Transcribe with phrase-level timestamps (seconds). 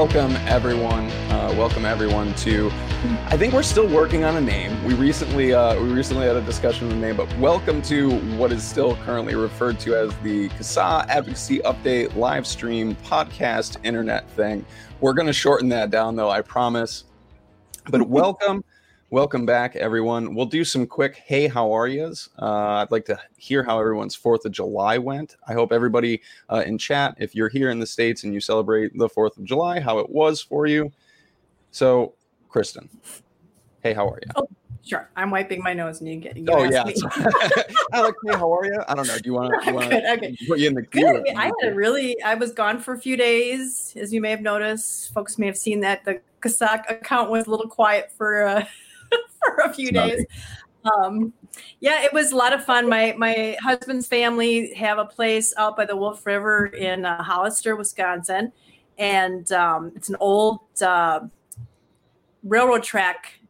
[0.00, 1.10] welcome everyone.
[1.30, 2.70] Uh, welcome everyone to.
[3.26, 4.82] I think we're still working on a name.
[4.82, 8.50] We recently uh, we recently had a discussion on the name, but welcome to what
[8.50, 14.64] is still currently referred to as the CASAA Advocacy Update live stream podcast internet thing.
[15.02, 16.30] We're going to shorten that down, though.
[16.30, 17.04] I promise.
[17.90, 18.64] But welcome.
[19.12, 20.36] Welcome back, everyone.
[20.36, 22.28] We'll do some quick hey, how are yous?
[22.40, 25.34] Uh, I'd like to hear how everyone's 4th of July went.
[25.48, 28.96] I hope everybody uh, in chat, if you're here in the States and you celebrate
[28.96, 30.92] the 4th of July, how it was for you.
[31.72, 32.14] So,
[32.48, 32.88] Kristen,
[33.82, 34.30] hey, how are you?
[34.36, 34.48] Oh,
[34.86, 35.10] sure.
[35.16, 36.84] I'm wiping my nose and you get you oh, yeah.
[37.92, 38.80] Alex, hey, how are you?
[38.86, 39.18] I don't know.
[39.18, 40.36] Do you want to okay.
[40.46, 41.24] put you in the queue?
[41.34, 44.30] I I had a really, I was gone for a few days, as you may
[44.30, 45.12] have noticed.
[45.12, 48.64] Folks may have seen that the CASAA account was a little quiet for uh,
[49.56, 50.24] for a few days.
[50.84, 51.32] Um,
[51.80, 52.88] yeah, it was a lot of fun.
[52.88, 57.76] My my husband's family have a place out by the Wolf River in uh, Hollister,
[57.76, 58.52] Wisconsin,
[58.98, 61.20] and um, it's an old uh,
[62.44, 63.40] railroad track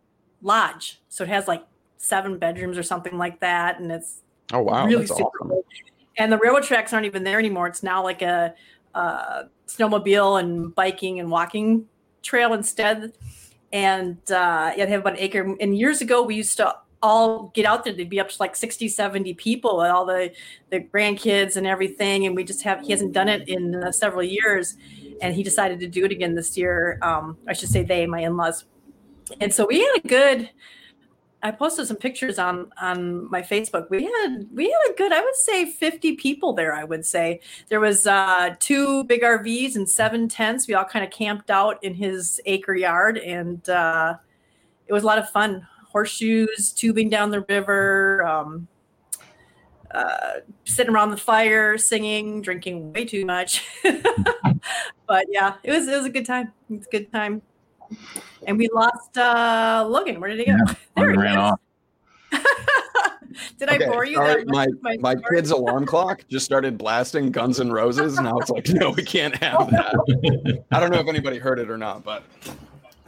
[0.42, 1.00] lodge.
[1.08, 1.64] So it has like
[1.98, 4.86] seven bedrooms or something like that, and it's Oh, wow.
[4.86, 5.62] really that's super awesome.
[6.16, 7.68] And the railroad tracks aren't even there anymore.
[7.68, 8.54] It's now like a,
[8.94, 11.86] uh snowmobile and biking and walking
[12.22, 13.12] trail instead.
[13.72, 15.56] And uh, yeah, they have about an acre.
[15.60, 17.92] And years ago, we used to all get out there.
[17.92, 20.32] There'd be up to like 60, 70 people and all the,
[20.70, 22.26] the grandkids and everything.
[22.26, 24.76] And we just have, he hasn't done it in uh, several years.
[25.22, 26.98] And he decided to do it again this year.
[27.02, 28.64] Um, I should say they, my in laws.
[29.40, 30.50] And so we had a good,
[31.42, 33.88] I posted some pictures on on my Facebook.
[33.88, 36.74] We had we had a good, I would say, fifty people there.
[36.74, 40.68] I would say there was uh, two big RVs and seven tents.
[40.68, 44.16] We all kind of camped out in his acre yard, and uh,
[44.86, 45.66] it was a lot of fun.
[45.88, 48.68] Horseshoes, tubing down the river, um,
[49.90, 50.34] uh,
[50.64, 53.66] sitting around the fire, singing, drinking way too much.
[55.06, 56.52] but yeah, it was it was a good time.
[56.68, 57.42] It's a good time.
[58.46, 60.20] And we lost uh, Logan.
[60.20, 60.56] Where did he go?
[60.96, 61.38] There he ran is.
[61.38, 61.60] off.
[63.58, 64.16] Did I bore you?
[64.16, 68.18] sorry, that my much my kid's alarm clock just started blasting Guns N' Roses.
[68.18, 70.64] Now it's like, no, we can't have that.
[70.72, 72.24] I don't know if anybody heard it or not, but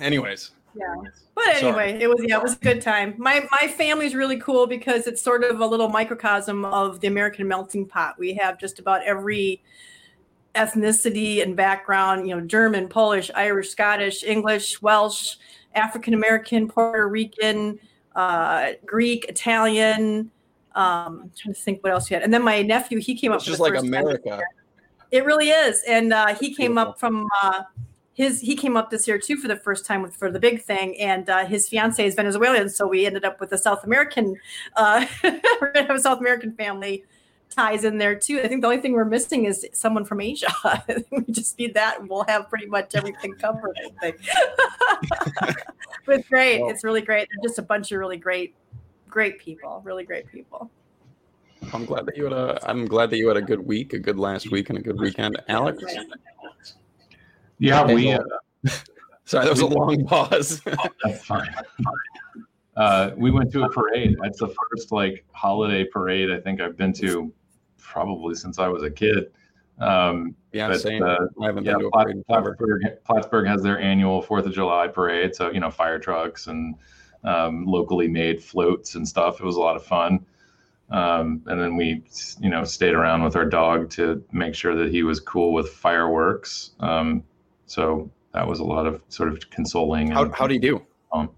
[0.01, 0.95] anyways, Yeah.
[1.35, 1.63] But Sorry.
[1.67, 3.15] anyway, it was yeah, it was a good time.
[3.19, 7.49] My my family's really cool because it's sort of a little microcosm of the American
[7.49, 8.19] melting pot.
[8.19, 9.63] We have just about every
[10.55, 15.37] ethnicity and background, you know, German, Polish, Irish, Scottish, English, Welsh,
[15.75, 17.79] African American, Puerto Rican,
[18.15, 20.31] uh, Greek, Italian.
[20.75, 22.23] Um, I'm trying to think what else we had.
[22.23, 24.41] And then my nephew, he came up it's just the like first America.
[25.11, 26.93] It really is, and uh, he came Beautiful.
[26.93, 27.63] up from uh,
[28.15, 28.41] his.
[28.41, 30.99] He came up this year too for the first time with for the big thing,
[30.99, 34.37] and uh, his fiance is Venezuelan, so we ended up with a South American.
[34.75, 37.05] Uh, we're gonna have a South American family
[37.55, 38.41] ties in there too.
[38.43, 40.49] I think the only thing we're missing is someone from Asia.
[41.11, 43.77] we just need that, and we'll have pretty much everything covered.
[43.85, 44.21] I think.
[46.07, 46.61] but it's great.
[46.61, 47.29] Well- it's really great.
[47.31, 48.55] They're just a bunch of really great,
[49.09, 49.81] great people.
[49.85, 50.71] Really great people.
[51.73, 52.59] I'm glad that you had a.
[52.69, 54.99] I'm glad that you had a good week, a good last week, and a good
[55.01, 55.83] weekend, Alex.
[57.59, 58.07] Yeah, Okay, we.
[58.07, 58.25] well-
[58.67, 58.71] Uh,
[59.25, 60.61] Sorry, that was a long pause.
[61.05, 61.55] that's fine.
[62.77, 64.17] Uh, we went to a parade.
[64.21, 67.33] That's the first like holiday parade I think I've been to,
[67.93, 69.31] probably since I was a kid.
[69.79, 71.03] Um, yeah, but, same.
[71.03, 72.27] uh, I haven't yeah, been to a Plat- parade.
[72.27, 76.75] Plattsburgh, Plattsburgh has their annual Fourth of July parade, so you know fire trucks and
[77.25, 79.41] um, locally made floats and stuff.
[79.41, 80.25] It was a lot of fun.
[80.91, 82.03] Um, and then we,
[82.39, 85.71] you know, stayed around with our dog to make sure that he was cool with
[85.71, 86.73] fireworks.
[86.81, 87.25] Um,
[87.65, 90.11] so that was a lot of sort of consoling.
[90.11, 90.83] How and- how do you do?
[91.13, 91.31] um,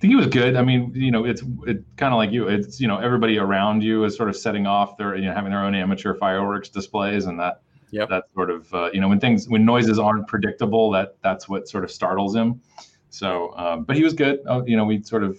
[0.00, 0.56] I think he was good.
[0.56, 2.48] I mean, you know, it's it kind of like you.
[2.48, 5.50] It's you know, everybody around you is sort of setting off their you know having
[5.50, 8.08] their own amateur fireworks displays, and that Yep.
[8.08, 11.68] that sort of uh, you know when things when noises aren't predictable, that that's what
[11.68, 12.62] sort of startles him.
[13.10, 14.40] So, um, but he was good.
[14.46, 15.38] Oh, you know, we sort of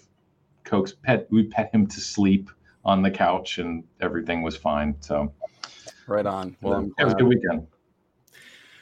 [0.63, 2.51] coax pet we pet him to sleep
[2.85, 4.95] on the couch, and everything was fine.
[4.99, 5.33] So,
[6.05, 6.55] Right on.
[6.61, 7.65] Well, I'm it was a good weekend.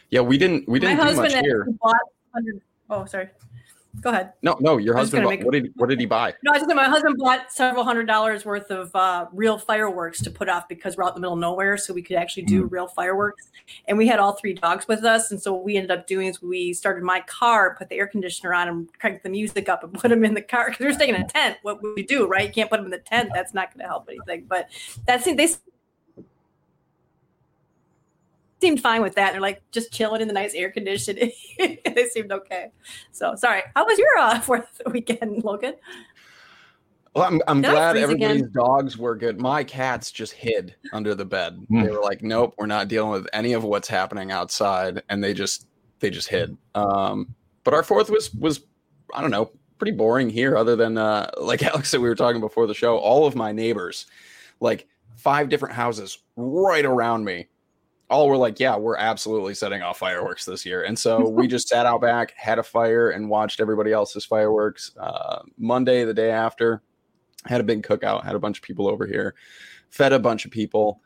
[0.09, 1.67] Yeah, we didn't we didn't do much here.
[1.81, 1.95] bought.
[2.31, 3.29] 100 Oh, sorry.
[4.01, 4.33] Go ahead.
[4.41, 5.23] No, no, your husband.
[5.23, 6.33] bought- what did what did he buy?
[6.43, 10.31] No, I just my husband bought several hundred dollars worth of uh, real fireworks to
[10.31, 12.65] put off because we're out in the middle of nowhere, so we could actually do
[12.65, 13.49] real fireworks.
[13.87, 16.27] And we had all three dogs with us, and so what we ended up doing
[16.27, 19.83] is we started my car, put the air conditioner on, and cranked the music up,
[19.83, 21.57] and put them in the car because we were staying in a tent.
[21.61, 22.47] What would we do, right?
[22.47, 24.45] You can't put them in the tent; that's not going to help anything.
[24.47, 24.69] But
[25.05, 25.47] that's they
[28.61, 29.31] seemed fine with that.
[29.31, 31.31] They're like just chilling in the nice air conditioning.
[31.57, 32.71] they seemed okay.
[33.11, 33.63] So sorry.
[33.75, 35.75] How was your uh, fourth weekend, Logan?
[37.15, 38.51] Well, I'm, I'm Did glad everybody's again?
[38.53, 39.41] dogs were good.
[39.41, 41.59] My cats just hid under the bed.
[41.67, 41.81] Hmm.
[41.81, 45.33] They were like, "Nope, we're not dealing with any of what's happening outside," and they
[45.33, 45.67] just
[45.99, 46.55] they just hid.
[46.75, 47.33] Um,
[47.63, 48.61] but our fourth was was
[49.13, 50.55] I don't know pretty boring here.
[50.55, 52.97] Other than uh, like Alex said, we were talking before the show.
[52.97, 54.05] All of my neighbors,
[54.59, 57.47] like five different houses right around me,
[58.09, 61.67] all were like, "Yeah, we're absolutely setting off fireworks this year." And so we just
[61.67, 64.91] sat out back, had a fire, and watched everybody else's fireworks.
[64.99, 66.81] Uh, Monday, the day after,
[67.45, 69.35] had a big cookout, had a bunch of people over here,
[69.89, 71.01] fed a bunch of people,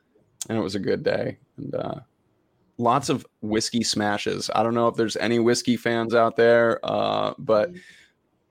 [0.50, 1.38] and it was a good day.
[1.58, 2.00] And uh,
[2.78, 4.50] lots of whiskey smashes.
[4.54, 7.72] I don't know if there's any whiskey fans out there, uh, but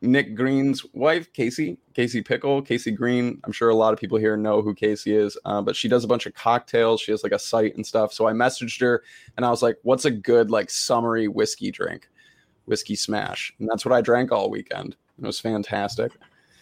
[0.02, 3.40] Nick Green's wife, Casey, Casey Pickle, Casey Green.
[3.44, 6.02] I'm sure a lot of people here know who Casey is, uh, but she does
[6.02, 7.00] a bunch of cocktails.
[7.00, 8.12] She has like a site and stuff.
[8.12, 9.04] So I messaged her
[9.37, 12.08] and I was like, "What's a good like summery whiskey drink?"
[12.66, 14.96] Whiskey smash, and that's what I drank all weekend.
[15.20, 16.12] It was fantastic.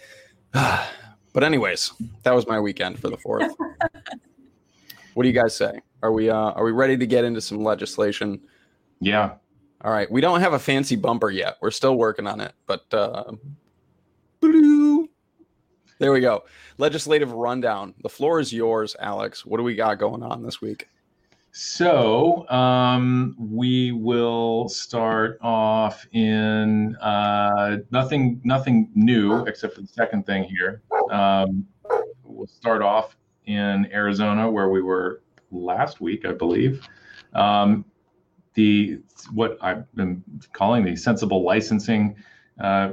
[0.52, 3.52] but anyways, that was my weekend for the fourth.
[5.14, 5.80] what do you guys say?
[6.02, 8.40] Are we uh, are we ready to get into some legislation?
[9.00, 9.34] Yeah.
[9.82, 10.10] All right.
[10.10, 11.56] We don't have a fancy bumper yet.
[11.60, 13.32] We're still working on it, but uh,
[15.98, 16.44] there we go.
[16.78, 17.94] Legislative rundown.
[18.02, 19.44] The floor is yours, Alex.
[19.44, 20.88] What do we got going on this week?
[21.52, 30.26] So um, we will start off in uh, nothing nothing new except for the second
[30.26, 30.82] thing here.
[31.10, 31.66] Um,
[32.22, 33.16] we'll start off
[33.46, 36.86] in Arizona where we were last week, I believe.
[37.34, 37.84] Um,
[38.54, 39.00] the
[39.32, 42.16] what I've been calling the sensible licensing
[42.60, 42.92] uh,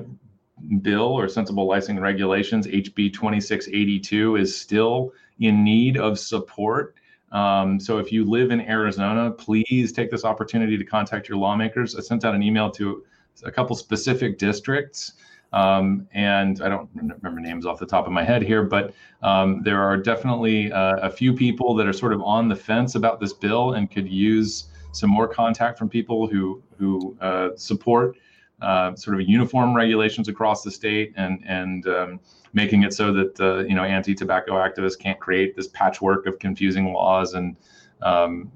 [0.81, 6.95] bill or sensible licensing regulations, HB 2682, is still in need of support.
[7.31, 11.95] Um, so if you live in Arizona, please take this opportunity to contact your lawmakers.
[11.95, 13.03] I sent out an email to
[13.43, 15.13] a couple specific districts.
[15.53, 18.93] Um, and I don't remember names off the top of my head here, but
[19.23, 22.95] um, there are definitely uh, a few people that are sort of on the fence
[22.95, 28.17] about this bill and could use some more contact from people who who uh, support
[28.61, 32.19] uh, sort of uniform regulations across the state and and um,
[32.53, 36.93] making it so that uh, you know anti-tobacco activists can't create this patchwork of confusing
[36.93, 37.57] laws and
[38.01, 38.51] um,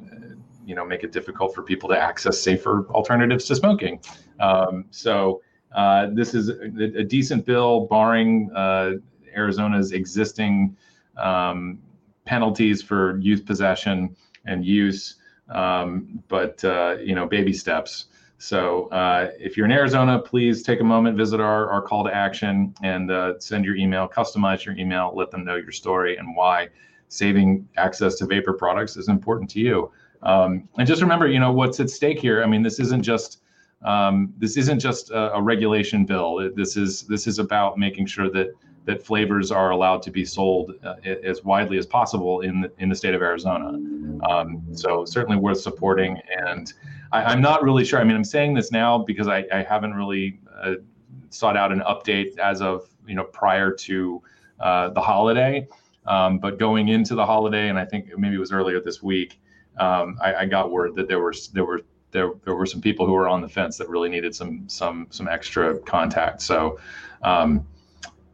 [0.65, 3.99] you know make it difficult for people to access safer alternatives to smoking.
[4.39, 5.41] Um, so
[5.73, 8.93] uh, this is a, a, decent bill, barring uh,
[9.35, 10.75] Arizona's existing
[11.17, 11.79] um,
[12.25, 15.15] penalties for youth possession and use.
[15.51, 18.05] Um, but uh, you know, baby steps.
[18.37, 22.13] So uh, if you're in Arizona, please take a moment, visit our, our call to
[22.13, 26.35] action, and uh, send your email, customize your email, let them know your story and
[26.35, 26.69] why
[27.07, 29.91] saving access to vapor products is important to you.
[30.23, 32.43] Um, and just remember, you know, what's at stake here.
[32.43, 33.41] I mean, this isn't just
[33.83, 36.51] um, this isn't just a, a, regulation bill.
[36.55, 38.53] This is this is about making sure that
[38.85, 42.89] that flavors are allowed to be sold uh, as widely as possible in the, in
[42.89, 43.67] the state of Arizona.
[44.27, 46.19] Um, so certainly worth supporting.
[46.47, 46.73] And
[47.11, 47.99] I, am not really sure.
[47.99, 50.75] I mean, I'm saying this now because I, I haven't really uh,
[51.29, 54.21] sought out an update as of you know prior to
[54.59, 55.67] uh, the holiday.
[56.07, 59.39] Um, but going into the holiday, and I think maybe it was earlier this week,
[59.77, 61.81] um, I, I, got word that there were there were
[62.11, 65.07] there, there were some people who were on the fence that really needed some some
[65.11, 66.41] some extra contact.
[66.41, 66.79] So
[67.23, 67.65] um,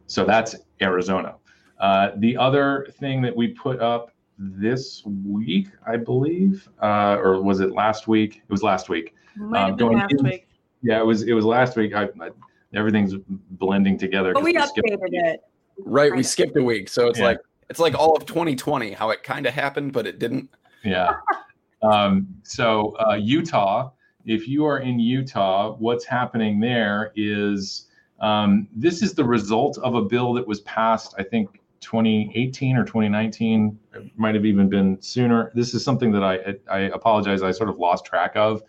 [0.07, 1.35] so that's Arizona.
[1.79, 7.59] Uh, the other thing that we put up this week, I believe, uh, or was
[7.59, 8.37] it last week?
[8.37, 9.13] It was last week.
[9.35, 10.47] Might have um, been last in, week.
[10.81, 11.23] Yeah, it was.
[11.23, 11.93] It was last week.
[11.93, 12.29] I, I
[12.73, 13.15] everything's
[13.51, 14.33] blending together.
[14.33, 15.41] But we, we updated it.
[15.79, 17.25] Right, we skipped a week, so it's yeah.
[17.25, 20.49] like it's like all of 2020, how it kind of happened, but it didn't.
[20.83, 21.13] Yeah.
[21.81, 23.91] um, so uh, Utah,
[24.25, 27.86] if you are in Utah, what's happening there is
[28.19, 32.83] um, this is the result of a bill that was passed, I think, 2018 or
[32.83, 33.77] 2019.
[33.93, 35.51] It might have even been sooner.
[35.53, 38.63] This is something that I, I apologize, I sort of lost track of.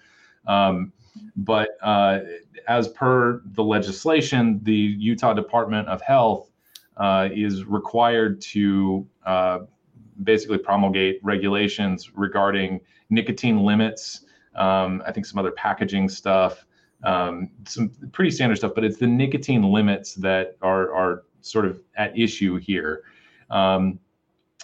[0.47, 0.93] Um,
[1.37, 2.21] but uh,
[2.69, 6.51] as per the legislation, the Utah Department of Health
[6.97, 9.61] uh, is required to uh,
[10.23, 14.25] basically promulgate regulations regarding nicotine limits.
[14.55, 16.67] Um, I think some other packaging stuff,
[17.05, 21.81] um, some pretty standard stuff, but it's the nicotine limits that are are sort of
[21.97, 23.03] at issue here.
[23.51, 23.99] Um,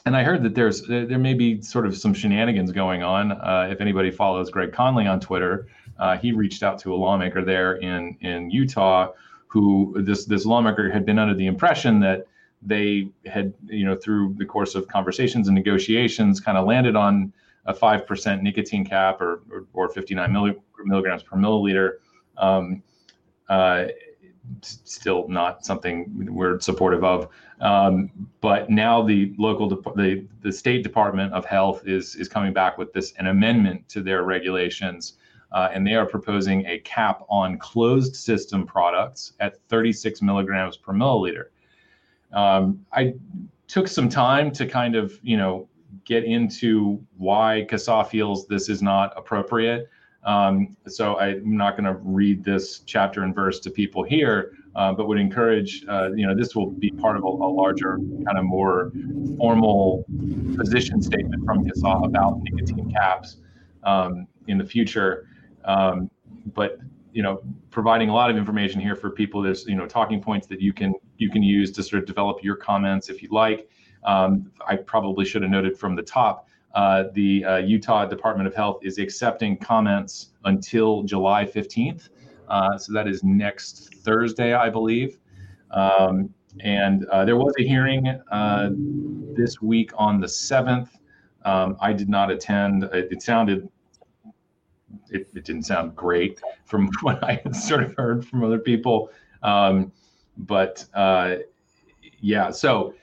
[0.06, 3.32] and I heard that there's there may be sort of some shenanigans going on.
[3.32, 7.42] Uh, if anybody follows Greg Conley on Twitter, uh, he reached out to a lawmaker
[7.42, 9.12] there in in Utah,
[9.46, 12.26] who this this lawmaker had been under the impression that
[12.60, 17.32] they had you know through the course of conversations and negotiations kind of landed on
[17.66, 21.92] a five percent nicotine cap or or, or 59 milligrams per milliliter
[22.36, 22.82] um,
[23.48, 23.86] uh,
[24.60, 27.28] still not something we're supportive of.
[27.60, 28.10] Um,
[28.40, 32.92] but now the local, the the state department of health is is coming back with
[32.92, 35.14] this an amendment to their regulations
[35.54, 40.92] uh, and they are proposing a cap on closed system products at 36 milligrams per
[40.92, 41.44] milliliter.
[42.32, 43.14] Um, I
[43.68, 45.68] took some time to kind of, you know,
[46.04, 49.88] get into why CASAA feels this is not appropriate.
[50.24, 54.92] Um, so I'm not going to read this chapter and verse to people here, uh,
[54.92, 58.38] but would encourage, uh, you know, this will be part of a, a, larger, kind
[58.38, 58.90] of more
[59.36, 60.04] formal
[60.56, 63.36] position statement from CASAA about nicotine caps
[63.82, 65.28] um, in the future.
[65.64, 66.10] Um,
[66.54, 66.78] but
[67.12, 69.40] you know, providing a lot of information here for people.
[69.40, 72.42] There's you know talking points that you can you can use to sort of develop
[72.42, 73.70] your comments if you'd like.
[74.04, 76.48] Um, I probably should have noted from the top.
[76.74, 82.08] Uh, the uh, Utah Department of Health is accepting comments until July 15th.
[82.48, 85.18] Uh, so that is next Thursday, I believe.
[85.70, 88.70] Um, and uh, there was a hearing uh,
[89.36, 90.88] this week on the 7th.
[91.44, 92.84] Um, I did not attend.
[92.84, 93.68] It, it sounded
[95.10, 99.10] it, it didn't sound great from what I had sort of heard from other people.
[99.42, 99.92] Um,
[100.36, 100.84] but
[102.20, 102.94] yeah, so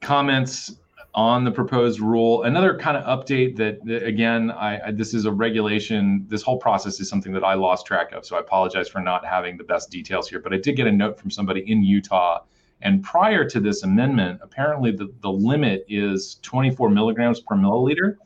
[0.00, 0.79] comments
[1.14, 2.44] on the proposed rule.
[2.44, 6.24] Another kind of update that, that again, I, I, this is a regulation.
[6.28, 9.24] This whole process is something that I lost track of, so I apologize for not
[9.24, 10.38] having the best details here.
[10.38, 12.40] But I did get a note from somebody in Utah,
[12.82, 18.16] and prior to this amendment, apparently the the limit is 24 milligrams per milliliter.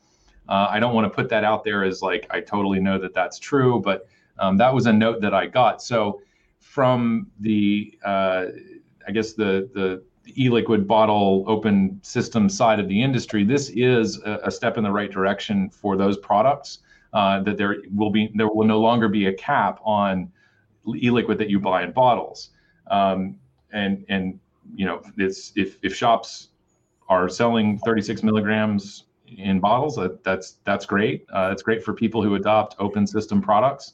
[0.49, 3.15] Uh, I don't want to put that out there as like I totally know that
[3.15, 4.07] that's true, but
[4.39, 5.81] um, that was a note that I got.
[5.83, 6.21] So
[6.61, 8.47] from the uh,
[9.07, 14.41] I guess the the e-liquid bottle open system side of the industry, this is a,
[14.45, 16.79] a step in the right direction for those products.
[17.13, 20.33] Uh, that there will be there will no longer be a cap on
[20.97, 22.51] e-liquid that you buy in bottles,
[22.91, 23.37] um,
[23.73, 24.41] and and
[24.75, 26.49] you know it's if if shops
[27.09, 29.05] are selling 36 milligrams
[29.37, 29.99] in bottles.
[29.99, 31.25] Uh, that's that's great.
[31.33, 33.93] Uh, it's great for people who adopt open system products.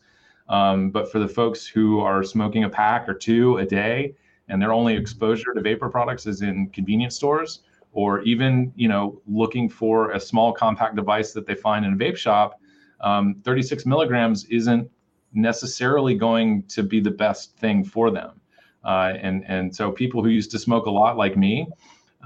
[0.49, 4.17] Um, but for the folks who are smoking a pack or two a day,
[4.51, 7.61] and their only exposure to vapor products is in convenience stores,
[7.93, 11.97] or even you know looking for a small compact device that they find in a
[11.97, 12.61] vape shop,
[13.01, 14.91] um, 36 milligrams isn't
[15.33, 18.41] necessarily going to be the best thing for them.
[18.85, 21.69] Uh, and and so people who used to smoke a lot, like me,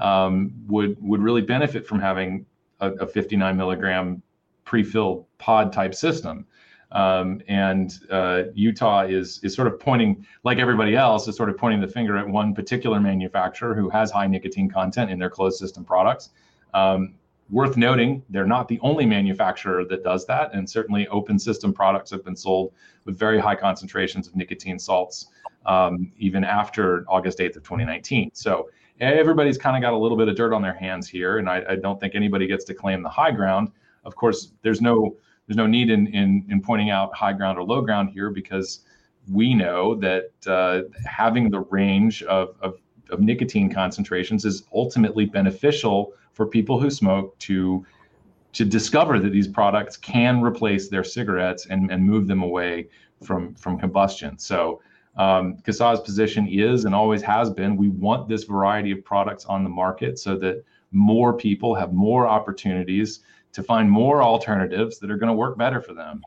[0.01, 2.47] um, would would really benefit from having
[2.81, 4.23] a, a 59 milligram
[4.65, 6.47] pre-filled pod type system.
[6.93, 11.59] Um, and uh, Utah is is sort of pointing, like everybody else, is sort of
[11.59, 15.59] pointing the finger at one particular manufacturer who has high nicotine content in their closed
[15.59, 16.31] system products.
[16.73, 17.15] Um,
[17.51, 22.11] worth noting, they're not the only manufacturer that does that, and certainly open system products
[22.11, 22.73] have been sold
[23.05, 25.29] with very high concentrations of nicotine salts
[25.67, 28.31] um, even after August 8th of 2019.
[28.35, 28.69] So
[29.01, 31.65] everybody's kind of got a little bit of dirt on their hands here, and I,
[31.71, 33.71] I, don't think anybody gets to claim the high ground.
[34.05, 37.65] Of course, there's no there's no need in in, in pointing out high ground or
[37.65, 38.81] low ground here because
[39.31, 42.75] we know that uh, having the range of, of,
[43.11, 47.85] of nicotine concentrations is ultimately beneficial for people who smoke to
[48.53, 52.89] to discover that these products can replace their cigarettes and, and move them away
[53.23, 54.39] from from combustion.
[54.39, 54.81] So
[55.17, 59.71] um, position is and always has been we want this variety of products on the
[59.71, 63.21] market so that more people have more opportunities
[63.55, 66.23] to find more alternatives that are going to work better for them.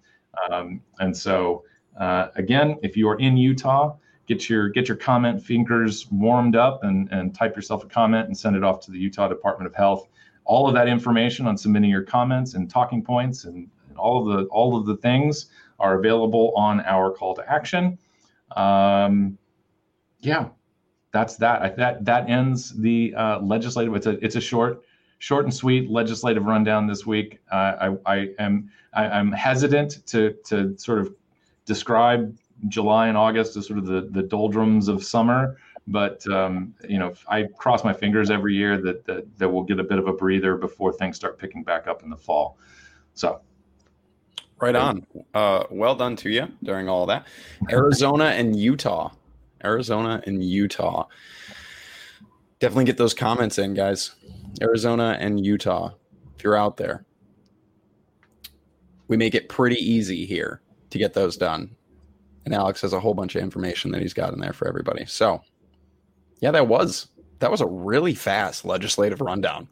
[0.50, 1.64] Um, and so,
[2.00, 3.96] uh, again, if you are in Utah,
[4.28, 8.38] get your get your comment fingers warmed up and, and type yourself a comment and
[8.38, 10.08] send it off to the Utah Department of Health.
[10.46, 14.46] All of that information on submitting your comments and talking points and, all of the
[14.46, 15.48] all of the things
[15.80, 17.98] are available on our call to action.
[18.56, 19.38] Um,
[20.20, 20.50] yeah,
[21.12, 21.62] that's that.
[21.62, 23.96] I, that that ends the uh, legislative.
[23.96, 24.84] It's a it's a short
[25.20, 27.40] short and sweet legislative rundown this week.
[27.52, 31.14] Uh, I, I am I, am hesitant to to sort of
[31.66, 35.58] describe July and August as sort of the the doldrums of summer,
[35.88, 39.80] but um, you know I cross my fingers every year that, that that we'll get
[39.80, 42.58] a bit of a breather before things start picking back up in the fall.
[43.14, 43.42] So
[44.60, 45.06] Right on.
[45.34, 47.28] Uh, well done to you during all that.
[47.70, 49.12] Arizona and Utah.
[49.64, 51.08] Arizona and Utah.
[52.60, 54.12] Definitely get those comments in, guys.
[54.62, 55.92] Arizona and Utah,
[56.36, 57.06] if you're out there.
[59.08, 61.76] We make it pretty easy here to get those done.
[62.46, 65.06] And Alex has a whole bunch of information that he's got in there for everybody.
[65.06, 65.42] So,
[66.40, 67.08] yeah, that was
[67.40, 69.68] that was a really fast legislative rundown.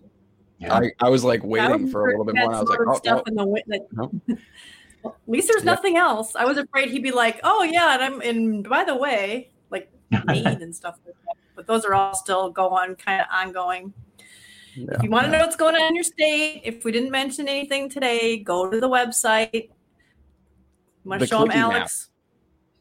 [0.59, 0.73] Yeah.
[0.73, 2.53] I, I was like waiting for a little bit more.
[2.53, 4.11] I was like, oh, stuff oh, in the no.
[5.05, 6.35] At least there's nothing else.
[6.35, 9.91] I was afraid he'd be like, "Oh yeah," and I'm and by the way, like
[10.25, 11.44] Maine and stuff like that.
[11.55, 13.93] But those are all still going, kind of ongoing.
[14.75, 17.11] Yeah, if you want to know what's going on in your state, if we didn't
[17.11, 19.53] mention anything today, go to the website.
[19.53, 19.69] You
[21.05, 22.09] want to show them, Alex?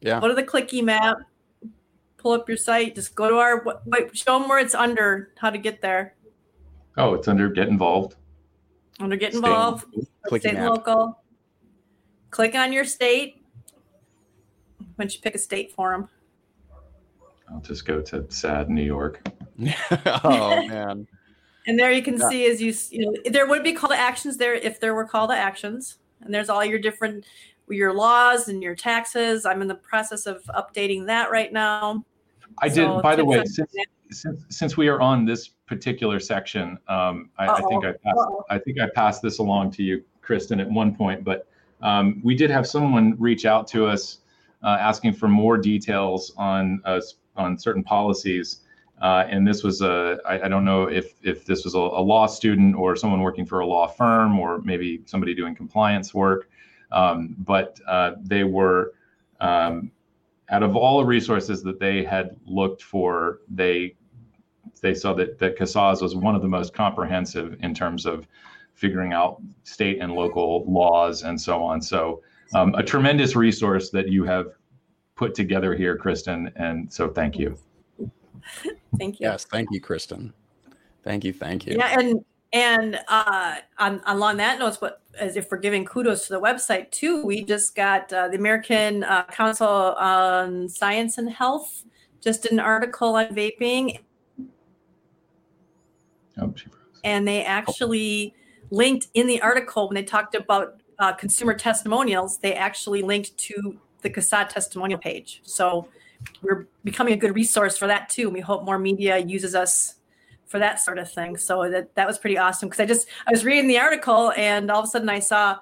[0.01, 0.11] Map.
[0.11, 0.19] Yeah.
[0.19, 1.17] Go to the clicky map.
[2.17, 2.95] Pull up your site.
[2.95, 4.17] Just go to our wait.
[4.17, 5.31] Show them where it's under.
[5.37, 6.15] How to get there.
[6.97, 8.15] Oh, it's under get involved.
[8.99, 9.85] Under get involved.
[10.27, 11.21] State, state and local.
[12.31, 13.41] Click on your state.
[14.77, 16.09] Why don't you pick a state for them?
[17.51, 19.27] I'll just go to sad New York.
[20.23, 21.07] oh man.
[21.67, 22.29] and there you can yeah.
[22.29, 25.05] see as you you know there would be call to actions there if there were
[25.05, 27.25] call to actions and there's all your different
[27.69, 29.45] your laws and your taxes.
[29.45, 32.03] I'm in the process of updating that right now.
[32.59, 33.01] I so did.
[33.01, 33.73] By the way, since,
[34.11, 38.19] since, since we are on this particular section, um, I, I, think I passed.
[38.49, 41.23] I think I passed this along to you, Kristen, at one point.
[41.23, 41.47] But
[41.81, 44.19] um, we did have someone reach out to us
[44.63, 47.01] uh, asking for more details on uh,
[47.37, 48.61] on certain policies.
[49.01, 52.01] Uh, and this was a I, I don't know if if this was a, a,
[52.01, 56.49] law student or someone working for a law firm or maybe somebody doing compliance work,
[56.93, 58.93] um, but uh, they were
[59.41, 59.91] um,
[60.49, 63.95] out of all the resources that they had looked for, they
[64.81, 68.27] they saw that that CASAA's was one of the most comprehensive in terms of
[68.73, 71.81] figuring out state and local laws and so on.
[71.81, 72.21] So
[72.53, 74.47] um, a tremendous resource that you have
[75.15, 76.51] put together here, Kristen.
[76.55, 77.57] And so thank you.
[78.97, 79.27] thank you.
[79.27, 80.33] Yes, thank you, Kristen.
[81.03, 81.75] Thank you, thank you.
[81.77, 86.33] Yeah, and and uh, on along that note, what as if we're giving kudos to
[86.33, 91.85] the website too, we just got uh, the American uh, Council on Science and Health
[92.21, 93.99] just did an article on vaping.
[96.37, 96.53] Oh,
[97.03, 98.33] and they actually
[98.71, 103.79] linked in the article when they talked about uh, consumer testimonials, they actually linked to
[104.05, 105.41] the CASAA testimonial page.
[105.43, 105.87] So
[106.41, 108.27] we're becoming a good resource for that too.
[108.27, 109.95] And we hope more media uses us
[110.45, 111.37] for that sort of thing.
[111.37, 114.69] So that that was pretty awesome because I just I was reading the article and
[114.69, 115.57] all of a sudden I saw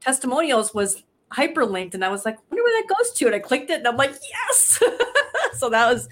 [0.00, 3.26] testimonials was hyperlinked and I was like, wonder where that goes to.
[3.26, 4.80] And I clicked it and I'm like, yes.
[5.54, 6.08] so that was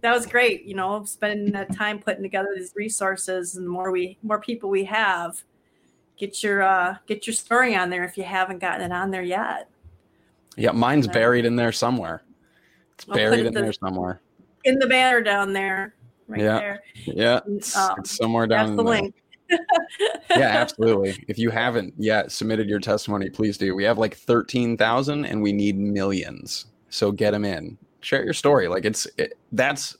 [0.00, 0.64] that was great.
[0.64, 4.70] You know, spending that time putting together these resources and the more we more people
[4.70, 5.44] we have,
[6.16, 9.22] get your uh get your story on there if you haven't gotten it on there
[9.22, 9.68] yet.
[10.56, 12.22] Yeah, mine's buried in there somewhere.
[12.94, 14.20] It's buried in the, there somewhere.
[14.64, 15.94] In the banner down there.
[16.28, 16.58] Right yeah.
[16.58, 16.82] There.
[17.04, 17.40] Yeah.
[17.46, 19.14] It's, um, it's somewhere down the link.
[19.50, 19.58] yeah,
[20.30, 21.24] absolutely.
[21.28, 23.74] If you haven't yet submitted your testimony, please do.
[23.74, 26.66] We have like 13,000 and we need millions.
[26.88, 27.78] So get them in.
[28.00, 28.68] Share your story.
[28.68, 29.96] Like it's it, that's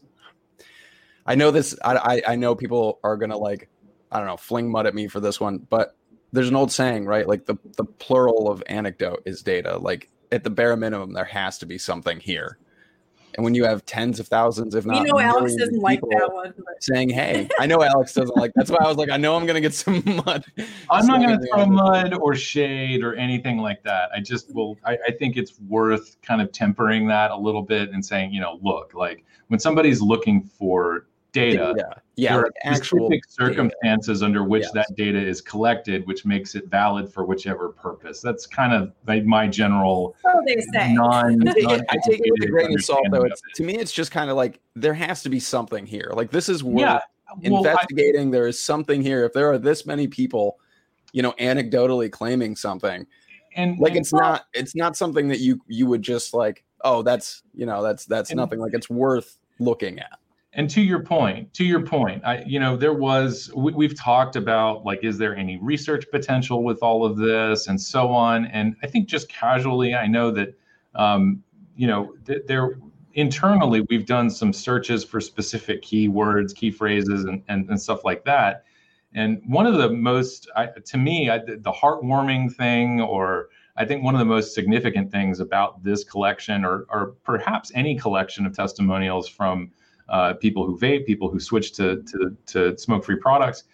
[1.26, 3.68] I know this I, I I know people are going to like
[4.12, 5.96] I don't know, fling mud at me for this one, but
[6.32, 7.26] there's an old saying, right?
[7.26, 9.76] Like the the plural of anecdote is data.
[9.78, 12.58] Like at the bare minimum there has to be something here
[13.36, 16.32] and when you have tens of thousands, if not, you know, Alex doesn't like that
[16.32, 16.54] one.
[16.56, 16.82] But.
[16.82, 19.44] Saying, "Hey, I know Alex doesn't like." That's why I was like, "I know I'm
[19.44, 20.44] going to get some mud."
[20.90, 24.10] I'm not going to throw mud or shade or anything like that.
[24.14, 24.78] I just will.
[24.84, 28.40] I, I think it's worth kind of tempering that a little bit and saying, you
[28.40, 31.74] know, look, like when somebody's looking for data.
[31.76, 31.84] Yeah,
[32.16, 34.26] yeah there like are specific circumstances data.
[34.26, 34.72] under which yes.
[34.72, 38.20] that data is collected, which makes it valid for whichever purpose.
[38.20, 40.94] That's kind of like my general so they say.
[40.94, 41.46] non.
[41.48, 43.24] I take it, I take it with a grain of salt, though.
[43.24, 46.10] It's, to me, it's just kind of like there has to be something here.
[46.14, 47.00] Like this is worth yeah.
[47.44, 48.28] well, investigating.
[48.28, 49.24] I, there is something here.
[49.24, 50.58] If there are this many people,
[51.12, 53.06] you know, anecdotally claiming something,
[53.56, 56.64] and like and, it's well, not it's not something that you you would just like
[56.82, 60.18] oh that's you know that's that's and, nothing like it's worth looking at
[60.56, 64.34] and to your point to your point i you know there was we, have talked
[64.34, 68.46] about like is there any research potential with all of this and so on.
[68.46, 70.58] And i think just casually i know that
[70.96, 71.42] um,
[71.76, 72.78] you know th- there
[73.14, 78.24] internally we've done some searches for specific keywords key phrases and, and, and stuff like
[78.24, 78.64] that.
[79.14, 84.02] And one of the most I, to me I, the heartwarming thing or I think
[84.02, 88.56] one of the most significant things about this collection, or, or perhaps any collection of
[88.56, 89.70] testimonials from
[90.08, 93.64] uh, people who vape, people who switch to, to, to smoke free products,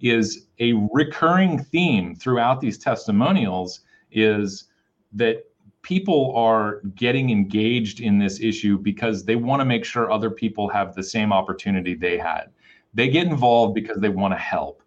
[0.00, 4.64] is a recurring theme throughout these testimonials is
[5.12, 5.44] that
[5.82, 10.68] people are getting engaged in this issue because they want to make sure other people
[10.68, 12.46] have the same opportunity they had.
[12.94, 14.82] They get involved because they want to help.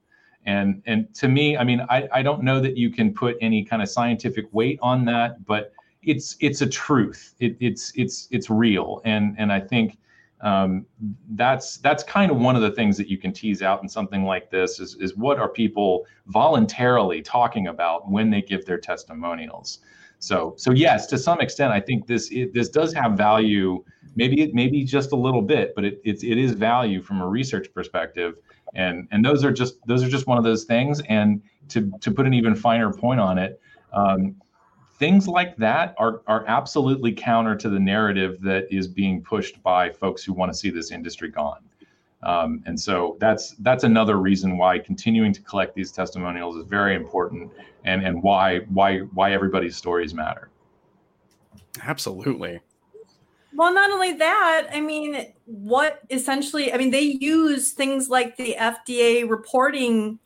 [0.46, 3.64] And and to me, I mean, I, I don't know that you can put any
[3.64, 7.34] kind of scientific weight on that, but it's it's a truth.
[7.40, 9.02] It, it's it's it's real.
[9.06, 9.98] And and I think
[10.42, 10.86] um,
[11.32, 14.24] that's that's kind of one of the things that you can tease out in something
[14.24, 19.80] like this is, is what are people voluntarily talking about when they give their testimonials?
[20.20, 23.84] So so yes to some extent i think this it, this does have value
[24.16, 27.28] maybe it maybe just a little bit but it, it, it is value from a
[27.28, 28.36] research perspective.
[28.74, 31.02] And and those are just those are just one of those things.
[31.08, 33.60] And to to put an even finer point on it
[33.94, 34.36] um,
[34.98, 39.90] things like that are are absolutely counter to the narrative that is being pushed by
[39.90, 41.64] folks who want to see this industry gone.
[42.24, 46.96] Um, and so that's that's another reason why continuing to collect these testimonials is very
[46.96, 47.52] important,
[47.84, 50.50] and and why why why everybody's stories matter.
[51.84, 52.60] Absolutely.
[53.54, 58.56] Well, not only that, I mean, what essentially, I mean, they use things like the
[58.60, 60.20] FDA reporting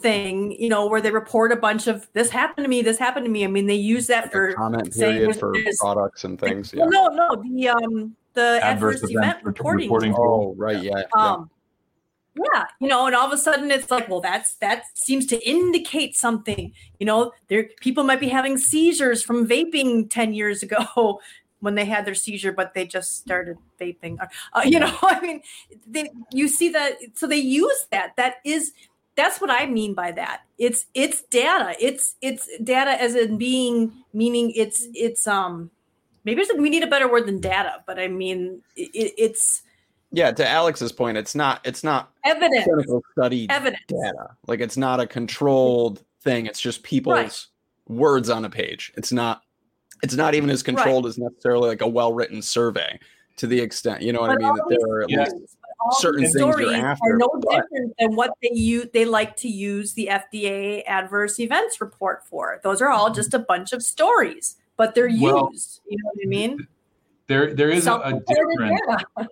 [0.00, 3.24] thing, you know, where they report a bunch of this happened to me, this happened
[3.26, 3.44] to me.
[3.44, 6.38] I mean, they use that Like a for comment saying period there's- for products and
[6.38, 6.72] things.
[6.74, 6.86] Yeah.
[6.86, 9.86] Well, no, no, the um the adverse, event, reporting.
[9.86, 10.82] reporting Oh, right.
[10.82, 11.02] Yeah.
[11.16, 11.22] yeah.
[11.32, 11.50] Um,
[12.52, 15.48] yeah, you know, and all of a sudden it's like, well, that's that seems to
[15.48, 16.70] indicate something.
[17.00, 21.20] You know, there people might be having seizures from vaping ten years ago
[21.60, 24.18] when they had their seizure, but they just started vaping.
[24.52, 25.40] Uh, you know, I mean,
[25.86, 28.12] they you see that, so they use that.
[28.18, 28.72] That is
[29.16, 30.42] that's what I mean by that.
[30.58, 31.74] It's it's data.
[31.80, 35.70] It's it's data as in being meaning it's it's um
[36.24, 39.62] maybe it's, we need a better word than data, but I mean it, it's
[40.12, 40.30] yeah.
[40.32, 41.60] To Alex's point, it's not.
[41.64, 42.64] It's not evidence.
[42.64, 43.82] clinical study Evidence.
[43.88, 44.36] data.
[44.46, 46.46] Like it's not a controlled thing.
[46.46, 47.46] It's just people's Right.
[47.88, 48.92] words on a page.
[48.96, 49.42] It's not.
[50.02, 52.98] It's not even as controlled as necessarily like a well-written survey.
[53.38, 55.24] To the extent, you know what I mean, that there are at Yeah.
[55.24, 55.42] least but
[55.92, 58.88] certain things you're stories after, are no but- different than what they use.
[58.92, 62.60] They like to use the FDA adverse events report for.
[62.62, 63.14] Those are all mm-hmm.
[63.14, 65.80] just a bunch of stories, but they're Well, used.
[65.88, 66.66] You know what I mean?
[67.28, 68.80] There there is a, a difference.
[69.16, 69.28] data.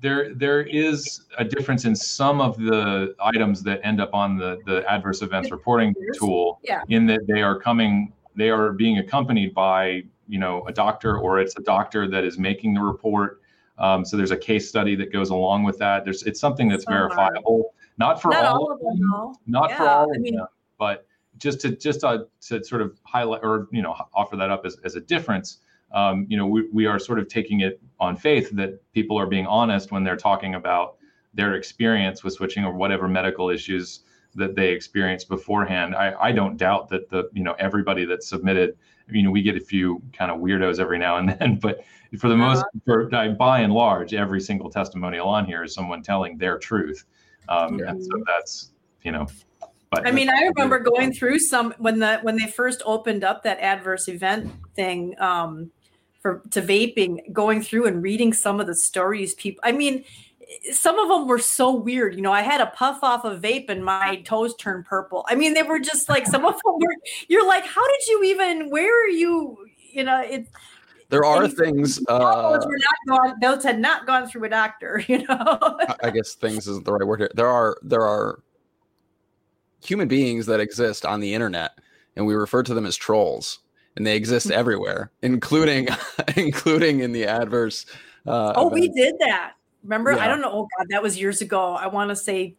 [0.00, 4.58] there there is a difference in some of the items that end up on the
[4.66, 6.82] the adverse events reporting tool Yeah.
[6.88, 11.40] in that they are coming they are being accompanied by you know a doctor or
[11.40, 13.41] it's a doctor that is making the report
[13.82, 16.86] um, so there's a case study that goes along with that there's it's something that's
[16.86, 17.08] are.
[17.10, 19.36] verifiable not for Not all, all of them, though.
[19.46, 20.46] not for all I of them
[20.78, 21.06] but
[21.38, 24.76] just to just uh, to sort of highlight or you know offer that up as,
[24.84, 25.58] as a difference
[25.92, 29.26] um, you know we, we are sort of taking it on faith that people are
[29.26, 30.96] being honest when they're talking about
[31.34, 34.00] their experience with switching or whatever medical issues
[34.34, 38.76] that they experienced beforehand i, I don't doubt that the you know everybody that submitted
[39.10, 41.84] you know we get a few kind of weirdos every now and then but
[42.18, 46.36] for the most for by and large every single testimonial on here is someone telling
[46.36, 47.04] their truth.
[47.48, 49.26] Um, and so that's you know
[49.92, 53.42] but I mean, I remember going through some when the when they first opened up
[53.42, 55.70] that adverse event thing um,
[56.22, 59.34] for to vaping, going through and reading some of the stories.
[59.34, 60.02] People, I mean,
[60.72, 62.14] some of them were so weird.
[62.14, 65.24] You know, I had a puff off a vape and my toes turned purple.
[65.28, 66.94] I mean, they were just like some of them were.
[67.28, 68.70] You're like, how did you even?
[68.70, 69.56] Where are you?
[69.92, 70.46] You know, it.
[71.10, 72.00] there are things.
[72.08, 73.34] Uh, those were not gone.
[73.40, 75.02] Those had not gone through a doctor.
[75.08, 75.78] You know.
[76.02, 77.30] I- guess things isn't the right word here.
[77.34, 78.42] There are there are
[79.84, 81.72] human beings that exist on the internet,
[82.16, 83.58] and we refer to them as trolls,
[83.96, 84.52] and they exist Hmm.
[84.52, 85.88] everywhere, including
[86.36, 87.84] including in the adverse.
[88.26, 89.54] Uh, Oh, we did that.
[89.82, 90.12] Remember?
[90.12, 90.24] Yeah.
[90.24, 90.50] I don't know.
[90.52, 91.74] Oh God, that was years ago.
[91.74, 92.54] I want to say,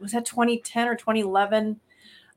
[0.00, 1.78] was that 2010 or 2011?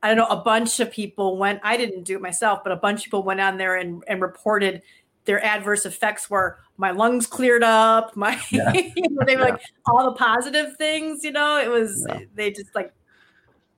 [0.03, 0.25] I don't know.
[0.35, 1.59] A bunch of people went.
[1.63, 4.21] I didn't do it myself, but a bunch of people went on there and, and
[4.21, 4.81] reported
[5.25, 8.15] their adverse effects were my lungs cleared up.
[8.15, 8.73] My Yeah.
[8.73, 9.51] you know, they were Yeah.
[9.51, 11.23] like all the positive things.
[11.23, 12.91] You know, it was they just like.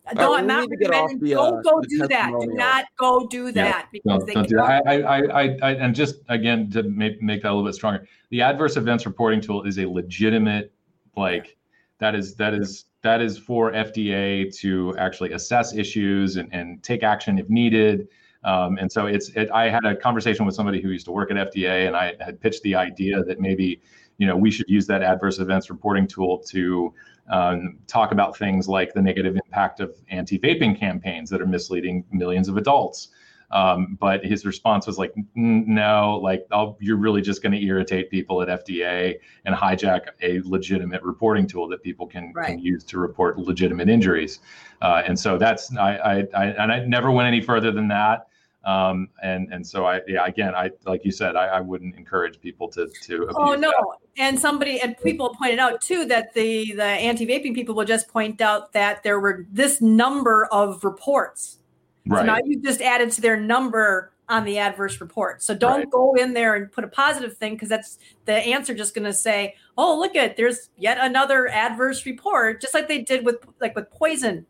[0.06, 1.30] Right, No, well, I'm not need to get off recommending.
[1.30, 2.32] the, Don't uh, go do that.
[2.40, 4.88] Do not go do that because don't, they don't can do that.
[4.88, 8.08] I, I, I, I, and just again to make, make that a little bit stronger,
[8.30, 10.74] the adverse events reporting tool is a legitimate,
[11.16, 11.58] like
[12.00, 17.04] that is that is that is for FDA to actually assess issues and, and take
[17.04, 18.08] action if needed.
[18.44, 21.32] Um, and so it's it, I had a conversation with somebody who used to work
[21.32, 23.82] at FDA, and I had pitched the idea that maybe
[24.18, 26.94] you know we should use that adverse events reporting tool to
[27.30, 32.48] um, talk about things like the negative impact of anti-vaping campaigns that are misleading millions
[32.50, 33.10] of adults.
[33.52, 38.10] Um, but his response was like, no, like I'll, you're really just going to irritate
[38.10, 42.48] people at FDA and hijack a legitimate reporting tool that people can, Right.
[42.48, 44.40] can use to report legitimate injuries.
[44.82, 48.28] Uh, and so that's I, I, I and I never went any further than that.
[48.66, 52.40] Um, and and so I yeah again I like you said I, I wouldn't encourage
[52.40, 53.70] people to to Oh no!
[53.72, 53.98] that.
[54.18, 58.40] And somebody and people pointed out too that the the anti-vaping people will just point
[58.40, 61.60] out that there were this number of reports.
[62.08, 65.44] So now right you just added to their number on the adverse report.
[65.44, 65.92] So don't Right.
[65.92, 68.74] go in there and put a positive thing because that's the answer.
[68.74, 73.02] Just going to say, "Oh, look at there's yet another adverse report," just like they
[73.02, 74.46] did with like with poison.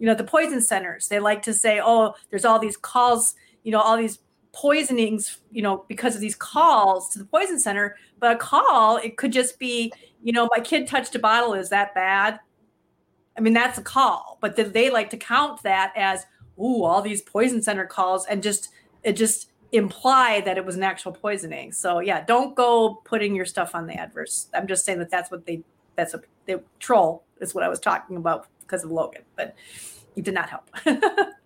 [0.00, 3.72] You know, the poison centers they like to say, "Oh, there's all these calls." You
[3.72, 4.18] know, all these
[4.52, 5.38] poisonings.
[5.50, 7.96] You know, because of these calls to the poison center.
[8.18, 11.54] But a call, it could just be, you know, my kid touched a bottle.
[11.54, 12.38] Is that bad?
[13.36, 16.26] I mean, that's a call, but then they like to count that as,
[16.58, 18.68] ooh, all these poison center calls and just
[19.02, 21.72] it just imply that it was an actual poisoning.
[21.72, 24.48] So yeah, don't go putting your stuff on the adverse.
[24.54, 25.62] I'm just saying that that's what they
[25.96, 29.54] that's a they troll is what I was talking about because of Logan, but
[30.14, 30.70] it did not help.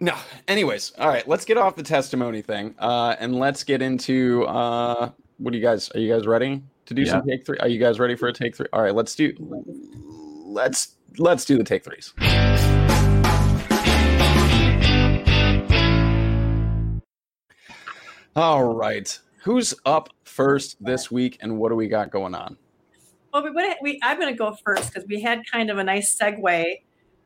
[0.00, 0.16] no.
[0.48, 5.10] Anyways, all right, let's get off the testimony thing uh, and let's get into uh,
[5.36, 7.12] what do you guys are you guys ready to do yeah.
[7.12, 7.58] some take three?
[7.58, 8.66] Are you guys ready for a take three?
[8.72, 9.34] All right, let's do
[10.46, 12.14] let's let's do the take threes.
[18.36, 19.18] All right.
[19.42, 22.56] Who's up first this week and what do we got going on?
[23.32, 26.16] Well, we, we I'm going to go first because we had kind of a nice
[26.16, 26.80] segue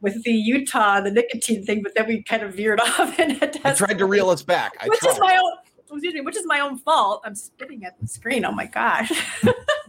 [0.05, 3.19] with the Utah, the nicotine thing, but then we kind of veered off.
[3.19, 4.77] And I tried to reel us back.
[4.79, 5.13] I which tried.
[5.13, 5.53] is my own,
[5.91, 7.23] excuse me, which is my own fault.
[7.25, 8.45] I'm spitting at the screen.
[8.45, 9.11] Oh my gosh.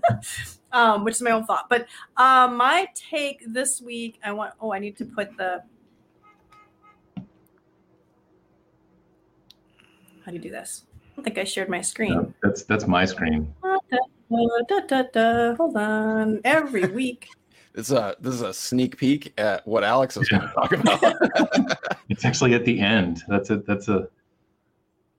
[0.71, 1.63] um, which is my own fault.
[1.69, 5.61] But um, my take this week, I want, oh, I need to put the,
[10.23, 10.85] how do you do this?
[11.17, 12.13] I think I shared my screen.
[12.13, 13.53] No, that's that's my screen.
[13.61, 16.41] Da, da, da, Hold on.
[16.43, 17.29] Every week.
[17.75, 20.39] This is a this is a sneak peek at what Alex is yeah.
[20.39, 21.97] going to talk about.
[22.09, 23.21] it's actually at the end.
[23.27, 24.07] That's a that's a.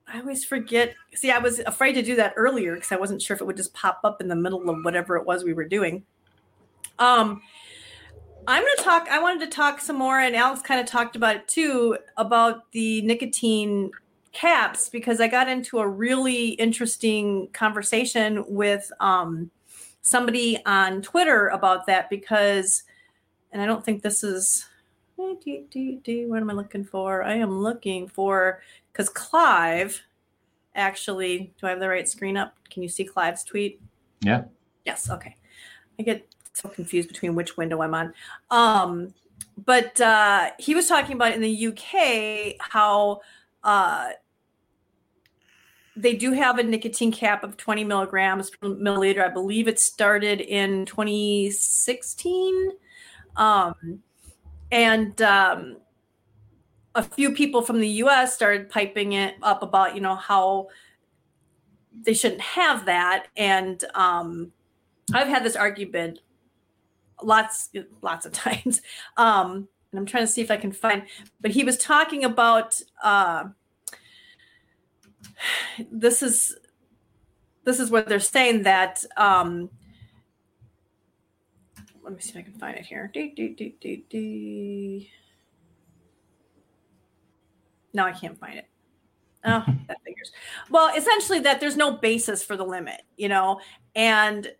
[0.09, 0.95] I always forget.
[1.15, 3.59] See, I was afraid to do that earlier because I wasn't sure if it would
[3.59, 6.05] just pop up in the middle of whatever it was we were doing.
[6.99, 7.43] Um,
[8.47, 9.07] I'm going to talk.
[9.11, 12.73] I wanted to talk some more, and Alex kind of talked about it too about
[12.73, 13.91] the nicotine
[14.33, 19.51] caps because I got into a really interesting conversation with um,
[20.07, 22.85] somebody on Twitter about that because,
[23.51, 24.65] and I don't think this is.
[25.17, 27.25] What am I looking for?
[27.25, 30.01] I am looking for because Clive
[30.77, 31.53] actually.
[31.59, 32.55] Do I have the right screen up?
[32.71, 33.81] Can you see Clive's tweet?
[34.21, 34.45] Yeah.
[34.85, 35.11] Yes.
[35.11, 35.35] Okay.
[35.99, 38.15] I get so confused between which window I'm on.
[38.51, 39.13] Um,
[39.65, 43.23] but uh, he was talking about in the UK how
[43.65, 44.11] uh,
[45.97, 49.25] they do have a nicotine cap of 20 milligrams per milliliter.
[49.25, 52.71] I believe it started in 2016.
[53.37, 54.03] Um,
[54.71, 55.79] and um,
[56.95, 60.69] a few people from the US started piping it up about, you know, how
[62.05, 63.29] they shouldn't have that.
[63.37, 64.53] And um,
[65.15, 66.21] I've had this argument
[67.23, 67.71] lots,
[68.03, 68.83] lots of times.
[69.17, 71.05] Um, and I'm trying to see if I can find,
[71.41, 73.45] but he was talking about, uh,
[75.91, 76.57] this is
[77.65, 79.71] this is what they're saying that um
[82.07, 83.11] let me see if I can find it here.
[87.93, 88.69] No, I can't find it.
[89.45, 90.31] Oh, that figures.
[90.71, 93.61] Well, essentially, that there's no basis for the limit, you know,
[93.97, 94.53] and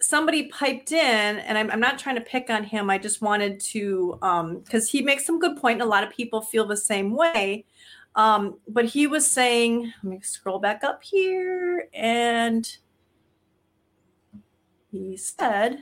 [0.00, 2.90] somebody piped in, and I'm, I'm not trying to pick on him.
[2.90, 6.10] I just wanted to, um, because he makes some good point, and a lot of
[6.10, 7.66] people feel the same way.
[8.14, 12.68] Um, but he was saying, let me scroll back up here, and
[14.90, 15.80] he said,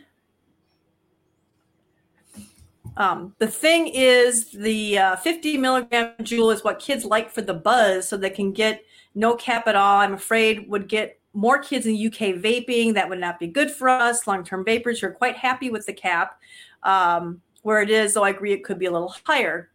[2.96, 7.54] um, the thing is, the uh, 50 milligram Juul is what kids like for the
[7.54, 8.84] buzz, so they can get
[9.14, 9.98] no cap at all.
[9.98, 12.94] I'm afraid would get more kids in the UK vaping.
[12.94, 14.26] That would not be good for us.
[14.26, 16.40] Long term vapors are quite happy with the cap
[16.82, 19.70] um, where it is, though I agree it could be a little higher.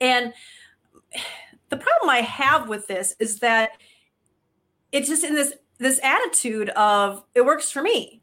[0.00, 0.32] And
[1.70, 3.70] the problem I have with this is that
[4.92, 8.20] it's just in this this attitude of it works for me.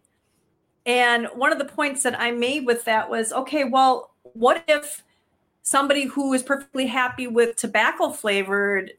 [0.86, 5.04] And one of the points that I made with that was okay, well, what if
[5.64, 8.92] somebody who is perfectly happy with tobacco flavored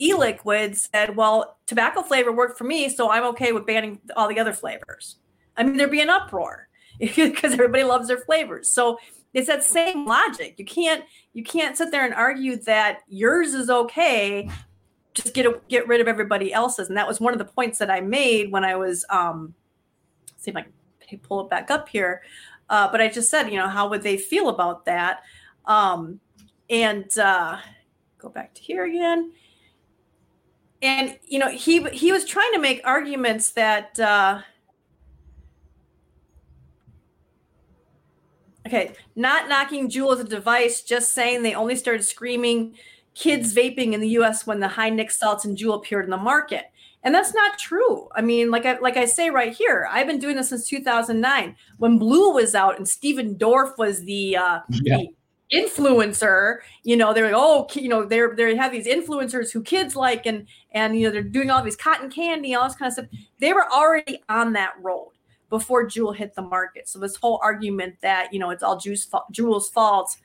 [0.00, 4.40] e-liquid said, well, tobacco flavor worked for me, so I'm okay with banning all the
[4.40, 5.16] other flavors.
[5.56, 8.70] I mean, there'd be an uproar because everybody loves their flavors.
[8.70, 8.98] So
[9.32, 10.54] it's that same logic.
[10.58, 14.50] You can't you can't sit there and argue that yours is okay.
[15.14, 17.78] Just get a, get rid of everybody else's, and that was one of the points
[17.78, 19.54] that I made when I was um.
[20.38, 20.64] See if I
[21.06, 22.22] can pull it back up here,
[22.70, 25.22] uh, but I just said, you know, how would they feel about that?
[25.66, 26.18] Um,
[26.70, 27.58] and uh,
[28.16, 29.32] go back to here again.
[30.80, 33.98] And you know, he he was trying to make arguments that.
[34.00, 34.40] Uh,
[38.66, 42.74] Okay, not knocking Juul as a device, just saying they only started screaming
[43.14, 46.16] kids vaping in the US when the high nic salts and Juul appeared in the
[46.16, 46.66] market.
[47.02, 48.08] And that's not true.
[48.14, 51.56] I mean, like I like I say right here, I've been doing this since 2009.
[51.78, 54.98] When Blu was out and Stephen Dorff was the, uh, yeah.
[54.98, 55.08] the
[55.50, 59.96] influencer, you know, they're like, oh, you know, they're they have these influencers who kids
[59.96, 62.92] like, and and you know, they're doing all these cotton candy, all this kind of
[62.92, 63.06] stuff.
[63.40, 65.12] They were already on that road
[65.50, 66.88] before Juul hit the market.
[66.88, 70.16] So this whole argument that you know it's all Juul's fault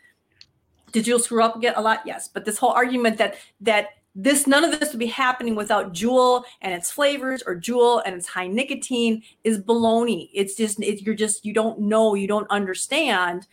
[0.94, 2.02] Did Juul screw up again a lot?
[2.06, 2.30] Yes.
[2.30, 6.44] But this whole argument that that this none of this would be happening without Juul
[6.62, 10.30] and its flavors or Juul and its high nicotine is baloney.
[10.34, 13.48] It's just it, you're just you don't know, you don't understand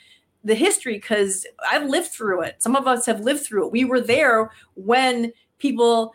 [0.45, 2.63] the history because I've lived through it.
[2.63, 3.73] Some of us have lived through it.
[3.73, 6.13] We were there when people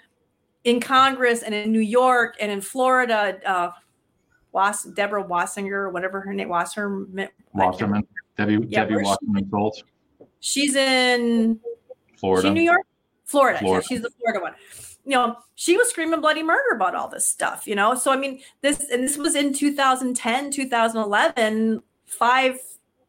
[0.63, 3.71] in Congress and in New York and in Florida, uh,
[4.51, 8.07] Was, Deborah Wassinger, whatever her name, Wasserman, Wasserman,
[8.37, 9.03] Debbie, Yeah, Debbie?
[9.03, 9.83] Wasserman Schultz,
[10.39, 11.59] she's in
[12.17, 12.47] Florida.
[12.47, 12.85] She New York?
[13.25, 13.59] Florida.
[13.59, 13.83] Florida.
[13.83, 14.53] Yeah, she's the Florida one.
[15.05, 17.95] You know, she was screaming bloody murder about all this stuff, you know?
[17.95, 22.59] So, I mean, this, and this was in 2010, 2011, five,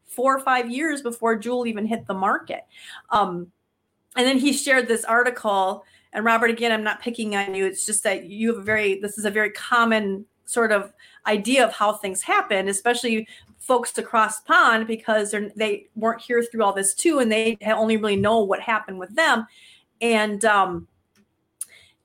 [0.07, 2.67] four or five years before Juul even hit the market.
[3.11, 3.51] Um,
[4.17, 5.85] and then he shared this article.
[6.13, 7.67] And Robert, again, I'm not picking on you.
[7.67, 10.93] It's just that you have a very, this is a very common sort of
[11.27, 16.73] idea of how things happen, especially folks across pond because they weren't here through all
[16.73, 19.47] this too, and they only really know what happened with them.
[20.01, 20.89] And um,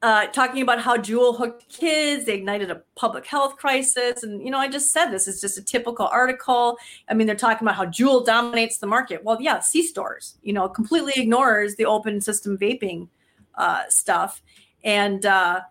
[0.01, 4.23] uh, talking about how Juul hooked kids, they ignited a public health crisis.
[4.23, 6.77] And, you know, I just said this is just a typical article.
[7.07, 9.23] I mean, they're talking about how Juul dominates the market.
[9.23, 13.07] Well, yeah, C stores, you know, completely ignores the open system vaping
[13.55, 14.41] uh, stuff.
[14.83, 15.61] And uh,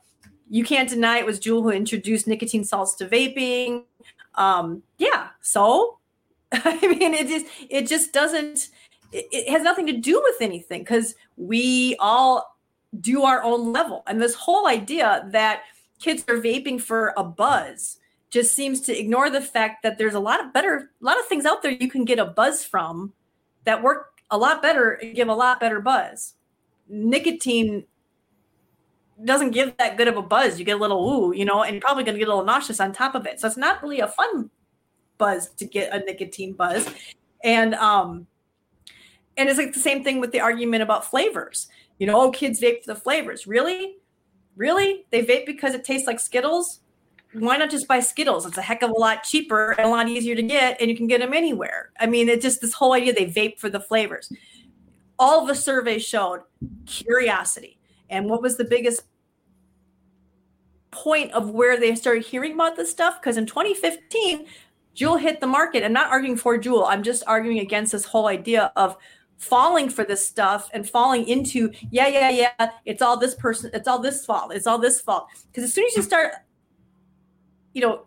[0.52, 3.84] you can't deny it was Juul who introduced nicotine salts to vaping.
[4.34, 5.96] Um, yeah, so
[6.52, 8.68] I mean, it just it just doesn't.
[9.12, 12.58] It, it has nothing to do with anything because we all
[13.00, 14.02] do our own level.
[14.06, 15.62] And this whole idea that
[15.98, 17.96] kids are vaping for a buzz
[18.28, 21.24] just seems to ignore the fact that there's a lot of better, a lot of
[21.26, 23.14] things out there you can get a buzz from
[23.64, 26.34] that work a lot better and give a lot better buzz.
[26.90, 27.84] Nicotine
[29.24, 30.58] doesn't give that good of a buzz.
[30.58, 32.44] You get a little ooh, you know, and you're probably going to get a little
[32.44, 33.40] nauseous on top of it.
[33.40, 34.50] So it's not really a fun
[35.18, 36.88] buzz to get a nicotine buzz.
[37.44, 38.26] And um
[39.36, 41.68] and it's like the same thing with the argument about flavors.
[41.98, 43.46] You know, oh, kids vape for the flavors.
[43.46, 43.96] Really?
[44.56, 45.06] Really?
[45.10, 46.80] They vape because it tastes like Skittles?
[47.32, 48.44] Why not just buy Skittles?
[48.44, 50.96] It's a heck of a lot cheaper and a lot easier to get, and you
[50.96, 51.90] can get them anywhere.
[51.98, 54.30] I mean, it's just this whole idea they vape for the flavors.
[55.18, 56.40] All the surveys showed
[56.84, 57.78] curiosity.
[58.10, 59.04] And what was the biggest
[60.92, 63.20] point of where they started hearing about this stuff?
[63.20, 64.46] Because in 2015,
[64.94, 65.84] Juul hit the market.
[65.84, 66.86] I'm not arguing for Juul.
[66.88, 68.96] I'm just arguing against this whole idea of
[69.42, 73.88] falling for this stuff and falling into yeah yeah yeah it's all this person it's
[73.88, 76.32] all this fault it's all this fault because as soon as you start
[77.74, 78.06] you know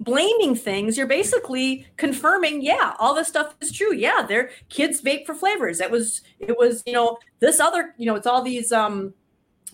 [0.00, 5.26] blaming things you're basically confirming yeah all this stuff is true yeah their kids vape
[5.26, 8.72] for flavors it was it was you know this other you know it's all these
[8.72, 9.12] um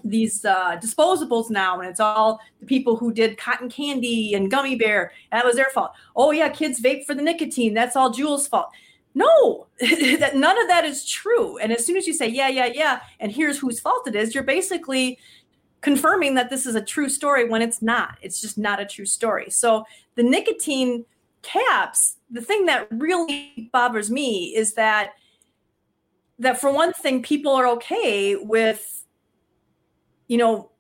[0.05, 4.77] these uh, disposables now, and it's all the people who did cotton candy and gummy
[4.77, 5.13] bear.
[5.31, 5.93] That was their fault.
[6.17, 7.75] Oh yeah, kids vape for the nicotine.
[7.75, 8.71] That's all Juul's fault.
[9.15, 11.59] No, that none of that is true.
[11.59, 14.35] And as soon as you say yeah, yeah, yeah, and here's whose fault it is,
[14.35, 15.19] you're basically
[15.81, 18.17] confirming that this is a true story when it's not.
[18.23, 19.51] It's just not a true story.
[19.51, 19.85] So
[20.15, 21.05] the nicotine
[21.43, 25.15] caps, the thing that really bothers me is that
[26.39, 29.02] that for one thing, people are okay with
[30.33, 30.71] you know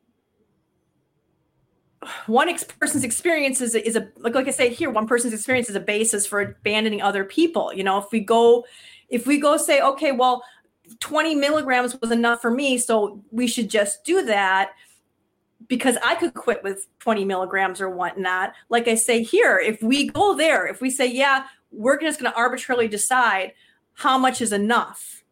[2.26, 5.34] one ex- person's experience is a, is a like, like i say here one person's
[5.34, 7.98] experience is a basis for abandoning other people you know?
[7.98, 8.64] If we go
[9.10, 10.42] if we go say okay well
[11.00, 14.70] 20 milligrams was enough for me so we should just do that
[15.68, 18.54] because i could quit with 20 milligrams or whatnot.
[18.70, 22.32] Like i say here if we go there if we say yeah we're just going
[22.32, 23.52] to arbitrarily decide
[23.92, 25.22] how much is enough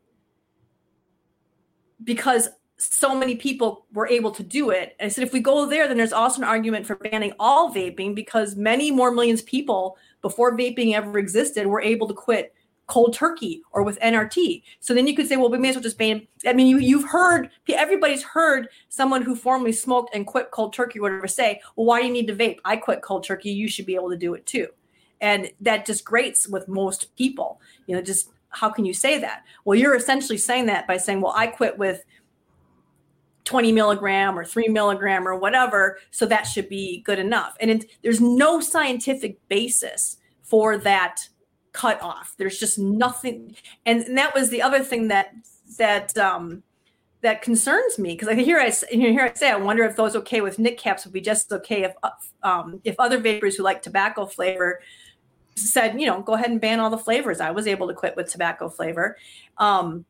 [2.05, 4.97] because so many people were able to do it.
[5.01, 8.15] I said, if we go there, then there's also an argument for banning all vaping
[8.15, 12.55] because many more millions of people before vaping ever existed were able to quit
[12.87, 14.63] cold turkey or with NRT.
[14.81, 16.27] So then you could say, well, we may as well just ban.
[16.47, 21.01] I mean, you, you've heard, everybody's heard someone who formerly smoked and quit cold turkey
[21.01, 22.59] whatever say, well, why do you need to vape?
[22.65, 23.51] I quit cold turkey.
[23.51, 24.69] You should be able to do it too.
[25.21, 27.61] And that just grates with most people.
[27.87, 29.45] You know, just how can you say that?
[29.65, 32.05] Well, you're essentially saying that by saying, well, I quit with
[33.51, 37.57] 20 milligram or 3 milligram or whatever so that should be good enough.
[37.61, 41.17] And it, there's no scientific basis for that
[41.73, 42.35] cutoff.
[42.39, 45.33] There's just nothing and, and that was the other thing that
[45.79, 46.63] that um
[47.23, 50.41] that concerns me because I hear I hear I say I wonder if those okay
[50.41, 51.93] with nic caps would be just okay if
[52.45, 54.81] um, if other vapers who like tobacco flavor
[55.57, 57.41] said you know go ahead and ban all the flavors.
[57.41, 59.17] I was able to quit with tobacco flavor,
[59.59, 60.05] um,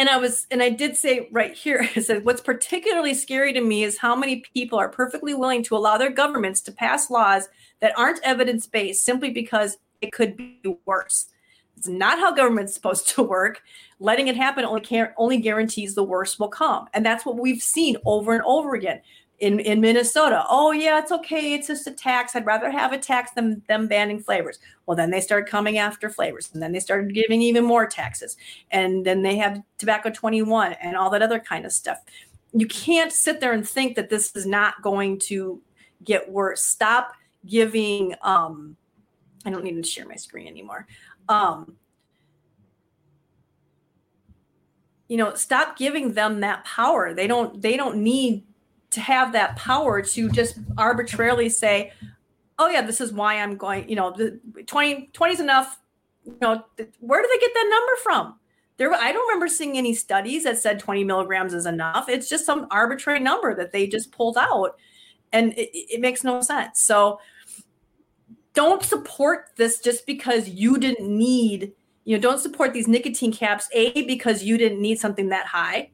[0.00, 3.60] and I was, and I did say right here, I said, what's particularly scary to
[3.60, 7.50] me is how many people are perfectly willing to allow their governments to pass laws
[7.80, 11.26] that aren't evidence based simply because it could be worse.
[11.76, 13.60] It's not how government's supposed to work.
[13.98, 17.62] Letting it happen only can, only guarantees the worst will come, and that's what we've
[17.62, 19.02] seen over and over again
[19.40, 20.44] in, in Minnesota.
[20.48, 21.54] Oh, yeah, it's okay.
[21.54, 22.36] It's just a tax.
[22.36, 24.58] I'd rather have a tax than them banning flavors.
[24.84, 28.36] Well, then they started coming after flavors and then they started giving even more taxes.
[28.70, 31.98] And then they have tobacco 21 and all that other kind of stuff.
[32.52, 35.62] You can't sit there and think that this is not going to
[36.04, 36.62] get worse.
[36.62, 37.14] Stop
[37.46, 38.76] giving, um,
[39.46, 40.86] I don't need to share my screen anymore.
[41.30, 41.76] Um,
[45.08, 47.14] you know, stop giving them that power.
[47.14, 48.44] They don't, they don't need
[48.90, 51.92] to have that power to just arbitrarily say,
[52.58, 55.78] oh yeah, this is why I'm going, you know, the 20, 20 is enough.
[56.24, 56.64] You know,
[57.00, 58.38] where do they get that number from?
[58.76, 62.08] There, I don't remember seeing any studies that said 20 milligrams is enough.
[62.08, 64.76] It's just some arbitrary number that they just pulled out,
[65.32, 66.82] and it, it makes no sense.
[66.82, 67.20] So,
[68.54, 71.72] don't support this just because you didn't need,
[72.04, 73.68] you know, don't support these nicotine caps.
[73.72, 75.90] A because you didn't need something that high,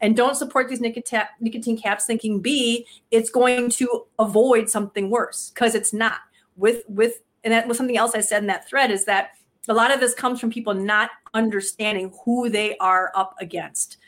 [0.00, 5.50] and don't support these nicotine, nicotine caps thinking b it's going to avoid something worse
[5.54, 6.20] because it's not.
[6.56, 9.32] With with and that was something else i said in that thread is that
[9.68, 13.98] a lot of this comes from people not understanding who they are up against.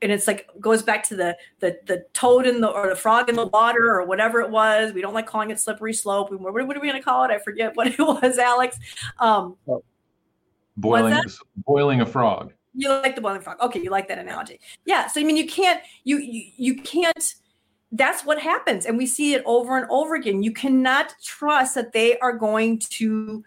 [0.00, 3.28] And it's like goes back to the the the toad in the or the frog
[3.28, 4.92] in the water or whatever it was.
[4.92, 6.30] We don't like calling it slippery slope.
[6.30, 7.32] What, what are we going to call it?
[7.32, 8.78] I forget what it was alex.
[9.18, 9.56] Um
[10.76, 11.20] boiling
[11.66, 13.58] boiling a frog you like the boiling frog.
[13.60, 14.60] Okay, you like that analogy.
[14.86, 15.08] Yeah.
[15.08, 17.34] So I mean, you can't you you, you can't.
[17.90, 20.42] That's what happens, and we see it over and over again.
[20.42, 23.42] You cannot trust that they are going to.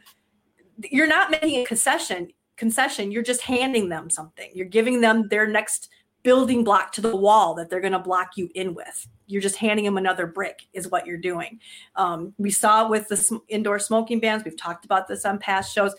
[0.84, 2.30] You're not making a concession.
[2.58, 3.12] Concession.
[3.12, 4.50] You're just handing them something.
[4.54, 5.90] You're giving them their next
[6.24, 9.08] building block to the wall that they're going to block you in with.
[9.28, 11.60] You're just handing them another brick, is what you're doing.
[11.96, 14.44] Um, we saw with the sm- indoor smoking bans.
[14.44, 15.96] We've talked about this on past shows.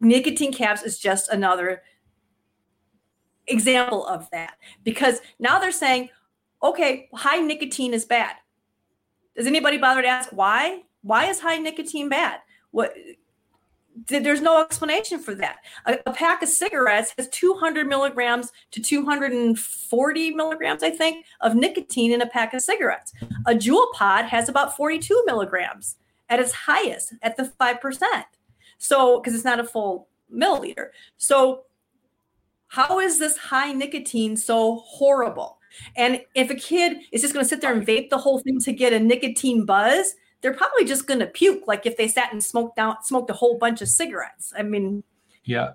[0.00, 1.82] Nicotine caps is just another
[3.46, 6.08] example of that because now they're saying,
[6.62, 8.36] okay, high nicotine is bad.
[9.36, 10.82] Does anybody bother to ask why?
[11.02, 12.40] Why is high nicotine bad?
[12.70, 12.94] What?
[14.08, 15.58] There's no explanation for that.
[15.86, 22.12] A, a pack of cigarettes has 200 milligrams to 240 milligrams, I think, of nicotine
[22.12, 23.12] in a pack of cigarettes.
[23.46, 25.96] A Juul pod has about 42 milligrams
[26.28, 28.24] at its highest, at the 5%.
[28.78, 30.88] So, because it's not a full milliliter.
[31.16, 31.64] So,
[32.74, 35.58] how is this high nicotine so horrible?
[35.96, 38.58] And if a kid is just going to sit there and vape the whole thing
[38.60, 42.32] to get a nicotine buzz, they're probably just going to puke like if they sat
[42.32, 44.52] and smoked down smoked a whole bunch of cigarettes.
[44.58, 45.04] I mean,
[45.44, 45.72] yeah,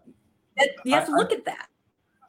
[0.83, 1.67] you have to look I, at that.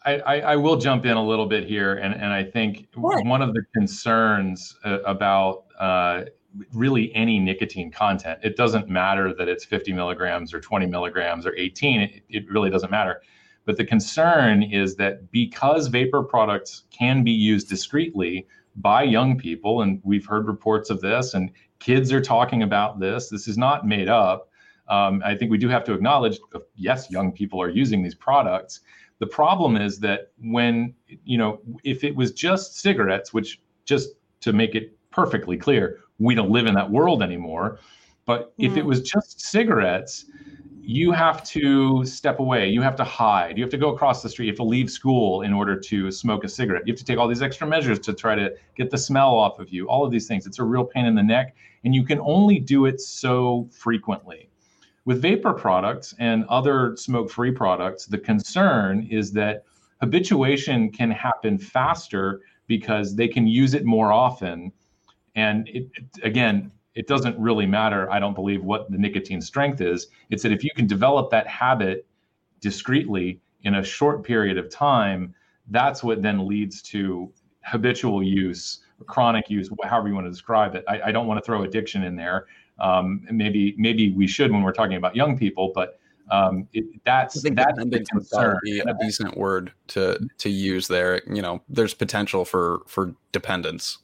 [0.07, 3.27] I, I, I, will jump in a little bit here, and, and I think what?
[3.27, 6.23] one of the concerns uh, about uh,
[6.73, 11.55] really any nicotine content, it doesn't matter that it's 50 milligrams or 20 milligrams or
[11.57, 12.01] 18.
[12.01, 13.21] It, it really doesn't matter
[13.65, 18.47] but the concern is that because vapor products can be used discreetly
[18.77, 23.29] by young people, and we've heard reports of this, and kids are talking about this,
[23.29, 24.49] this is not made up.
[24.89, 26.39] Um, I think we do have to acknowledge,
[26.75, 28.81] yes, young people are using these products.
[29.19, 30.95] The problem is that when,
[31.25, 36.35] you know, if it was just cigarettes, which just to make it perfectly clear, we
[36.35, 37.79] don't live in that world anymore.
[38.25, 38.67] But mm.
[38.67, 38.89] if it hmm.
[38.89, 40.27] was just cigarettes,
[40.83, 42.69] you have to step away.
[42.69, 43.59] You have to hide.
[43.59, 44.47] You have to go across the street.
[44.47, 46.83] You have to leave school in order to smoke a cigarette.
[46.87, 49.59] You have to take all these extra measures to try to get the smell off
[49.59, 49.87] of you.
[49.89, 50.47] All of these things.
[50.47, 51.55] It's a real pain in the neck.
[51.85, 54.49] And you can only do it so frequently.
[55.05, 59.65] With vapor products and other smoke free products, the concern is that
[60.01, 64.73] habituation can happen faster because they can use it more often.
[65.35, 65.89] And it,
[66.23, 70.09] again, it doesn't really matter, I don't believe, what the nicotine strength is.
[70.31, 72.07] It's that if you can develop that habit
[72.61, 75.35] discreetly in a short period of time,
[75.69, 77.33] that's what then leads to
[77.63, 80.85] habitual use, chronic use, however you want to describe it.
[80.89, 82.47] I, I don't want to throw addiction in there.
[82.81, 87.43] Um, maybe maybe we should when we're talking about young people, but um, it, that's
[87.43, 88.59] that's the concern.
[88.65, 91.23] Be a decent word to to use there.
[91.31, 93.99] You know, there's potential for for dependence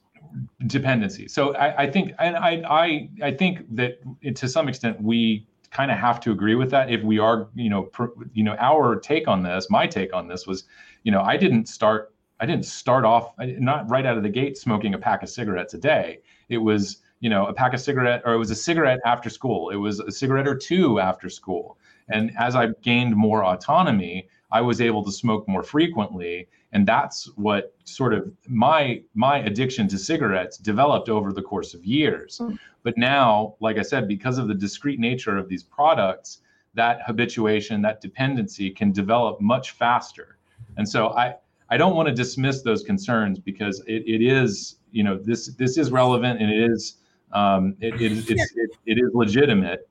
[0.66, 1.28] dependency.
[1.28, 3.98] So I, I think, and I, I, I think that
[4.34, 6.90] to some extent we kind of have to agree with that.
[6.90, 10.28] If we are, you know, pr- you know, our take on this, my take on
[10.28, 10.64] this was,
[11.02, 14.56] you know, I didn't start, I didn't start off not right out of the gate
[14.56, 16.20] smoking a pack of cigarettes a day.
[16.48, 19.70] It was, you know, a pack of cigarette, or it was a cigarette after school.
[19.70, 21.78] It was a cigarette or two after school.
[22.08, 27.26] And as I gained more autonomy, I was able to smoke more frequently and that's
[27.36, 32.58] what sort of my my addiction to cigarettes developed over the course of years mm.
[32.82, 36.40] but now like i said because of the discreet nature of these products
[36.76, 40.38] that habituation, that dependency can develop much faster.
[40.76, 41.34] And so I,
[41.70, 45.76] I don't want to dismiss those concerns because it, it is, you know, this this
[45.78, 46.98] is relevant and it is
[47.32, 49.88] um, it, it, it, it is legitimate.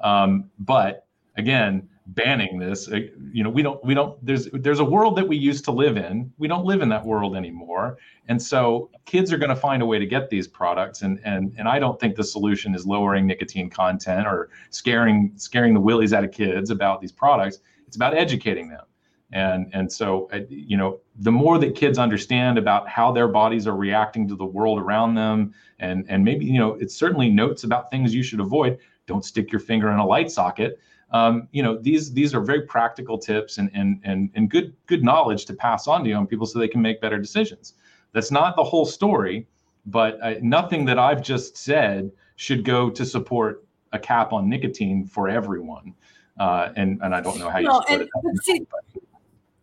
[0.00, 1.06] Um, but
[1.36, 5.36] again, banning this, you know, we don't we don't there's there's a world that we
[5.36, 6.32] used to live in.
[6.38, 7.98] We don't live in that world anymore,
[8.28, 11.02] and so kids are going to find a way to get these products.
[11.02, 15.74] And and and I don't think the solution is lowering nicotine content or scaring scaring
[15.74, 17.58] the willies out of kids about these products.
[17.86, 18.84] It's about educating them
[19.32, 23.76] and and so you know the more that kids understand about how their bodies are
[23.76, 27.90] reacting to the world around them and and maybe you know it's certainly notes about
[27.90, 30.80] things you should avoid don't stick your finger in a light socket
[31.10, 35.02] um, you know these these are very practical tips and and and, and good good
[35.02, 37.74] knowledge to pass on to young people so they can make better decisions.
[38.12, 39.46] That's not the whole story
[39.86, 45.04] but uh, nothing that i've just said should go to support a cap on nicotine
[45.04, 45.94] for everyone.
[46.38, 48.42] Uh, and and I don't know how you split and, it.
[48.44, 48.66] See,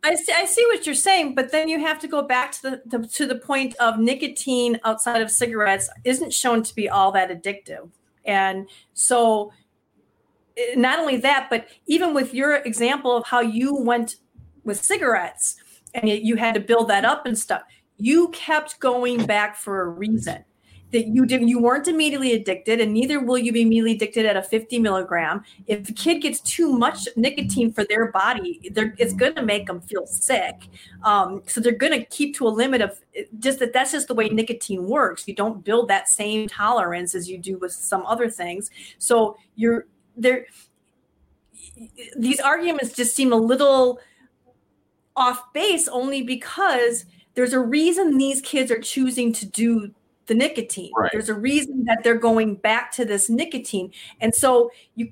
[0.04, 2.62] I see, I see what you're saying, but then you have to go back to
[2.62, 7.12] the, the, to the point of nicotine outside of cigarettes isn't shown to be all
[7.14, 7.90] that addictive,
[8.26, 9.52] and so
[10.76, 14.18] not only that, but even with your example of how you went
[14.64, 15.56] with cigarettes
[15.94, 17.64] and you had to build that up and stuff,
[17.98, 20.44] you kept going back for a reason
[20.92, 24.38] that you didn't you weren't immediately addicted and neither will you be immediately addicted at
[24.38, 25.44] a 50 milligram.
[25.68, 29.82] If a kid gets too much nicotine for their body it's going to make them
[29.82, 30.68] feel sick.
[31.04, 33.00] Um, so they're going to keep to a limit of
[33.40, 35.28] just that that's just the way nicotine works.
[35.28, 38.70] You don't build that same tolerance as you do with some other things.
[38.98, 39.88] So you're
[40.18, 40.46] there
[42.18, 44.00] these arguments just seem a little
[45.16, 49.92] off base only because there's a reason these kids are choosing to do
[50.28, 50.92] the nicotine.
[50.98, 51.12] Right.
[51.12, 53.92] There's a reason that they're going back to this nicotine.
[54.20, 55.12] And so you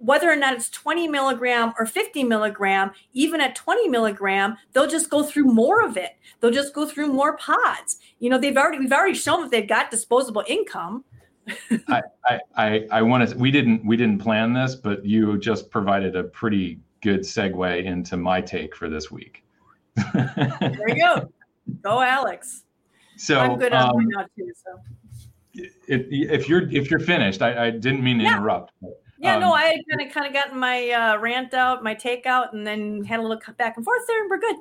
[0.00, 5.10] whether or not it's 20 milligram or 50 milligram, even at 20 milligram, they'll just
[5.10, 6.12] go through more of it.
[6.38, 7.98] They'll just go through more pods.
[8.20, 11.04] You know, they've already we've already shown that they've got disposable income.
[11.88, 12.02] I,
[12.56, 16.24] I I want to we didn't we didn't plan this, but you just provided a
[16.24, 19.44] pretty good segue into my take for this week.
[20.12, 21.32] there you go.
[21.82, 22.64] Go Alex.
[23.16, 24.52] So I'm good on um, now too.
[24.64, 28.36] So if, if you're if you're finished, I, I didn't mean to yeah.
[28.36, 28.72] interrupt.
[28.80, 31.94] But, yeah, um, no, I kind of kind of gotten my uh, rant out, my
[31.94, 34.56] take out, and then had a little back and forth there, and we're good.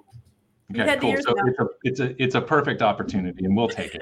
[0.71, 1.15] Okay, cool.
[1.21, 4.01] So it's a it's a it's a perfect opportunity, and we'll take it.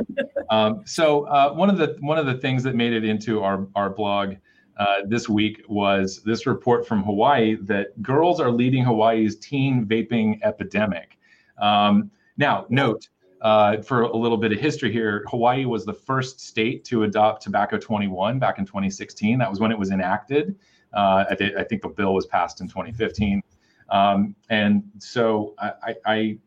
[0.49, 3.67] um, so uh, one of the one of the things that made it into our
[3.75, 4.35] our blog
[4.77, 10.39] uh, this week was this report from Hawaii that girls are leading Hawaii's teen vaping
[10.43, 11.17] epidemic.
[11.59, 13.07] Um, now, note
[13.41, 17.43] uh, for a little bit of history here, Hawaii was the first state to adopt
[17.43, 19.37] Tobacco 21 back in 2016.
[19.37, 20.55] That was when it was enacted.
[20.93, 23.41] Uh, I, th- I, think the bill was passed in 2015.
[23.89, 26.37] Um, and so I, I,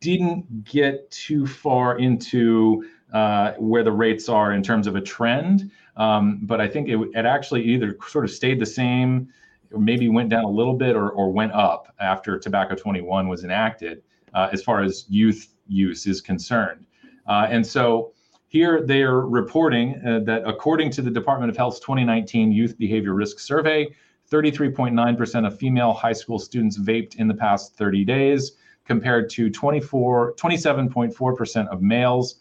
[0.00, 5.70] didn't get too far into uh, where the rates are in terms of a trend,
[5.96, 9.28] um, but I think it, it, actually either sort of stayed the same
[9.72, 13.44] or maybe went down a little bit or, or went up after Tobacco 21 was
[13.44, 14.02] enacted
[14.34, 16.84] uh, as far as youth use is concerned.
[17.26, 18.12] Uh, and so
[18.48, 23.14] here they are reporting uh, that according to the Department of Health's 2019 Youth Behavior
[23.14, 23.88] Risk Survey,
[24.30, 28.52] 33.9% of female high school students vaped in the past 30 days,
[28.86, 32.36] compared to 24, 27.4% of males.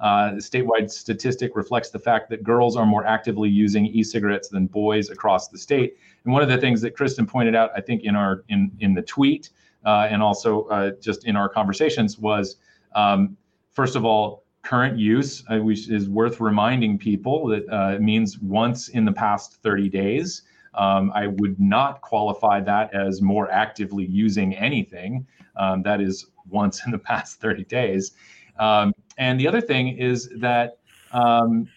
[0.00, 4.66] Uh, the statewide statistic reflects the fact that girls are more actively using e-cigarettes than
[4.66, 5.96] boys across the state.
[6.24, 8.94] And one of the things that Kristen pointed out, I think, in our in in
[8.94, 9.50] the tweet
[9.84, 12.56] uh, and also uh, just in our conversations was
[12.94, 13.36] um,
[13.72, 18.38] first of all current use uh, which is worth reminding people that uh, it means
[18.38, 20.42] once in the past 30 days
[20.76, 26.84] um, i would not qualify that as more actively using anything um, that is once
[26.86, 28.12] in the past 30 days
[28.58, 30.78] um, and the other thing is that
[31.12, 31.68] um,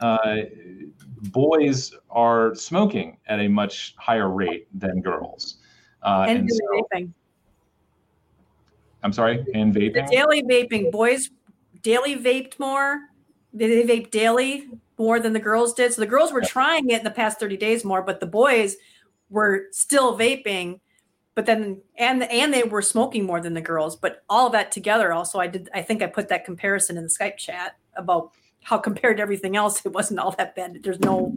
[0.00, 0.36] uh,
[1.30, 5.58] boys are smoking at a much higher rate than girls.
[6.02, 7.12] Uh, and, and so, vaping.
[9.02, 10.08] I'm sorry, and vaping.
[10.08, 11.30] The daily vaping, boys
[11.82, 13.00] daily vaped more.
[13.52, 14.68] They, they vaped daily
[14.98, 15.92] more than the girls did.
[15.92, 18.76] So the girls were trying it in the past 30 days more, but the boys
[19.30, 20.80] were still vaping.
[21.34, 23.94] But then and and they were smoking more than the girls.
[23.94, 25.68] But all of that together, also, I did.
[25.72, 28.32] I think I put that comparison in the Skype chat about
[28.64, 30.82] how compared to everything else, it wasn't all that bad.
[30.82, 31.32] There's no.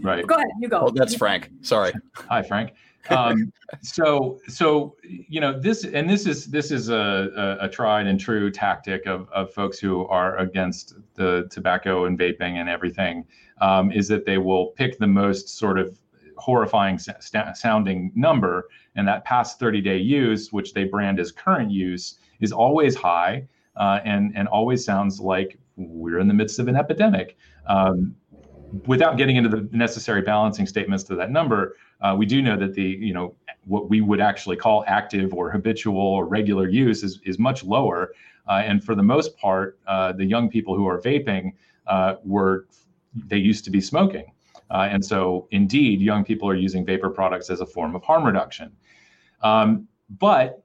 [0.00, 0.26] Right.
[0.26, 0.48] Go ahead.
[0.60, 0.86] You go.
[0.88, 1.50] Oh, that's Frank.
[1.62, 1.92] Sorry.
[2.28, 2.72] Hi, Frank
[3.10, 3.52] um,
[3.82, 8.50] so so you know this and this is this is a, a, tried and true
[8.50, 13.24] tactic of, of folks who are against the tobacco and vaping and everything
[13.60, 15.98] um, is that they will pick the most sort of
[16.36, 18.68] horrifying st- sounding number.
[18.94, 23.46] And that past 30 day use, which they brand as current use, is always high
[23.76, 27.36] uh, and, and always sounds like we're in the midst of an epidemic.
[27.66, 28.14] Um,
[28.86, 32.74] without getting into the necessary balancing statements to that number, uh, we do know that
[32.74, 37.20] the you know what we would actually call active or habitual or regular use is
[37.24, 38.12] is much lower.
[38.48, 41.52] Uh, and for the most part, uh, the young people who are vaping
[41.86, 42.66] uh, were
[43.14, 44.32] they used to be smoking.
[44.70, 48.24] Uh, and so, indeed, young people are using vapor products as a form of harm
[48.24, 48.72] reduction.
[49.42, 49.86] Um,
[50.18, 50.62] but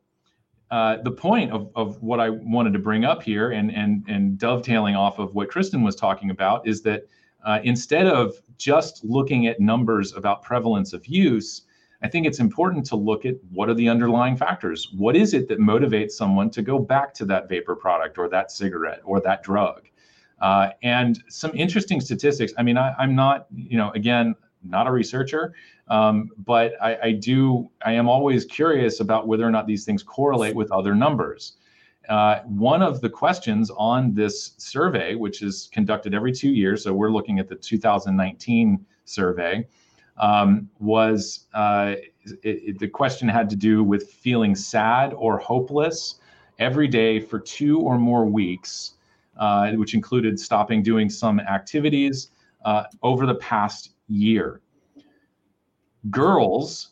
[0.72, 4.38] uh, the point of, of what I wanted to bring up here and, and, and
[4.38, 7.04] dovetailing off of what Kristen was talking about is that
[7.44, 11.64] uh, instead of just looking at numbers about prevalence of use,
[12.04, 14.90] I think it's important to look at what are the underlying factors.
[14.96, 18.52] What is it that motivates someone to go back to that vapor product or that
[18.52, 19.88] cigarette or that drug?
[20.40, 22.52] Uh, and some interesting statistics.
[22.58, 24.34] I mean, I, am not, you know, again,
[24.64, 25.54] not a researcher,
[25.88, 30.02] um, but I, I, do, I am always curious about whether or not these things
[30.02, 31.58] correlate with other numbers.
[32.10, 36.94] Uh, one of the questions on this survey, which is conducted every two years, so
[36.94, 39.68] we're looking at the 2019 survey,
[40.18, 41.96] um, was uh,
[42.26, 46.16] it, it, the question had to do with feeling sad or hopeless
[46.60, 48.96] every day for two or more weeks
[49.38, 52.32] uh, which included stopping doing some activities
[52.66, 54.62] uh, over the past year.
[56.10, 56.91] Girls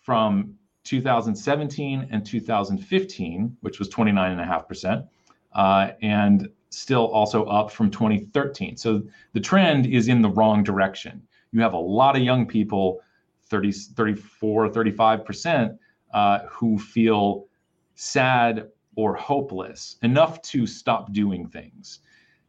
[0.01, 0.55] from
[0.85, 5.09] 2017 and 2015, which was 29.5%
[5.55, 8.77] uh, and still also up from 2013.
[8.77, 11.23] So the trend is in the wrong direction.
[11.53, 13.01] You have a lot of young people,
[13.49, 15.79] 30, 34, 35%,
[16.13, 17.47] uh, who feel
[17.95, 22.01] sad or hopeless enough to stop doing things.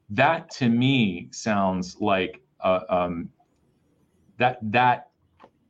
[0.09, 3.29] That to me sounds like uh, um,
[4.37, 5.09] that that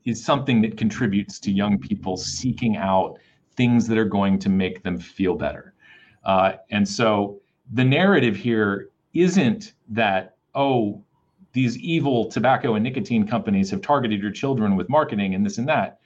[0.06, 3.18] is something that contributes to young people seeking out
[3.56, 5.74] things that are going to make them feel better.
[6.24, 7.40] Uh, and so
[7.74, 11.04] the narrative here isn't that, oh,
[11.56, 15.68] these evil tobacco and nicotine companies have targeted your children with marketing and this and
[15.68, 16.00] that.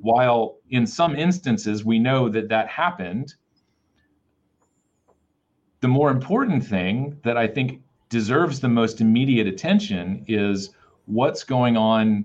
[0.00, 3.34] While in some instances we know that that happened,
[5.80, 10.70] the more important thing that I think deserves the most immediate attention is
[11.04, 12.24] what's going on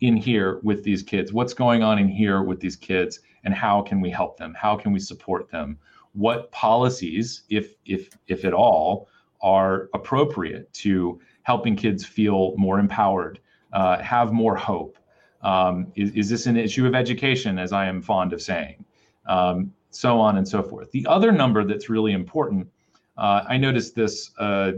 [0.00, 3.82] in here with these kids what's going on in here with these kids and how
[3.82, 5.76] can we help them how can we support them
[6.12, 9.08] what policies, if if if at all,
[9.40, 13.40] are appropriate to helping kids feel more empowered,
[13.72, 14.98] uh, have more hope.
[15.40, 18.84] Um, is, is this an issue of education, as I am fond of saying?
[19.26, 20.90] Um, so on and so forth.
[20.90, 22.68] The other number that's really important,
[23.16, 24.72] uh, I noticed this, uh,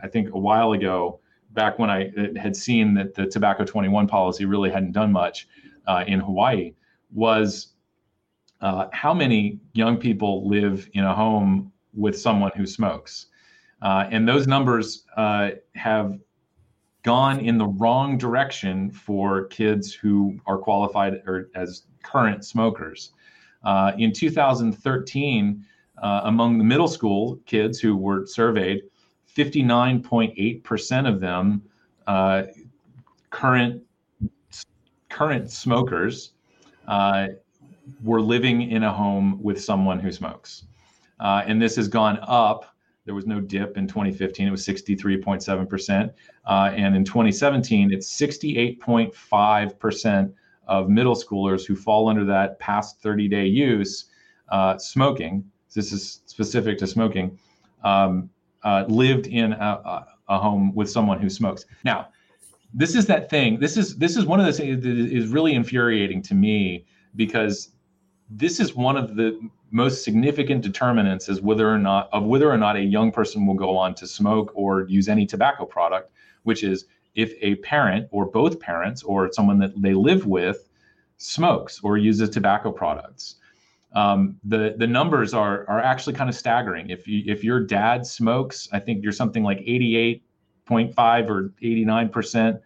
[0.00, 1.18] I think a while ago,
[1.50, 5.48] back when I uh, had seen that the Tobacco 21 policy really hadn't done much
[5.88, 6.74] uh, in Hawaii,
[7.12, 7.74] was
[8.60, 13.26] uh, how many young people live in a home with someone who smokes?
[13.84, 16.18] Uh, and those numbers uh, have
[17.02, 23.12] gone in the wrong direction for kids who are qualified or as current smokers.
[23.62, 25.64] Uh, in 2013,
[26.02, 28.82] uh, among the middle school kids who were surveyed,
[29.36, 31.62] 59.8% of them
[32.06, 32.44] uh,
[33.30, 33.82] current
[35.10, 36.32] current smokers
[36.88, 37.28] uh,
[38.02, 40.64] were living in a home with someone who smokes.
[41.20, 42.73] And this has gone up.
[43.04, 44.48] There was no dip in 2015.
[44.48, 46.10] It was 63.7%.
[46.46, 50.32] Uh, and in 2017, it's 68.5%
[50.66, 54.06] of middle schoolers who fall under that past 30 day use
[54.48, 55.44] uh, smoking.
[55.74, 57.38] This is specific to smoking.
[57.82, 58.30] Um,
[58.62, 61.66] uh, lived in a, a home with someone who smokes.
[61.84, 62.08] Now,
[62.72, 63.60] this is that thing.
[63.60, 67.70] This is this is one of the things that is really infuriating to me because
[68.30, 69.38] this is one of the
[69.74, 73.54] most significant determinants is whether or not of whether or not a young person will
[73.54, 76.12] go on to smoke or use any tobacco product
[76.44, 80.70] which is if a parent or both parents or someone that they live with
[81.16, 83.36] smokes or uses tobacco products
[83.96, 88.06] um, the the numbers are are actually kind of staggering if you if your dad
[88.06, 92.60] smokes i think you're something like 88.5 or 89 percent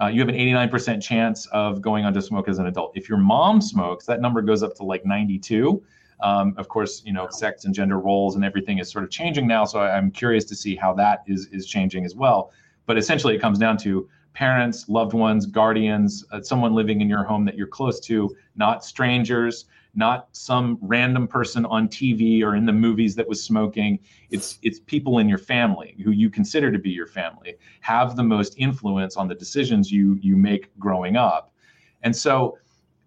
[0.00, 2.96] uh, you have an 89% chance of going on to smoke as an adult.
[2.96, 5.82] If your mom smokes, that number goes up to like 92.
[6.20, 9.46] Um, of course, you know, sex and gender roles and everything is sort of changing
[9.46, 9.64] now.
[9.64, 12.52] So I'm curious to see how that is is changing as well.
[12.86, 17.24] but essentially it comes down to parents, loved ones, guardians, uh, someone living in your
[17.24, 22.64] home that you're close to, not strangers, not some random person on TV or in
[22.64, 23.98] the movies that was smoking.
[24.30, 28.22] It's it's people in your family who you consider to be your family have the
[28.22, 31.52] most influence on the decisions you you make growing up.
[32.02, 32.58] And so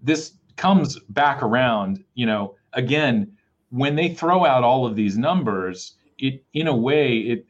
[0.02, 3.32] this comes back around, you know, again,
[3.70, 7.46] when they throw out all of these numbers, it in a way it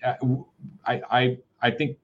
[0.85, 1.97] I I I think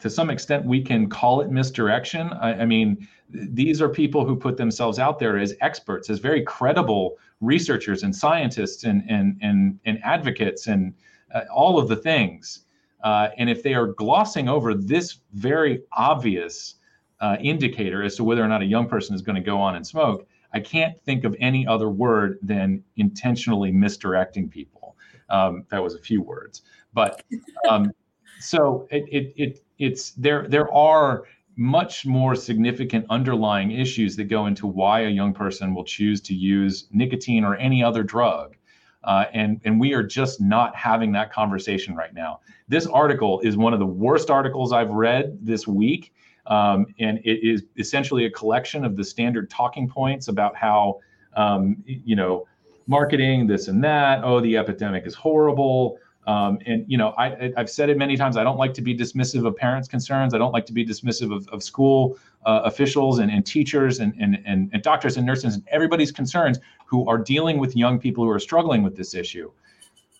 [0.00, 2.28] to some extent we can call it misdirection.
[2.32, 6.42] I, I, mean, these are people who put themselves out there as experts, as very
[6.42, 10.94] credible researchers and scientists and and and, and advocates and
[11.34, 12.66] uh, all of the things.
[13.02, 16.76] Uh, and if they are glossing over this very obvious
[17.20, 19.74] uh, indicator as to whether or not a young person is going to go on
[19.76, 24.96] and smoke, I can't think of any other word than intentionally misdirecting people.
[25.30, 27.22] Um, that was a few words, but
[27.68, 27.92] um,
[28.40, 31.24] so it, it, it it's there there are
[31.56, 36.34] much more significant underlying issues that go into why a young person will choose to
[36.34, 38.56] use nicotine or any other drug.
[39.04, 42.40] Uh, and, and we are just not having that conversation right now.
[42.68, 46.14] This article is one of the worst articles I've read this week.
[46.46, 50.98] Um, and it is essentially a collection of the standard talking points about how,
[51.36, 52.46] um, you know,
[52.86, 54.24] marketing, this and that.
[54.24, 55.98] Oh, the epidemic is horrible.
[56.26, 58.36] Um, and you know, I, have said it many times.
[58.36, 60.34] I don't like to be dismissive of parents' concerns.
[60.34, 64.14] I don't like to be dismissive of, of school uh, officials and, and teachers and,
[64.20, 68.22] and, and, and doctors and nurses and everybody's concerns who are dealing with young people
[68.24, 69.50] who are struggling with this issue.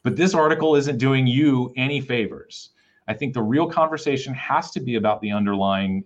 [0.03, 2.71] But this article isn't doing you any favors.
[3.07, 6.05] I think the real conversation has to be about the underlying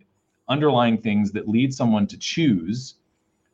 [0.49, 2.95] underlying things that lead someone to choose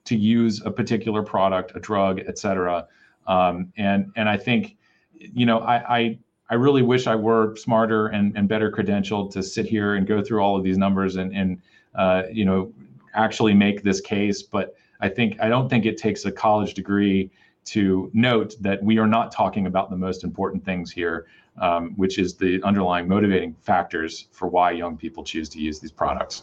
[0.05, 2.87] to use a particular product, a drug, et cetera.
[3.27, 4.77] Um, and and I think,
[5.19, 6.19] you know, I, I
[6.51, 10.23] I really wish I were smarter and, and better credentialed to sit here and go
[10.23, 11.63] through all of these numbers and, and
[11.95, 12.73] uh, you know,
[13.15, 14.43] actually make this case.
[14.43, 17.31] But I think I don't think it takes a college degree
[17.67, 21.27] to note that we are not talking about the most important things here,
[21.59, 25.93] um, which is the underlying motivating factors for why young people choose to use these
[25.93, 26.43] products.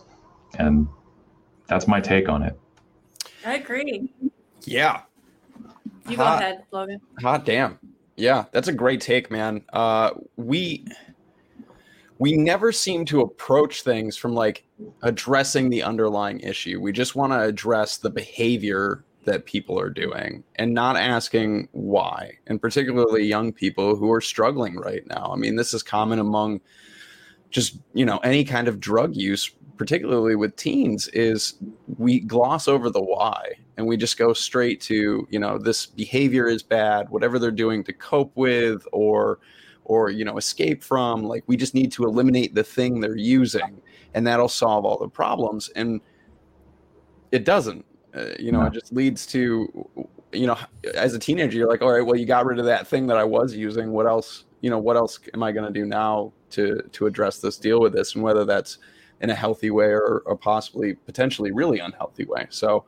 [0.58, 0.88] And
[1.68, 2.60] that's my take on it.
[3.46, 4.12] I agree.
[4.64, 5.02] Yeah.
[6.08, 7.00] You go hot, ahead, Logan.
[7.22, 7.80] Hot damn.
[8.16, 9.64] Yeah, that's a great take, man.
[9.72, 10.86] Uh, we
[12.18, 14.66] we never seem to approach things from like
[15.04, 16.82] addressing the underlying issue.
[16.82, 22.34] We just want to address the behavior that people are doing and not asking why,
[22.48, 25.32] and particularly young people who are struggling right now.
[25.32, 26.60] I mean, this is common among
[27.52, 31.56] just, you know, any kind of drug use particularly with teens is
[31.98, 36.48] we gloss over the why and we just go straight to you know this behavior
[36.48, 39.40] is bad whatever they're doing to cope with or
[39.86, 43.82] or you know escape from like we just need to eliminate the thing they're using
[44.14, 45.70] and that'll solve all the problems.
[45.70, 46.02] And
[47.32, 48.68] it doesn't uh, you know no.
[48.68, 49.88] it just leads to
[50.32, 50.58] you know
[50.96, 53.18] as a teenager you're like all right well you got rid of that thing that
[53.18, 53.92] i was using.
[53.92, 57.40] What else you know what else am i going to do now to to address
[57.40, 58.16] this deal with this?
[58.16, 58.80] And whether that's
[59.22, 62.48] in a healthy way or, or possibly potentially really unhealthy way.
[62.50, 62.86] So,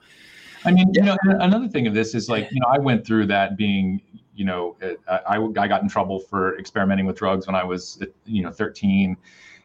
[0.65, 3.25] I mean, you know, another thing of this is like, you know, I went through
[3.27, 4.01] that being,
[4.35, 4.77] you know,
[5.07, 8.43] uh, I, I got in trouble for experimenting with drugs when I was, uh, you
[8.43, 9.17] know, 13.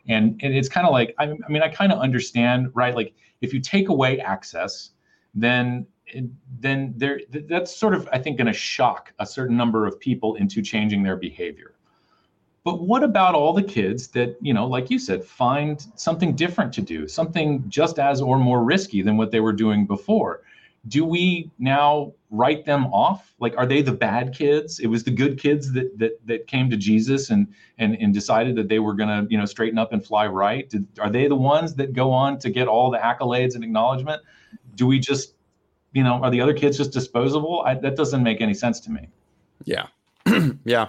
[0.08, 2.94] And, and it's kind of like, I, I mean, I kind of understand, right?
[2.94, 4.90] Like if you take away access,
[5.34, 6.22] then eh,
[6.60, 10.36] then there that's sort of I think going to shock a certain number of people
[10.36, 11.74] into changing their behavior.
[12.66, 16.72] But what about all the kids that, you know, like you said, find something different
[16.72, 20.42] to do, something just as or more risky than what they were doing before?
[20.88, 23.32] Do we now write them off?
[23.38, 24.80] Like, are they the bad kids?
[24.80, 27.46] It was the good kids that that that came to Jesus and
[27.78, 30.68] and and decided that they were going to, you know, straighten up and fly right.
[30.68, 34.22] Did, are they the ones that go on to get all the accolades and acknowledgement?
[34.74, 35.34] Do we just,
[35.92, 37.62] you know, are the other kids just disposable?
[37.64, 39.08] I, that doesn't make any sense to me.
[39.62, 39.86] Yeah,
[40.64, 40.88] yeah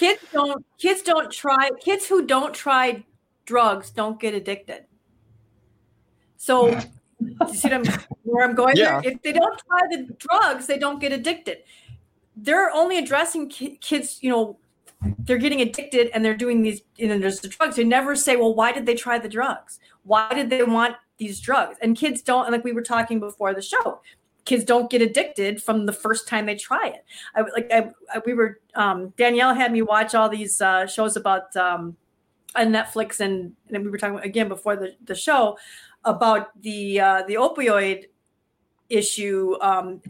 [0.00, 3.04] kids don't kids don't try kids who don't try
[3.44, 4.86] drugs don't get addicted.
[6.38, 6.68] So
[7.20, 7.84] you see I'm,
[8.22, 9.02] where I'm going yeah.
[9.04, 11.58] If they don't try the drugs, they don't get addicted.
[12.34, 14.56] They're only addressing ki- kids, you know,
[15.18, 17.76] they're getting addicted and they're doing these, you know, there's the drugs.
[17.76, 19.80] They never say, well, why did they try the drugs?
[20.04, 21.76] Why did they want these drugs?
[21.82, 24.00] And kids don't, and like we were talking before the show,
[24.50, 27.04] kids don't get addicted from the first time they try it.
[27.36, 31.16] I like I, I we were um, Danielle had me watch all these uh, shows
[31.16, 31.96] about um,
[32.56, 35.56] on Netflix and and we were talking again before the, the show
[36.04, 38.06] about the uh, the opioid
[38.88, 40.02] issue um,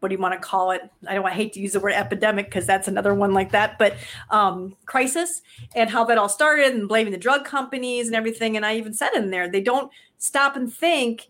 [0.00, 0.82] what do you want to call it?
[1.06, 3.78] I don't I hate to use the word epidemic because that's another one like that,
[3.78, 3.94] but
[4.30, 5.42] um, crisis
[5.76, 8.56] and how that all started and blaming the drug companies and everything.
[8.56, 11.28] And I even said in there, they don't stop and think.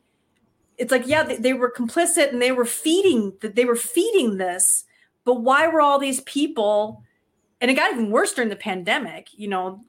[0.77, 4.39] It's like, yeah, they, they were complicit and they were feeding that they were feeding
[4.39, 4.85] this,
[5.25, 7.03] but why were all these people?
[7.61, 9.85] And it got even worse during the pandemic, you know,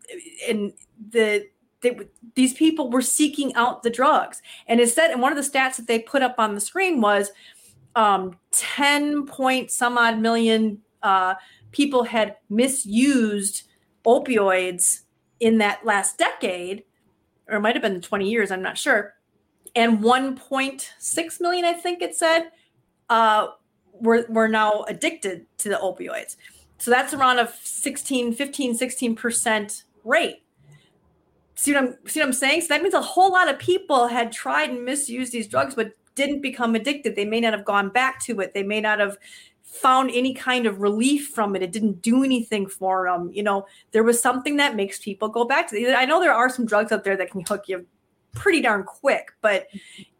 [0.48, 0.74] and
[1.10, 1.48] the
[1.82, 1.98] they,
[2.36, 4.42] these people were seeking out the drugs.
[4.68, 7.00] And it said, and one of the stats that they put up on the screen
[7.00, 7.32] was
[7.96, 11.36] um, 10 point some odd million uh,
[11.72, 13.64] people had misused
[14.06, 15.02] opioids
[15.40, 16.84] in that last decade,
[17.48, 19.14] or it might have been 20 years, I'm not sure.
[19.76, 22.51] And 1.6 million, I think it said,
[23.09, 23.47] uh,
[23.91, 26.38] were, were now addicted to the opioids.
[26.78, 30.43] So that's around a 16, 15, 16% rate.
[31.57, 32.61] See what I'm see what I'm saying?
[32.61, 35.93] So that means a whole lot of people had tried and misused these drugs, but
[36.13, 37.15] didn't become addicted.
[37.15, 38.53] They may not have gone back to it.
[38.53, 39.17] They may not have
[39.63, 41.61] found any kind of relief from it.
[41.61, 43.32] It didn't do anything for them.
[43.34, 45.95] You know, there was something that makes people go back to it.
[45.95, 47.86] I know there are some drugs out there that can hook you
[48.36, 49.68] pretty darn quick, but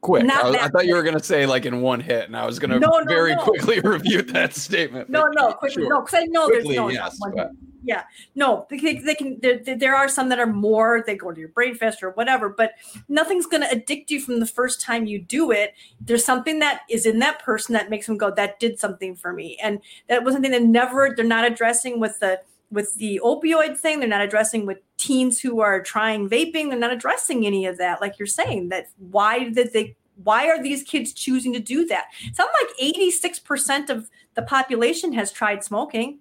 [0.02, 0.24] quick.
[0.30, 2.58] I, I, thought you were going to say like in one hit, and I was
[2.58, 3.44] going to no, no, very no.
[3.44, 5.10] quickly refute that statement.
[5.10, 5.90] No, no, quickly, sure.
[5.90, 7.34] no, because I know quickly, there's no yes, one.
[7.36, 7.52] But
[7.86, 8.04] yeah
[8.34, 11.50] no they, they can there, there are some that are more they go to your
[11.50, 12.72] brain faster or whatever but
[13.08, 16.82] nothing's going to addict you from the first time you do it there's something that
[16.90, 20.24] is in that person that makes them go that did something for me and that
[20.24, 22.40] was something that never they're not addressing with the
[22.72, 26.92] with the opioid thing they're not addressing with teens who are trying vaping they're not
[26.92, 31.14] addressing any of that like you're saying that why did they why are these kids
[31.14, 36.20] choosing to do that something like 86% of the population has tried smoking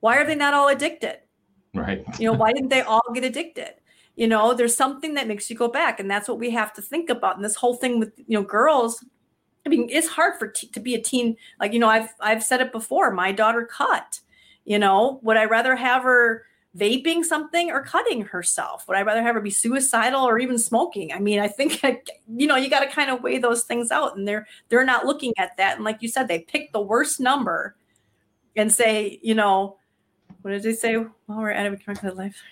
[0.00, 1.18] why are they not all addicted?
[1.74, 2.04] Right.
[2.18, 3.74] You know, why didn't they all get addicted?
[4.14, 6.82] You know, there's something that makes you go back, and that's what we have to
[6.82, 7.36] think about.
[7.36, 9.04] And this whole thing with you know girls,
[9.66, 11.36] I mean, it's hard for t- to be a teen.
[11.60, 13.10] Like you know, I've I've said it before.
[13.10, 14.20] My daughter cut.
[14.66, 16.44] You know, would I rather have her
[16.76, 18.86] vaping something or cutting herself?
[18.86, 21.12] Would I rather have her be suicidal or even smoking?
[21.12, 21.82] I mean, I think
[22.36, 25.06] you know you got to kind of weigh those things out, and they're they're not
[25.06, 25.76] looking at that.
[25.76, 27.76] And like you said, they pick the worst number
[28.56, 29.78] and say, you know,
[30.42, 30.96] what did they say?
[30.96, 32.42] While we're at it, we can life.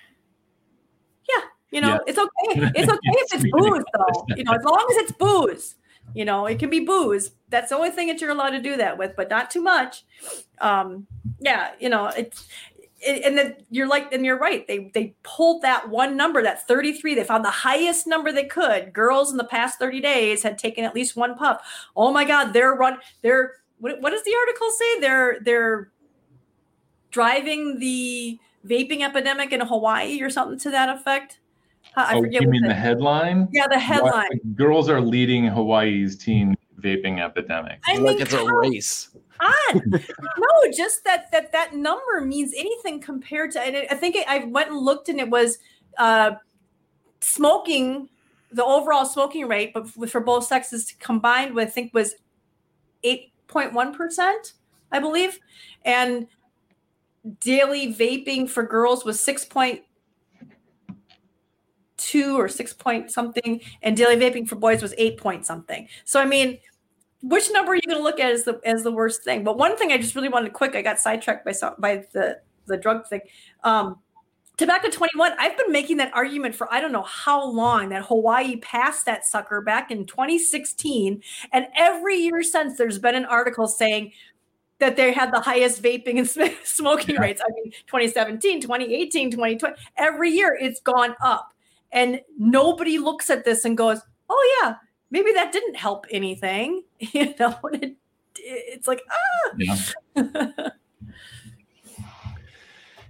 [1.28, 1.98] Yeah, you know, yeah.
[2.06, 2.70] it's okay.
[2.76, 4.26] It's okay if it's booze, though.
[4.36, 5.74] You know, as long as it's booze.
[6.12, 7.32] You know, it can be booze.
[7.48, 10.04] That's the only thing that you're allowed to do that with, but not too much.
[10.60, 11.06] Um,
[11.40, 12.46] yeah, you know, it's
[13.00, 14.66] it, and then you're like, and you're right.
[14.66, 17.14] They they pulled that one number, that 33.
[17.14, 18.92] They found the highest number they could.
[18.92, 21.62] Girls in the past 30 days had taken at least one puff.
[21.96, 22.98] Oh my God, they're run.
[23.22, 25.00] They're what, what does the article say?
[25.00, 25.92] They're they're
[27.10, 31.38] driving the vaping epidemic in Hawaii or something to that effect.
[31.96, 32.42] I oh, forget.
[32.42, 33.48] You mean the, the, headline?
[33.52, 34.40] Yeah, the headline.
[34.54, 37.80] girls are leading Hawaii's teen vaping epidemic.
[37.86, 39.10] I mean, like it's a race.
[39.40, 39.82] On.
[39.90, 43.60] no, just that that that number means anything compared to.
[43.60, 45.58] And I think it, I went and looked, and it was
[45.98, 46.32] uh,
[47.20, 48.08] smoking.
[48.52, 52.14] The overall smoking rate, but for both sexes combined, with I think was
[53.02, 54.52] eight point one percent,
[54.92, 55.40] I believe,
[55.84, 56.28] and
[57.40, 59.18] daily vaping for girls was
[62.12, 66.20] 6.2 or 6 point something and daily vaping for boys was 8 point something so
[66.20, 66.58] i mean
[67.22, 69.56] which number are you going to look at as the as the worst thing but
[69.56, 72.38] one thing i just really wanted to quick i got sidetracked by some by the
[72.66, 73.20] the drug thing
[73.64, 73.96] um
[74.56, 78.56] tobacco 21 i've been making that argument for i don't know how long that hawaii
[78.56, 81.20] passed that sucker back in 2016
[81.52, 84.12] and every year since there's been an article saying
[84.80, 87.40] that they had the highest vaping and smoking rates.
[87.40, 91.53] I mean, 2017, 2018, 2020, every year it's gone up.
[91.94, 94.74] And nobody looks at this and goes, oh, yeah,
[95.10, 96.82] maybe that didn't help anything.
[97.12, 97.96] You know, it,
[98.36, 99.50] it's like, ah.
[99.58, 99.76] Yeah.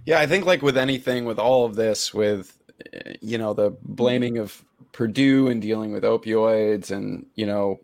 [0.05, 2.57] yeah, I think like with anything, with all of this, with,
[3.21, 7.79] you know, the blaming of Purdue and dealing with opioids and, you know,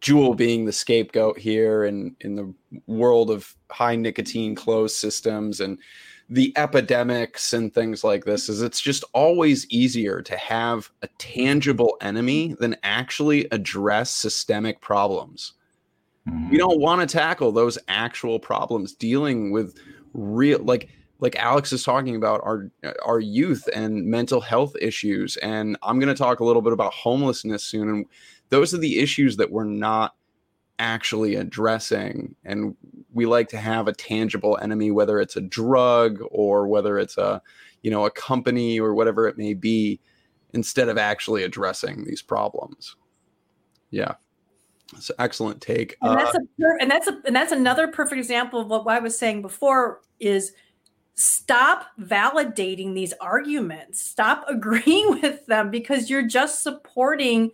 [0.00, 2.52] Juul being the scapegoat here and in the
[2.86, 5.78] world of high nicotine closed systems and
[6.30, 11.96] the epidemics and things like this is it's just always easier to have a tangible
[12.00, 15.52] enemy than actually address systemic problems.
[16.28, 16.50] Mm-hmm.
[16.50, 19.78] We don't want to tackle those actual problems dealing with
[20.14, 20.88] real like
[21.20, 22.70] like Alex is talking about our
[23.04, 26.94] our youth and mental health issues and I'm going to talk a little bit about
[26.94, 28.06] homelessness soon and
[28.48, 30.14] those are the issues that we're not
[30.78, 32.76] actually addressing and
[33.14, 37.40] we like to have a tangible enemy whether it's a drug or whether it's a
[37.82, 40.00] you know a company or whatever it may be
[40.52, 42.96] instead of actually addressing these problems
[43.90, 44.14] yeah
[44.96, 45.96] It's an excellent take.
[46.02, 49.00] And that's Uh, a and that's a and that's another perfect example of what I
[49.00, 50.52] was saying before is
[51.14, 54.00] stop validating these arguments.
[54.00, 57.50] Stop agreeing with them because you're just supporting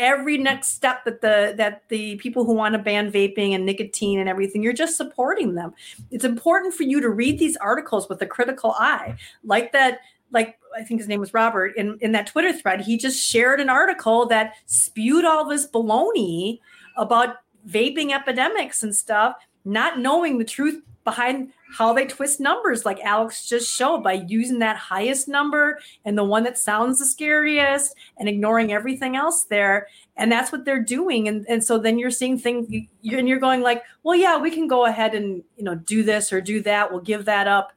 [0.00, 4.18] every next step that the that the people who want to ban vaping and nicotine
[4.18, 5.74] and everything you're just supporting them.
[6.10, 9.16] It's important for you to read these articles with a critical eye.
[9.44, 10.00] Like that
[10.32, 13.60] like i think his name was robert in, in that twitter thread he just shared
[13.60, 16.60] an article that spewed all this baloney
[16.96, 17.38] about
[17.68, 19.34] vaping epidemics and stuff
[19.64, 22.84] not knowing the truth behind how they twist numbers.
[22.84, 27.06] Like alex just showed by using that highest number and the one that sounds the
[27.06, 29.86] scariest and ignoring everything else there.
[30.16, 31.28] And that's what they're doing.
[31.28, 34.66] And, and so then you're seeing things and you're going like well yeah we can
[34.66, 36.90] go ahead and you know do this or do that.
[36.90, 37.72] We'll give that up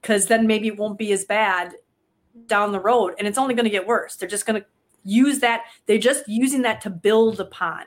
[0.00, 1.72] because then maybe it won't be as bad
[2.46, 3.14] down the road.
[3.18, 4.16] And it's only going to get worse.
[4.16, 4.66] They're just going to
[5.04, 7.82] use that they're just using that to build upon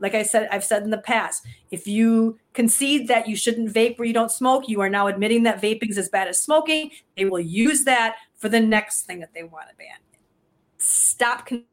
[0.00, 3.98] like I said, I've said in the past, if you concede that you shouldn't vape
[4.00, 6.90] or you don't smoke, you are now admitting that vaping is as bad as smoking.
[7.16, 9.96] They will use that for the next thing that they want to ban.
[10.78, 11.46] Stop.
[11.46, 11.64] Con-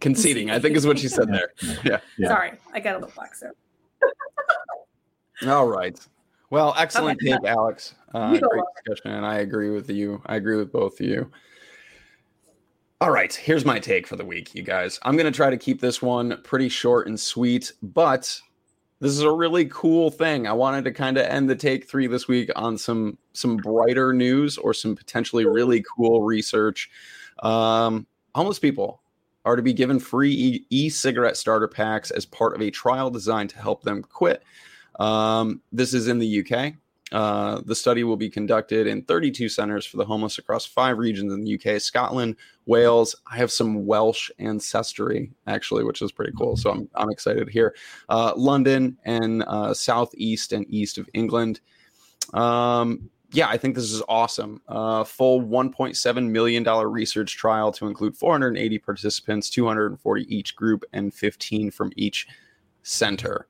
[0.00, 1.52] conceding, I think is what she said there.
[1.84, 2.00] Yeah.
[2.18, 2.28] Yeah.
[2.28, 3.54] Sorry, I got a little box there.
[5.52, 5.98] All right.
[6.50, 7.32] Well, excellent Okay.
[7.32, 7.94] take, Alex.
[8.14, 8.64] Uh, great Robert.
[8.84, 10.22] discussion, and I agree with you.
[10.26, 11.30] I agree with both of you.
[13.04, 14.98] All right, here's my take for the week, you guys.
[15.02, 18.40] I'm going to try to keep this one pretty short and sweet, but
[18.98, 20.46] this is a really cool thing.
[20.46, 24.14] I wanted to kind of end the take three this week on some some brighter
[24.14, 26.88] news or some potentially really cool research.
[27.42, 29.02] Um, homeless people
[29.44, 33.50] are to be given free e- e-cigarette starter packs as part of a trial designed
[33.50, 34.42] to help them quit.
[34.98, 36.76] Um, this is in the UK.
[37.14, 41.32] Uh, the study will be conducted in 32 centers for the homeless across five regions
[41.32, 42.34] in the UK Scotland,
[42.66, 43.14] Wales.
[43.30, 46.56] I have some Welsh ancestry, actually, which is pretty cool.
[46.56, 47.76] So I'm, I'm excited here.
[48.08, 51.60] Uh, London and uh, southeast and east of England.
[52.32, 54.60] Um, yeah, I think this is awesome.
[54.66, 61.70] Uh, full $1.7 million research trial to include 480 participants, 240 each group, and 15
[61.70, 62.26] from each
[62.82, 63.46] center.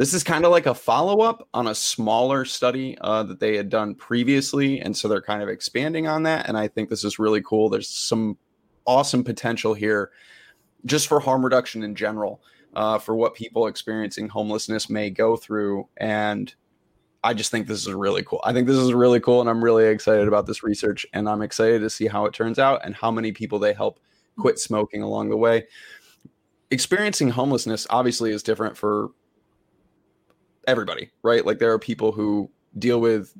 [0.00, 3.54] This is kind of like a follow up on a smaller study uh, that they
[3.54, 4.80] had done previously.
[4.80, 6.48] And so they're kind of expanding on that.
[6.48, 7.68] And I think this is really cool.
[7.68, 8.38] There's some
[8.86, 10.10] awesome potential here
[10.86, 12.42] just for harm reduction in general,
[12.72, 15.86] uh, for what people experiencing homelessness may go through.
[15.98, 16.54] And
[17.22, 18.40] I just think this is really cool.
[18.42, 19.42] I think this is really cool.
[19.42, 21.04] And I'm really excited about this research.
[21.12, 24.00] And I'm excited to see how it turns out and how many people they help
[24.38, 25.66] quit smoking along the way.
[26.70, 29.10] Experiencing homelessness obviously is different for
[30.70, 31.44] everybody, right?
[31.44, 33.34] Like there are people who deal with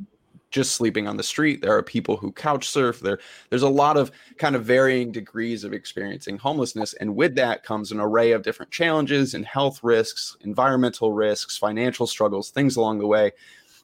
[0.51, 1.63] just sleeping on the street.
[1.63, 3.01] There are people who couch surf.
[3.01, 7.63] There, there's a lot of kind of varying degrees of experiencing homelessness, and with that
[7.63, 12.99] comes an array of different challenges and health risks, environmental risks, financial struggles, things along
[12.99, 13.31] the way.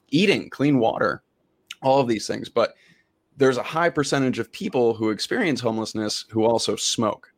[0.09, 1.21] Eating, clean water,
[1.81, 2.49] all of these things.
[2.49, 2.73] But
[3.37, 7.31] there's a high percentage of people who experience homelessness who also smoke,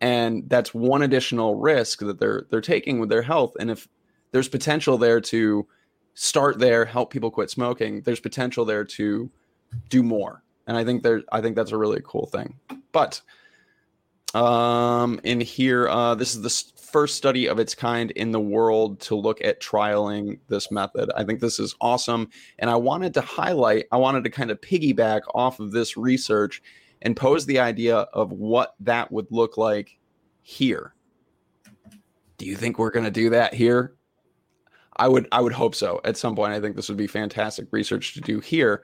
[0.00, 3.54] and that's one additional risk that they're they're taking with their health.
[3.58, 3.88] And if
[4.34, 5.64] there's potential there to
[6.14, 8.00] start there, help people quit smoking.
[8.00, 9.30] There's potential there to
[9.88, 12.58] do more, and I think there, I think that's a really cool thing.
[12.90, 13.20] But
[14.34, 18.98] um, in here, uh, this is the first study of its kind in the world
[19.02, 21.12] to look at trialing this method.
[21.16, 22.28] I think this is awesome,
[22.58, 26.60] and I wanted to highlight, I wanted to kind of piggyback off of this research
[27.02, 29.96] and pose the idea of what that would look like
[30.42, 30.92] here.
[32.36, 33.94] Do you think we're going to do that here?
[34.96, 36.52] I would I would hope so at some point.
[36.52, 38.82] I think this would be fantastic research to do here.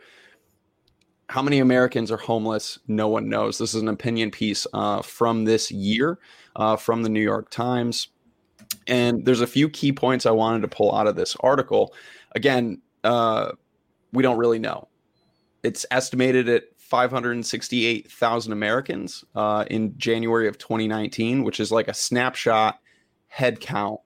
[1.29, 2.79] How many Americans are homeless?
[2.89, 3.59] No one knows.
[3.59, 6.19] This is an opinion piece uh, from this year
[6.57, 8.09] uh, from the New York Times.
[8.89, 11.95] And there's a few key points I wanted to pull out of this article.
[12.35, 13.53] Again, uh,
[14.13, 14.89] we don't really know.
[15.63, 22.81] It's estimated at 568,000 Americans uh, in January of 2019, which is like a snapshot
[23.29, 24.01] head count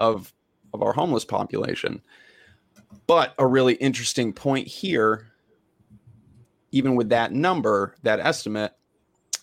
[0.00, 0.32] of
[0.72, 2.00] of our homeless population.
[3.06, 5.28] But a really interesting point here,
[6.72, 8.72] even with that number, that estimate,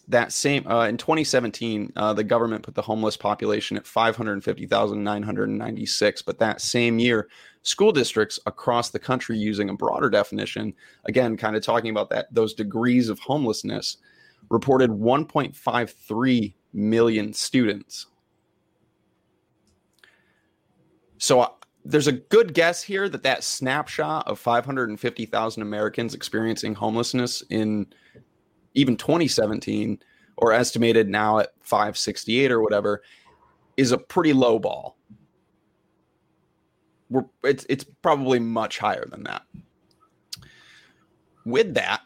[0.09, 6.21] that same uh, in 2017, uh, the government put the homeless population at 550,996.
[6.21, 7.28] But that same year,
[7.63, 10.73] school districts across the country, using a broader definition,
[11.05, 13.97] again, kind of talking about that those degrees of homelessness,
[14.49, 18.05] reported 1.53 million students
[21.18, 21.49] so uh,
[21.86, 27.88] there's a good guess here that that snapshot of 550,000 Americans experiencing homelessness in
[28.74, 29.99] even 2017
[30.38, 33.01] or estimated now at 568 or whatever
[33.78, 34.97] is a pretty low ball.
[37.09, 39.43] We're, it's it's probably much higher than that.
[41.45, 42.01] With that,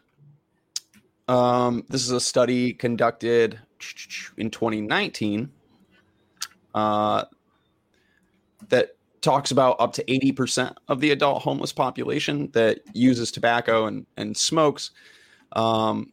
[1.27, 3.59] um, this is a study conducted
[4.37, 5.49] in 2019
[6.75, 7.23] uh,
[8.69, 14.05] that talks about up to 80% of the adult homeless population that uses tobacco and,
[14.17, 14.91] and smokes.
[15.53, 16.11] Um,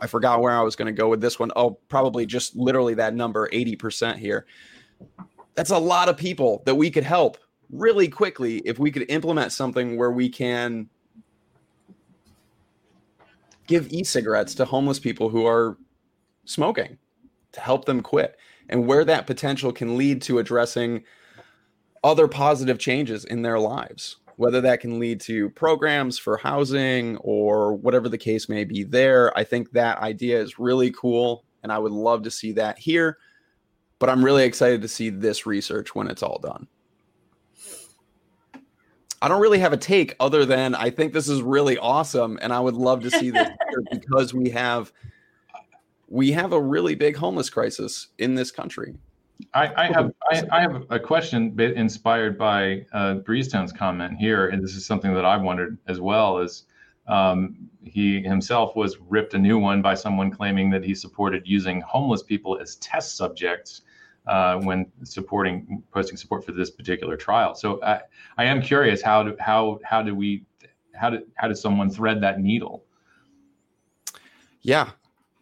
[0.00, 1.52] I forgot where I was going to go with this one.
[1.56, 4.46] Oh, probably just literally that number 80% here.
[5.54, 7.38] That's a lot of people that we could help
[7.70, 10.88] really quickly if we could implement something where we can
[13.66, 15.76] give e-cigarettes to homeless people who are
[16.44, 16.98] smoking
[17.56, 18.36] to help them quit
[18.68, 21.02] and where that potential can lead to addressing
[22.04, 27.74] other positive changes in their lives whether that can lead to programs for housing or
[27.74, 29.36] whatever the case may be there.
[29.36, 33.18] I think that idea is really cool and i would love to see that here
[33.98, 36.68] but i'm really excited to see this research when it's all done.
[39.22, 42.52] I don't really have a take other than I think this is really awesome, and
[42.52, 43.48] I would love to see this
[43.90, 44.92] because we have
[46.08, 48.94] we have a really big homeless crisis in this country.
[49.52, 54.48] I, I have I, I, have a question bit inspired by uh, Breezetone's comment here,
[54.48, 56.38] and this is something that I've wondered as well.
[56.38, 56.64] Is
[57.06, 61.82] um, he himself was ripped a new one by someone claiming that he supported using
[61.82, 63.82] homeless people as test subjects
[64.26, 67.54] uh, when supporting posting support for this particular trial.
[67.54, 68.00] So I,
[68.38, 70.44] I am curious how do how how do we
[70.94, 72.84] how did how does someone thread that needle?
[74.62, 74.90] Yeah,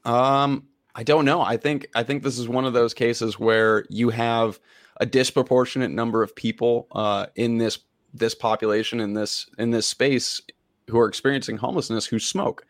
[0.05, 1.41] um, I don't know.
[1.41, 4.61] I think I think this is one of those cases where you have
[4.99, 7.79] a disproportionate number of people uh, in this
[8.13, 10.41] this population in this in this space
[10.89, 12.65] who are experiencing homelessness who smoke,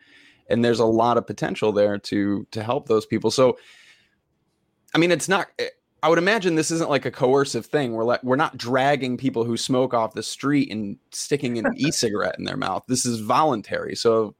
[0.49, 3.29] and there's a lot of potential there to to help those people.
[3.29, 3.57] So,
[4.93, 5.47] I mean, it's not.
[6.01, 7.93] I would imagine this isn't like a coercive thing.
[7.93, 12.35] We're like we're not dragging people who smoke off the street and sticking an e-cigarette
[12.39, 12.83] in their mouth.
[12.87, 13.95] This is voluntary.
[13.95, 14.35] So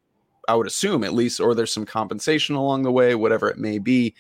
[0.48, 3.80] I would assume at least, or there's some compensation along the way, whatever it may
[3.80, 4.16] be.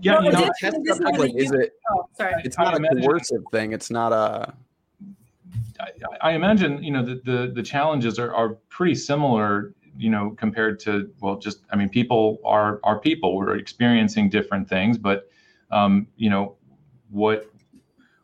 [0.00, 1.72] Yeah, you know, like, is it?
[1.92, 2.34] Oh, sorry.
[2.44, 3.72] It's not a coercive thing.
[3.72, 4.54] It's not a.
[5.80, 10.34] I, I imagine you know the the, the challenges are, are pretty similar you know
[10.36, 15.28] compared to well just i mean people are are people we're experiencing different things but
[15.70, 16.56] um, you know
[17.10, 17.50] what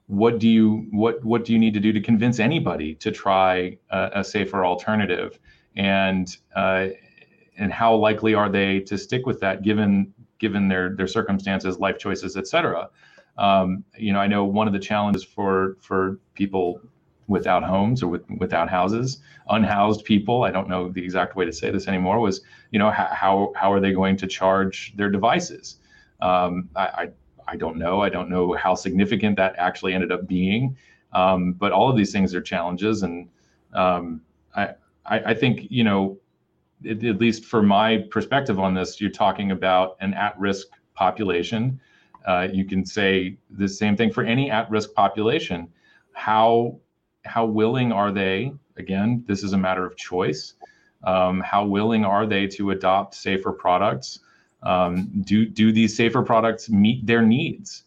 [0.07, 3.77] what do you what what do you need to do to convince anybody to try
[3.91, 5.39] a, a safer alternative
[5.77, 6.89] and uh,
[7.59, 11.99] and how likely are they to stick with that given given their their circumstances life
[11.99, 12.89] choices etc
[13.39, 16.81] um, you know i know one of the challenges for for people
[17.31, 20.43] without homes or with, without houses, unhoused people.
[20.43, 22.19] I don't know the exact way to say this anymore.
[22.19, 22.43] Was
[22.73, 25.79] you know how how are they going to charge their devices?
[26.21, 27.09] Um, I, I,
[27.49, 28.03] I don't know.
[28.03, 30.77] I don't know how significant that actually ended up being.
[31.13, 33.29] Um, but all of these things are challenges, and
[33.73, 34.21] um,
[34.55, 34.75] I,
[35.07, 36.19] I, I think you know
[36.89, 41.79] at least for my perspective on this, you're talking about an at-risk population.
[42.27, 45.69] Uh, you can say the same thing for any at-risk population.
[46.13, 46.79] How
[47.25, 48.53] how willing are they?
[48.77, 50.55] Again, this is a matter of choice.
[51.05, 54.21] Um, how willing are they to adopt safer products?
[54.63, 57.85] Um, do do these safer products meet their needs?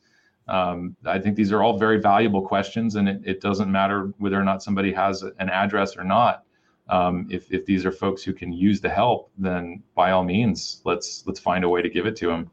[0.48, 4.38] Um, I think these are all very valuable questions, and it, it, doesn't matter whether
[4.38, 6.43] or not somebody has an address or not.
[6.90, 10.82] Um, if, if these are folks who can use the help, then by all means,
[10.84, 12.50] let's let's find a way to give it to them.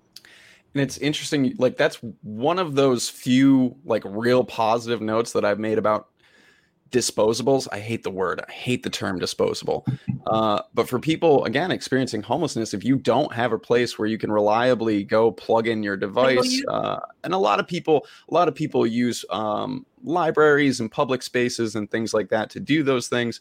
[0.73, 5.59] And it's interesting, like that's one of those few like real positive notes that I've
[5.59, 6.11] made about
[6.91, 7.67] disposables.
[7.73, 8.43] I hate the word.
[8.49, 9.87] I hate the term disposable.
[10.27, 14.19] Uh, but for people again experiencing homelessness if you don't have a place where you
[14.19, 18.47] can reliably go plug in your device uh, and a lot of people a lot
[18.47, 23.09] of people use um, libraries and public spaces and things like that to do those
[23.09, 23.41] things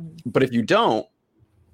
[0.00, 0.20] mm.
[0.26, 1.06] but if you don't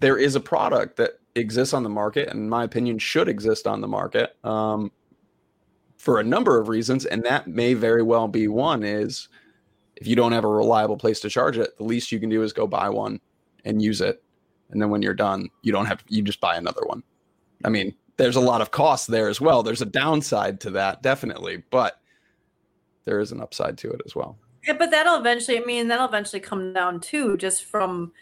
[0.00, 3.66] there is a product that exists on the market and in my opinion should exist
[3.66, 4.90] on the market um,
[5.96, 9.28] for a number of reasons and that may very well be one is
[9.96, 12.42] if you don't have a reliable place to charge it, the least you can do
[12.42, 13.18] is go buy one
[13.64, 14.22] and use it.
[14.70, 17.02] And then when you're done, you don't have you just buy another one.
[17.64, 19.62] I mean, there's a lot of costs there as well.
[19.62, 22.00] There's a downside to that, definitely, but
[23.04, 24.38] there is an upside to it as well.
[24.66, 28.12] Yeah, but that'll eventually, I mean, that'll eventually come down too, just from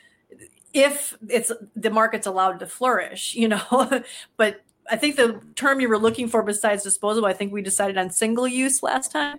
[0.73, 4.03] if it's the market's allowed to flourish, you know.
[4.37, 7.97] but I think the term you were looking for besides disposable, I think we decided
[7.97, 9.39] on single use last time.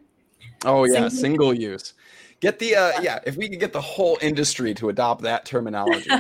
[0.64, 1.94] Oh yeah, single, single use.
[2.40, 3.20] Get the uh, yeah.
[3.26, 6.10] If we could get the whole industry to adopt that terminology,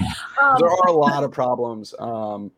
[0.00, 2.50] Um, there are a lot of problems um,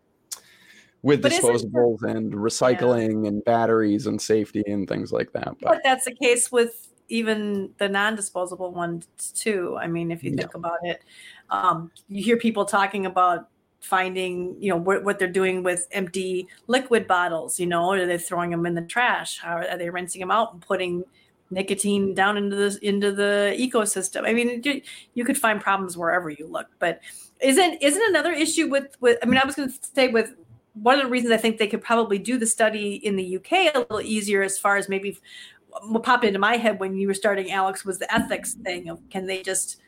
[1.03, 5.57] with disposables and recycling and batteries and safety and things like that.
[5.61, 9.77] But but that's the case with even the non-disposable ones too.
[9.81, 11.03] I mean, if you think about it,
[11.51, 13.49] um, you hear people talking about
[13.81, 17.59] finding, you know, what, what they're doing with empty liquid bottles.
[17.59, 19.39] You know, are they throwing them in the trash?
[19.39, 21.05] How are they rinsing them out and putting
[21.51, 24.27] nicotine down into the into the ecosystem?
[24.27, 24.83] I mean, you,
[25.15, 26.67] you could find problems wherever you look.
[26.79, 27.01] But
[27.41, 29.19] isn't isn't another issue with with?
[29.23, 30.35] I mean, I was going to say with
[30.83, 33.75] one of the reasons I think they could probably do the study in the UK
[33.75, 35.19] a little easier as far as maybe
[35.83, 39.01] what popped into my head when you were starting Alex was the ethics thing of
[39.11, 39.81] can they just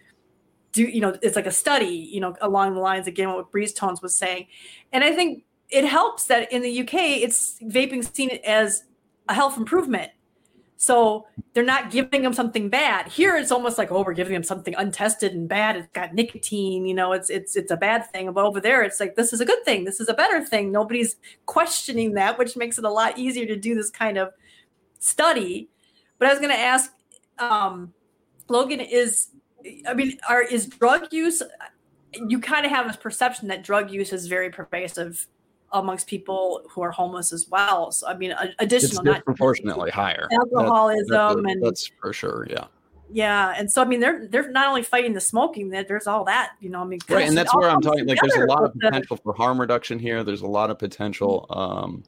[0.73, 3.73] do you know it's like a study you know along the lines again what Breeze
[3.73, 4.47] Tones was saying.
[4.93, 8.85] And I think it helps that in the UK it's vaping seen as
[9.29, 10.11] a health improvement.
[10.77, 13.07] So they're not giving them something bad.
[13.09, 15.77] Here it's almost like oh we're giving them something untested and bad.
[15.77, 18.33] It's got nicotine you know it's it's it's a bad thing.
[18.33, 19.85] But over there it's like this is a good thing.
[19.85, 20.71] This is a better thing.
[20.71, 21.17] Nobody's
[21.47, 24.33] questioning that which makes it a lot easier to do this kind of
[25.01, 25.69] study
[26.21, 26.93] but I was going to ask,
[27.39, 27.93] um,
[28.49, 29.29] Logan, is
[29.89, 31.43] I mean, are is drug use?
[32.15, 35.27] You kind of have this perception that drug use is very pervasive
[35.73, 37.91] amongst people who are homeless as well.
[37.91, 40.29] So I mean, it's additional not disproportionately higher.
[40.31, 41.09] Alcoholism
[41.43, 42.47] that- and that's for sure.
[42.51, 42.67] Yeah.
[43.11, 46.25] yeah, and so I mean, they're they're not only fighting the smoking, that there's all
[46.25, 46.83] that you know.
[46.83, 49.33] I mean, right and that's where i'm talking like there's a lot of potential for
[49.33, 52.03] harm reduction here there's a lot of potential um,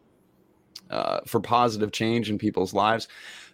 [0.93, 3.09] uh, for positive change in people's lives.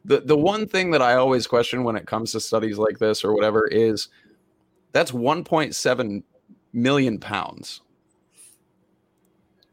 [0.05, 3.25] The the one thing that i always question when it comes to studies like this
[3.25, 4.09] or whatever is
[4.93, 6.23] that's 1.7
[6.73, 7.83] million pounds.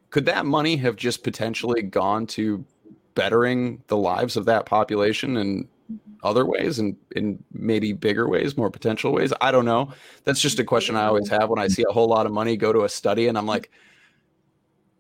[0.10, 2.64] Could that money have just potentially gone to
[3.16, 5.68] bettering the lives of that population in
[6.24, 9.34] other ways and in maybe bigger ways more potential ways?
[9.42, 9.94] I don't know.
[10.24, 12.58] That's just a question i always have when i see a whole lot of money
[12.58, 13.72] go to a study and i'm like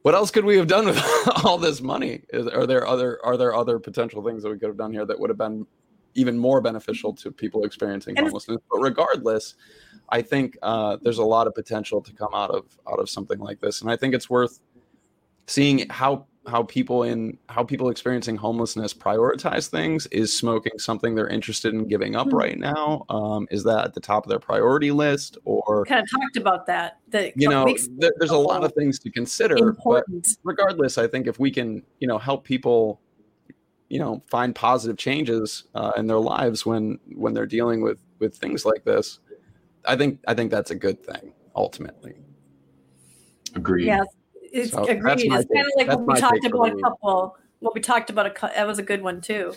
[0.06, 1.04] what else could we have done with
[1.44, 2.22] all this money?
[2.30, 5.04] Is, are there other are there other potential things that we could have done here
[5.04, 5.66] that would have been
[6.14, 8.60] even more beneficial to people experiencing homelessness?
[8.70, 9.56] But regardless
[10.10, 13.40] i think uh, there's a lot of potential to come out of out of something
[13.40, 13.82] like this.
[13.82, 14.60] And i think it's worth
[15.48, 21.28] seeing how how people in how people experiencing homelessness prioritize things is smoking something they're
[21.28, 22.36] interested in giving up Hmm.
[22.36, 26.10] right now um, is that at the top of their priority list or kind of
[26.10, 27.00] talked about that.
[27.10, 30.38] That you know makes th- there's a lot of things to consider but important.
[30.44, 33.02] regardless i think if we can you know help people
[33.90, 38.36] you know find positive changes uh, in their lives when when they're dealing with with
[38.36, 39.20] things like this
[39.86, 42.16] i think i think that's a good thing ultimately
[43.56, 43.88] Agreed.
[43.88, 44.04] Yeah,
[44.56, 45.32] it's So, agreed.
[45.32, 47.38] It's kind of like that's what we talked about a couple.
[47.60, 49.54] What we talked about a that was a good one too.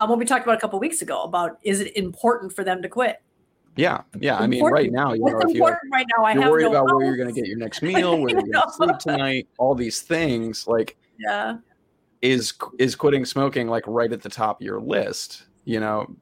[0.00, 2.82] Um, what we talked about a couple weeks ago about is it important for them
[2.82, 3.22] to quit?
[3.76, 6.24] yeah yeah i mean right now you know if you right now?
[6.24, 8.30] I you're have worried no about where you're going to get your next meal where
[8.30, 11.56] you're going to sleep tonight all these things like Yeah,
[12.22, 16.14] is is quitting smoking like right at the top of your list you know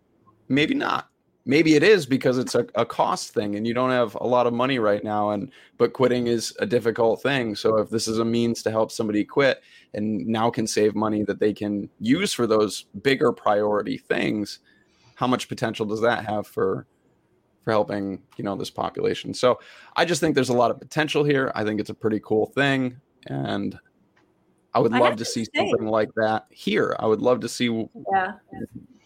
[0.49, 1.09] maybe not
[1.45, 4.47] maybe it is because it's a, a cost thing and you don't have a lot
[4.47, 7.55] of money right now and but quitting is a difficult thing.
[7.57, 9.63] So if this is a means to help somebody quit
[9.95, 14.61] and now can save money that they can use for those bigger priority things
[15.15, 16.87] how much potential does that have for
[17.63, 19.33] for helping you know this population?
[19.35, 19.61] So
[19.95, 21.53] i just think there's a lot of potential here.
[21.55, 22.97] I think it's a pretty cool thing
[23.27, 23.79] and
[24.75, 26.97] i would I love to to see say- something like that here.
[26.99, 27.67] I would love to see
[28.13, 28.33] yeah.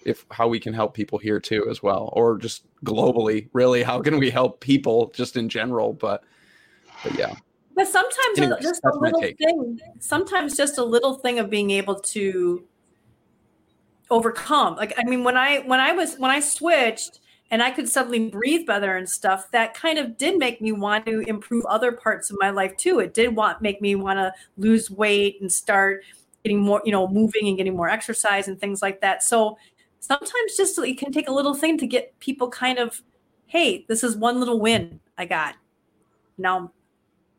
[0.07, 4.01] If how we can help people here too as well or just globally really how
[4.01, 6.23] can we help people just in general but
[7.03, 7.35] but yeah
[7.75, 11.97] But sometimes Anyways, just a little thing, sometimes just a little thing of being able
[12.17, 12.65] to
[14.11, 14.77] overcome.
[14.77, 17.21] Like I mean, when I when I was when I switched
[17.51, 21.05] and I could suddenly breathe better and stuff, that kind of did make me want
[21.07, 22.99] to improve other parts of my life too.
[22.99, 26.03] It did want make me want to lose weight and start
[26.45, 29.23] getting more, you know, moving and getting more exercise and things like that.
[29.23, 29.59] So
[30.07, 33.03] sometimes just it can take a little thing to get people kind of,
[33.47, 35.57] hey, this is one little win I got.
[36.39, 36.73] Now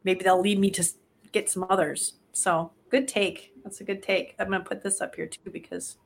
[0.04, 0.84] maybe they'll lead me to
[1.32, 2.14] get some others.
[2.34, 3.54] So good take.
[3.64, 4.36] That's a good take.
[4.40, 5.98] I'm going to put this up here too because,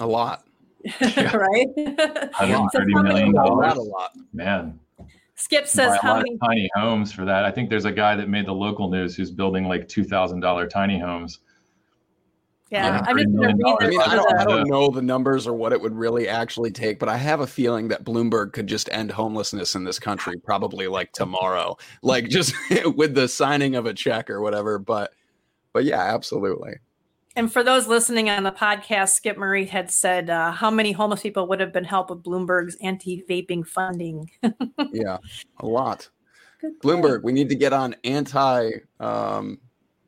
[0.00, 0.44] a lot
[1.00, 1.66] right?
[2.38, 3.56] I know, So 30 how many- million a dollars.
[3.56, 4.78] lot a lot Man,
[5.34, 6.38] Skip says how many?
[6.38, 7.44] tiny homes for that.
[7.44, 10.40] I think there's a guy that made the local news who's building like two thousand
[10.40, 11.40] dollar tiny homes.
[12.70, 15.02] Yeah, Yeah, I'm just going to read I mean, I don't, I don't know the
[15.02, 18.52] numbers or what it would really actually take, but I have a feeling that Bloomberg
[18.52, 22.54] could just end homelessness in this country probably like tomorrow, like just
[22.96, 24.78] with the signing of a check or whatever.
[24.78, 25.12] But,
[25.72, 26.74] but yeah, absolutely.
[27.36, 31.20] And for those listening on the podcast, Skip Murray had said uh, how many homeless
[31.20, 34.30] people would have been helped with Bloomberg's anti-vaping funding.
[34.92, 35.18] yeah,
[35.60, 36.08] a lot.
[36.82, 39.58] Bloomberg, we need to get on anti um,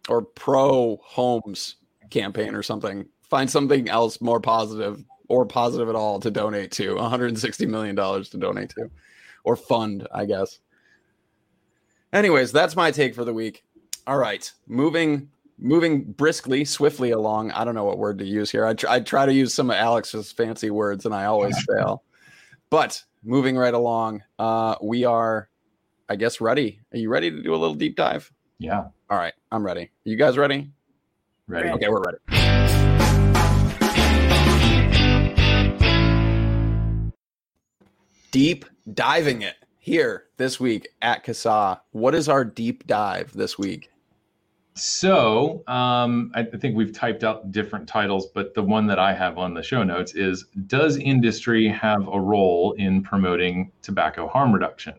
[0.09, 1.77] or pro homes
[2.11, 3.07] campaign or something.
[3.23, 6.95] Find something else more positive or positive at all to donate to.
[6.97, 8.91] 160 million dollars to donate to,
[9.45, 10.59] or fund, I guess.
[12.13, 13.65] Anyways, that's my take for the week.
[14.07, 15.29] All right, moving
[15.59, 17.51] moving briskly, swiftly along.
[17.51, 18.65] I don't know what word to use here.
[18.65, 22.05] I, tr- I try to use some of Alex's fancy words and I always fail.
[22.71, 25.49] But moving right along, uh, we are,
[26.09, 26.81] I guess, ready.
[26.93, 28.31] Are you ready to do a little deep dive?
[28.59, 28.85] Yeah.
[29.11, 29.91] All right, I'm ready.
[30.05, 30.71] You guys ready?
[31.49, 31.71] Ready.
[31.71, 32.19] Okay, we're ready.
[38.31, 41.81] Deep diving it here this week at CASAA.
[41.93, 43.91] What is our deep dive this week?
[44.75, 49.39] So um, I think we've typed out different titles, but the one that I have
[49.39, 54.95] on the show notes is Does industry have a role in promoting tobacco harm reduction?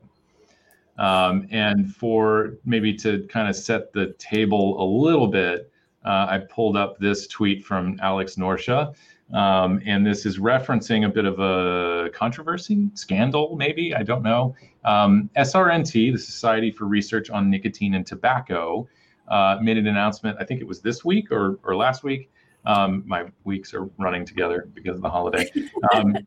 [0.98, 5.69] Um, and for maybe to kind of set the table a little bit,
[6.06, 8.96] uh, I pulled up this tweet from Alex Norcia.
[9.34, 14.56] Um, and this is referencing a bit of a controversy, scandal, maybe, I don't know.
[14.86, 18.88] Um, SRNT, the Society for Research on Nicotine and Tobacco,
[19.28, 20.38] uh, made an announcement.
[20.40, 22.32] I think it was this week or or last week.
[22.66, 25.50] Um, my weeks are running together because of the holiday.
[25.94, 26.18] Um,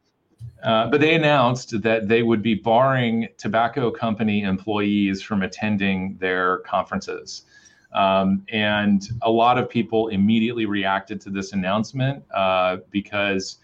[0.62, 6.58] uh, but they announced that they would be barring tobacco company employees from attending their
[6.58, 7.42] conferences.
[7.92, 13.58] Um, and a lot of people immediately reacted to this announcement uh, because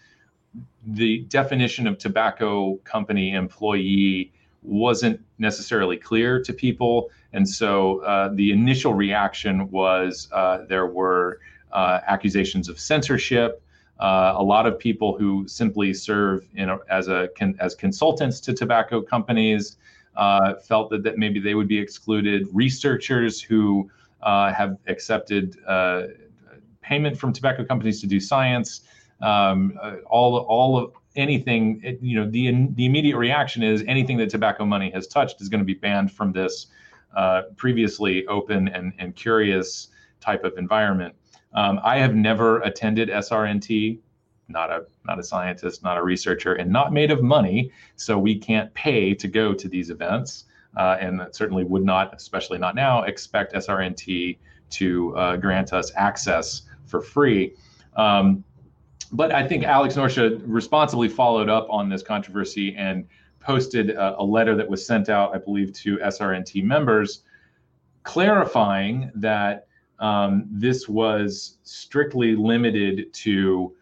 [0.85, 4.31] the definition of tobacco company employee
[4.61, 7.09] wasn't necessarily clear to people.
[7.33, 11.39] And so uh, the initial reaction was uh, there were
[11.71, 13.61] uh, accusations of censorship.
[13.99, 17.29] Uh, a lot of people who simply serve a, as a
[17.59, 19.77] as consultants to tobacco companies
[20.15, 22.47] uh, felt that, that maybe they would be excluded.
[22.51, 23.89] Researchers who
[24.21, 25.57] uh, have accepted
[26.81, 28.81] payment from tobacco companies to do science,
[29.21, 29.77] um,
[30.09, 34.89] all all of anything, you know, the the immediate reaction is anything that tobacco money
[34.91, 36.67] has touched is going to be banned from this
[37.15, 39.89] uh, previously open and, and curious
[40.19, 41.15] type of environment.
[41.53, 43.99] Um, I have never attended SRNT,
[44.47, 48.37] not a not a scientist, not a researcher, and not made of money, so we
[48.37, 50.45] can't pay to go to these events,
[50.77, 54.37] uh, and certainly would not, especially not now, expect SRNT
[54.71, 57.53] to uh, grant us access for free.
[57.95, 58.43] Um,
[59.11, 63.07] but I think Alex Norcia responsibly followed up on this controversy and
[63.39, 67.23] posted a, a, letter that was sent out, I believe, to SRNT members,
[68.03, 69.67] clarifying that
[69.99, 73.75] um, this was strictly limited to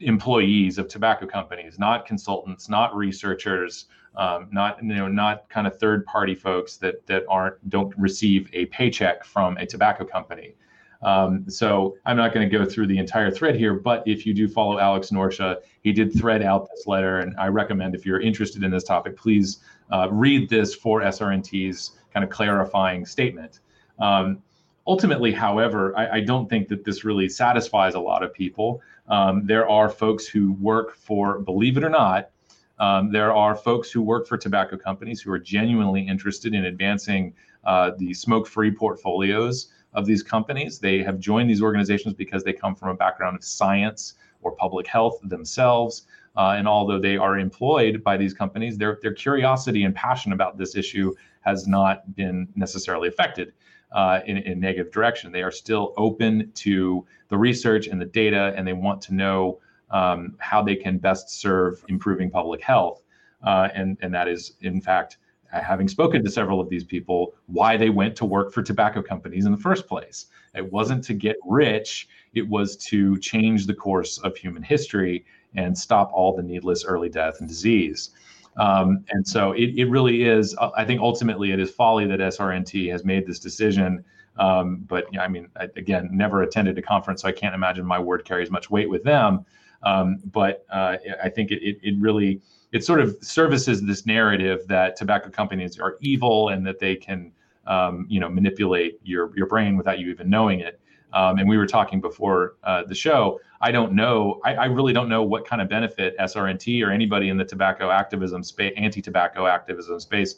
[0.00, 3.86] employees of tobacco companies, not consultants, not researchers,
[4.18, 8.66] um, not you know, not kind of third-party folks that that aren't don't receive a
[8.66, 10.54] paycheck from a tobacco company.
[11.00, 14.34] Um, so I'm not going to go through the entire thread here, but if you
[14.34, 18.20] do follow Alex Norcia, he did thread out this letter, and I recommend if you're
[18.20, 19.60] interested in this topic, please
[19.92, 23.60] uh, read this for SRNT's kind of clarifying statement.
[24.00, 24.42] Um,
[24.88, 28.80] ultimately, however, I, I, don't think that this really satisfies a lot of people.
[29.08, 32.30] Um, there are folks who work for, believe it or not,
[32.78, 37.34] um, there are folks who work for tobacco companies who are genuinely interested in advancing
[37.64, 40.78] uh, the smoke-free portfolios of these companies.
[40.78, 44.86] They have joined these organizations because they come from a background of science or public
[44.86, 46.06] health themselves.
[46.36, 50.56] Uh, and although they are employed by these companies, their, their curiosity and passion about
[50.56, 53.52] this issue has not been necessarily affected
[53.92, 55.32] uh, in, in negative direction.
[55.32, 59.58] They are still open to the research and the data, and they want to know
[59.90, 63.02] um, how they can best serve improving public health.
[63.42, 65.18] Uh, and, and that is, in fact,
[65.50, 69.46] having spoken to several of these people, why they went to work for tobacco companies
[69.46, 70.26] in the first place.
[70.54, 75.24] It wasn't to get rich, it was to change the course of human history
[75.54, 78.10] and stop all the needless early death and disease.
[78.58, 82.90] Um, and so it, it really is, I think ultimately it is folly that SRNT
[82.90, 84.04] has made this decision.
[84.36, 87.98] Um, but I mean, I, again, never attended a conference, so I can't imagine my
[87.98, 89.44] word carries much weight with them.
[89.82, 92.40] Um, but uh, I think it, it, really,
[92.72, 97.32] it sort of services this narrative that tobacco companies are evil and that they can
[97.66, 100.80] um, you know manipulate your your brain without you even knowing it.
[101.12, 103.40] Um, and we were talking before uh, the show.
[103.60, 107.28] I don't know I, I, really don't know what kind of benefit srnt or anybody
[107.28, 110.36] in the tobacco activism space anti-tobacco activism space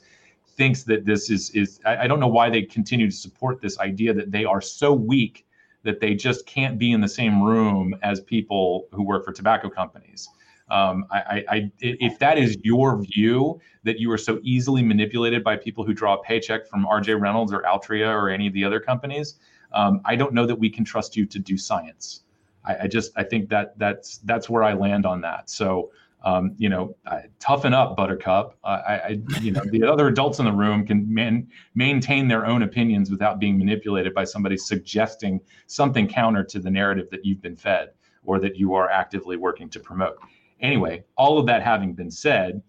[0.57, 3.79] thinks that this is is I, I don't know why they continue to support this
[3.79, 5.47] idea that they are so weak
[5.83, 9.69] that they just can't be in the same room as people who work for tobacco
[9.69, 10.29] companies.
[10.71, 15.57] Um, I, I, if that is your view that you are so easily manipulated by
[15.57, 18.79] people who draw a paycheck from RJ Reynolds or Altria or any of the other
[18.79, 19.35] companies,
[19.73, 22.23] um, I don't know that we can trust you to do science.
[22.65, 25.51] I, I, just I think that that's that's where I land on that.
[25.51, 25.91] So
[26.23, 26.97] um, you know,
[27.39, 28.57] toughen up, Buttercup.
[28.63, 32.63] I, I, you know, the other adults in the room can man, maintain their own
[32.63, 37.57] opinions without being manipulated by somebody suggesting something counter to the narrative that you've been
[37.57, 37.91] fed
[38.25, 40.19] or that you are actively working to promote.
[40.61, 42.63] Anyway, all of that having been said,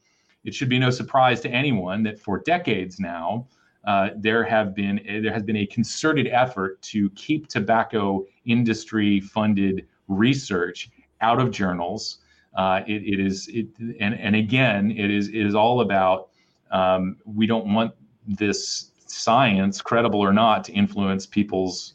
[0.44, 3.48] it should be no surprise to anyone that for decades now,
[3.86, 9.88] uh, there have been there has been a concerted effort to keep tobacco industry funded
[10.08, 10.90] research
[11.22, 12.20] out of journals.
[12.56, 13.68] Uh, it, it is it,
[14.00, 16.30] and and again, it is it is all about
[16.72, 17.94] um, we don't want
[18.28, 21.94] this science, credible or not, to influence people's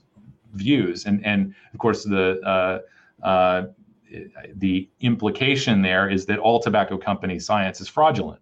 [0.55, 1.07] views.
[1.07, 3.67] And and of course the uh, uh
[4.55, 8.41] the implication there is that all tobacco company science is fraudulent.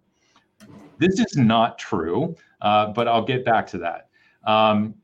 [0.99, 4.09] This is not true, uh, but I'll get back to that.
[4.45, 4.95] Um,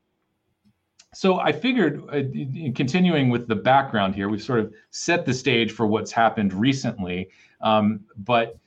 [1.14, 5.72] so I figured, uh, continuing with the background here, we've sort of set the stage
[5.72, 7.30] for what's happened recently.
[7.62, 8.58] Um, but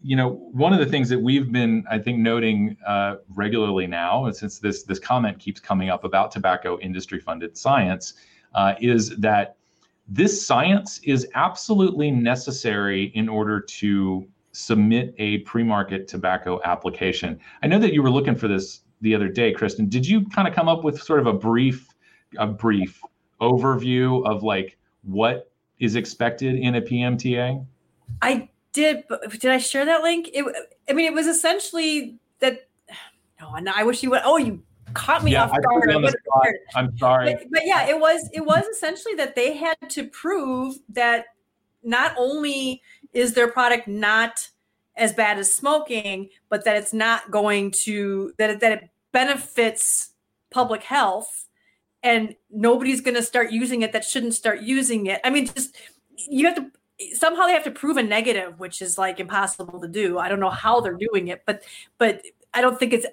[0.00, 4.30] you know, one of the things that we've been, I think, noting uh, regularly now,
[4.30, 8.14] since this this comment keeps coming up about tobacco industry funded science,
[8.54, 9.56] uh, is that
[10.06, 17.40] this science is absolutely necessary in order to submit a pre-market tobacco application.
[17.62, 19.88] I know that you were looking for this the other day, Kristen.
[19.88, 21.88] Did you kind of come up with sort of a brief,
[22.38, 23.02] a brief
[23.40, 27.64] overview of like what is expected in a PMTA?
[28.22, 29.04] I did.
[29.30, 30.30] Did I share that link?
[30.32, 30.44] It,
[30.88, 32.66] I mean, it was essentially that.
[33.40, 34.22] No, I wish you would.
[34.24, 34.62] Oh, you
[34.94, 36.54] caught me yeah, off guard.
[36.74, 37.34] I'm sorry.
[37.34, 41.26] But, but, yeah, it was it was essentially that they had to prove that
[41.82, 42.80] not only
[43.12, 44.48] is their product not
[44.96, 50.12] as bad as smoking, but that it's not going to that it, that it benefits
[50.50, 51.46] public health,
[52.02, 55.20] and nobody's going to start using it that shouldn't start using it.
[55.24, 55.76] I mean, just
[56.28, 56.70] you have to
[57.14, 60.18] somehow they have to prove a negative, which is like impossible to do.
[60.18, 61.62] I don't know how they're doing it, but
[61.98, 62.22] but
[62.54, 63.06] I don't think it's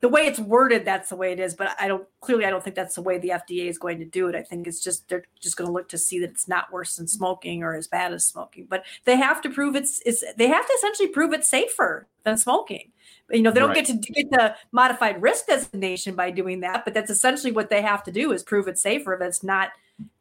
[0.00, 1.54] the way it's worded, that's the way it is.
[1.54, 4.04] But I don't clearly, I don't think that's the way the FDA is going to
[4.04, 4.34] do it.
[4.34, 6.96] I think it's just they're just going to look to see that it's not worse
[6.96, 8.66] than smoking or as bad as smoking.
[8.68, 12.36] But they have to prove it's it's they have to essentially prove it's safer than
[12.36, 12.92] smoking.
[13.30, 13.86] You know, they don't right.
[13.86, 17.82] get to get the modified risk designation by doing that, but that's essentially what they
[17.82, 19.16] have to do is prove it's safer.
[19.18, 19.70] That's not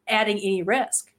[0.07, 1.11] adding any risk.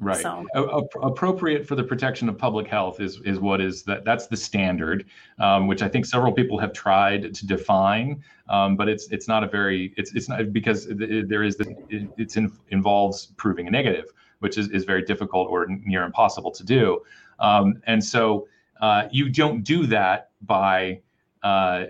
[0.00, 0.22] Right.
[0.22, 0.46] So.
[0.54, 4.36] A- appropriate for the protection of public health is is what is that that's the
[4.36, 5.06] standard,
[5.40, 9.42] um, which I think several people have tried to define, um, but it's it's not
[9.42, 13.70] a very it's it's not because there is this it, it's in, involves proving a
[13.70, 14.06] negative,
[14.38, 17.02] which is is very difficult or near impossible to do,
[17.40, 18.46] um, and so
[18.80, 21.00] uh, you don't do that by
[21.42, 21.86] uh,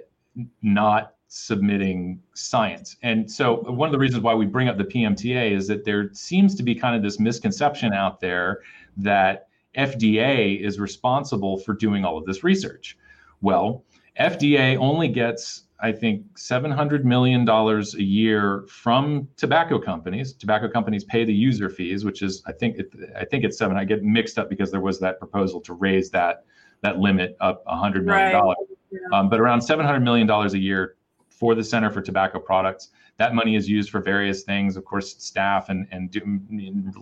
[0.63, 2.97] not submitting science.
[3.03, 6.11] And so one of the reasons why we bring up the PMTA is that there
[6.13, 8.61] seems to be kind of this misconception out there
[8.97, 12.97] that FDA is responsible for doing all of this research.
[13.43, 13.85] Well,
[14.19, 20.33] FDA only gets I think $700 million a year from tobacco companies.
[20.33, 23.77] Tobacco companies pay the user fees, which is, I think, it, I think it's seven.
[23.77, 26.45] I get mixed up because there was that proposal to raise that
[26.81, 28.07] that limit up $100 million.
[28.07, 28.55] Right.
[28.91, 28.99] Yeah.
[29.13, 30.97] Um, but around $700 million a year
[31.39, 32.89] for the Center for Tobacco Products.
[33.17, 36.41] That money is used for various things, of course, staff and and do,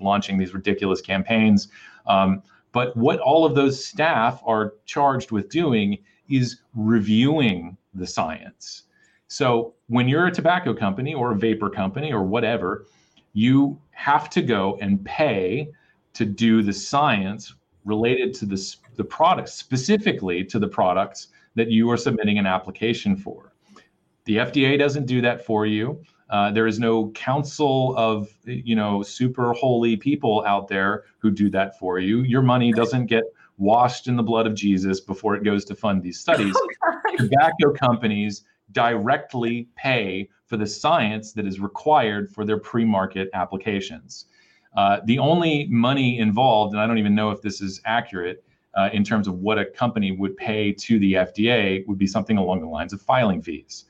[0.01, 1.69] launching these ridiculous campaigns.
[2.07, 2.43] Um,
[2.73, 5.99] but what all of those staff are charged with doing
[6.29, 8.83] is reviewing the science.
[9.29, 12.87] So when you're a tobacco company or a vapor company or whatever,
[13.33, 15.69] you have to go and pay
[16.15, 17.55] to do the science
[17.85, 23.17] related to the, the products, specifically to the products that you are submitting an application
[23.17, 23.53] for.
[24.27, 26.03] The FDA doesn't do that for you.
[26.29, 31.49] Uh, there is no council of you know super holy people out there who do
[31.51, 32.23] that for you.
[32.23, 33.23] Your money doesn't get
[33.57, 36.55] washed in the blood of Jesus before it goes to fund these studies.
[37.09, 44.27] Oh, Tobacco companies directly pay for the science that is required for their pre-market applications.
[44.77, 48.45] Uh, the only money involved, and I don't even know if this is accurate
[48.75, 52.37] uh, in terms of what a company would pay to the FDA, would be something
[52.37, 53.87] along the lines of filing fees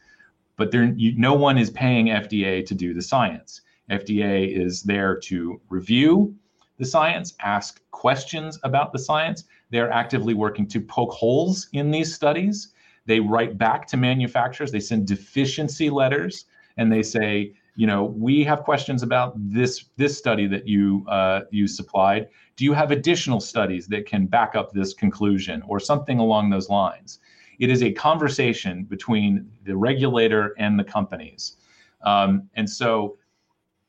[0.57, 3.61] but there, you, no one is paying FDA to do the science.
[3.91, 6.35] FDA is there to review
[6.79, 9.45] the science, ask questions about the science.
[9.71, 12.73] They're actively working to poke holes in these studies.
[13.07, 16.47] They write back to manufacturers, they send deficiency letters,
[16.77, 21.43] and they say, you know, we have questions about this this study that you uh,
[21.51, 22.29] you supplied.
[22.57, 26.71] Do you have additional studies that can back up this conclusion or something along those
[26.71, 27.21] lines?
[27.59, 31.57] It is a conversation between the regulator and the companies,
[32.03, 33.19] um, and so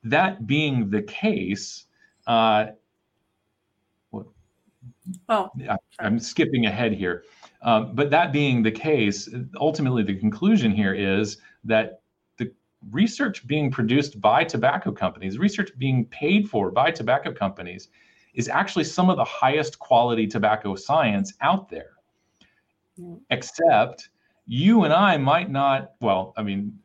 [0.04, 1.86] that being the case.
[2.26, 2.68] Uh,
[5.30, 7.24] oh, I, I'm skipping ahead here.
[7.62, 9.30] Um, but that being the case,
[9.60, 12.02] ultimately the conclusion here is that
[12.38, 12.52] the
[12.92, 17.90] research being produced by tobacco companies, research being paid for by tobacco companies,
[18.34, 21.97] is actually some of the highest quality tobacco science out there.
[23.30, 24.10] Except
[24.46, 26.78] you and I might not, well, I mean,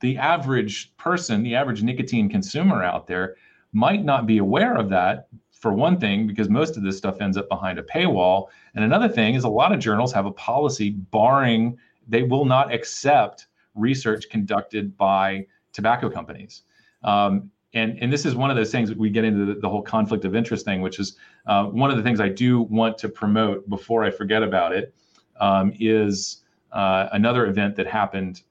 [0.00, 3.36] the average person, the average nicotine consumer out there
[3.72, 7.36] might not be aware of that for one thing, because most of this stuff ends
[7.36, 8.46] up behind a paywall.
[8.74, 11.76] And another thing is a lot of journals have a policy barring,
[12.06, 16.62] they will not accept research conducted by tobacco companies.
[17.02, 19.68] Um, and, and this is one of those things that we get into the, the
[19.68, 21.16] whole conflict of interest thing, which is
[21.46, 24.94] uh, one of the things I do want to promote before I forget about it.
[25.40, 26.42] Um, is
[26.72, 28.42] uh, another event that happened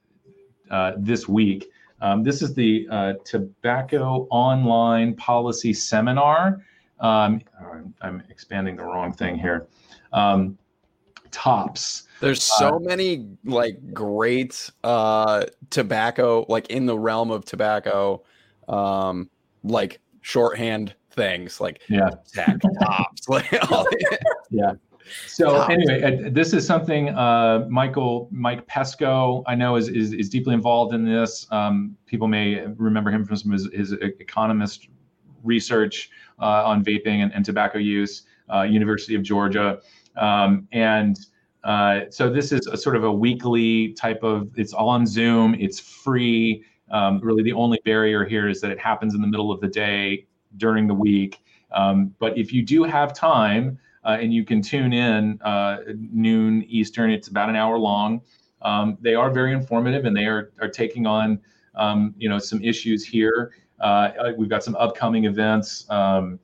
[0.70, 1.70] uh, this week.
[2.00, 6.62] Um, this is the uh, Tobacco Online Policy Seminar.
[7.00, 7.40] Um,
[8.00, 9.66] I'm expanding the wrong thing here.
[10.12, 10.58] Um,
[11.30, 12.04] TOPS.
[12.20, 18.24] There's so uh, many like great uh tobacco, like in the realm of tobacco,
[18.68, 19.30] um,
[19.62, 23.50] like shorthand things, like yeah, tech tops, like
[24.50, 24.72] yeah.
[25.26, 25.72] So tops.
[25.72, 30.54] anyway, uh, this is something uh, Michael Mike Pesko I know is, is is deeply
[30.54, 31.46] involved in this.
[31.50, 34.88] Um, people may remember him from some of his, his economist
[35.42, 36.10] research
[36.40, 38.22] uh, on vaping and, and tobacco use.
[38.52, 39.78] Uh, University of Georgia,
[40.16, 41.18] um, and
[41.64, 44.48] uh, so this is a sort of a weekly type of.
[44.56, 45.54] It's all on Zoom.
[45.58, 46.64] It's free.
[46.90, 49.68] Um, really, the only barrier here is that it happens in the middle of the
[49.68, 50.26] day
[50.56, 51.40] during the week.
[51.72, 56.64] Um, but if you do have time uh, and you can tune in uh, noon
[56.68, 58.20] Eastern, it's about an hour long.
[58.62, 61.40] Um, they are very informative and they are are taking on
[61.74, 63.52] um, you know some issues here.
[63.80, 65.88] Uh, we've got some upcoming events.
[65.90, 66.40] Um,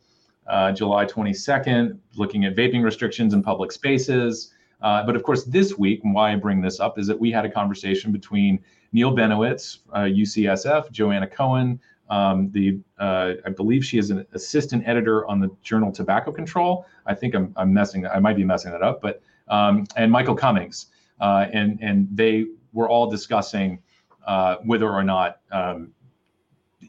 [0.46, 4.52] uh, July 22nd, looking at vaping restrictions in public spaces.
[4.82, 7.30] Uh, but of course, this week, and why I bring this up is that we
[7.30, 8.62] had a conversation between
[8.92, 14.86] Neil Benowitz, uh, UCSF, Joanna Cohen, um, the uh, I believe she is an assistant
[14.86, 16.86] editor on the journal Tobacco Control.
[17.06, 20.34] I think I'm, I'm messing, I might be messing that up, but um, and Michael
[20.34, 20.86] Cummings,
[21.20, 23.78] uh, and and they were all discussing
[24.26, 25.92] uh, whether or not um,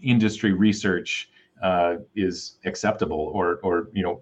[0.01, 1.29] industry research
[1.61, 4.21] uh, is acceptable or or you know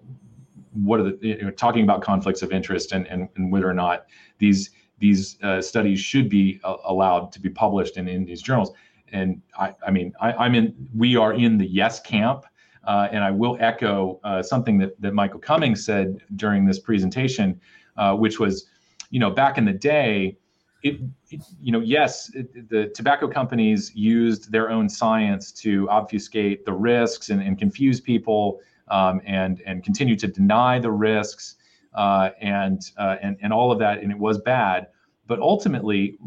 [0.72, 3.74] what are the you know, talking about conflicts of interest and, and, and whether or
[3.74, 4.06] not
[4.38, 8.72] these these uh, studies should be uh, allowed to be published in, in these journals.
[9.12, 10.74] And I, I mean, I, am in.
[10.94, 12.44] We are in the yes camp,
[12.84, 17.60] uh, and I will echo uh, something that that Michael Cummings said during this presentation,
[17.96, 18.66] uh, which was,
[19.10, 20.36] you know, back in the day,
[20.82, 21.00] it,
[21.30, 26.72] it, you know, yes, it, the tobacco companies used their own science to obfuscate the
[26.72, 31.56] risks and, and confuse people um, and and continue to deny the risks
[31.94, 34.88] uh, and uh, and and all of that, and it was bad.
[35.26, 36.18] But ultimately,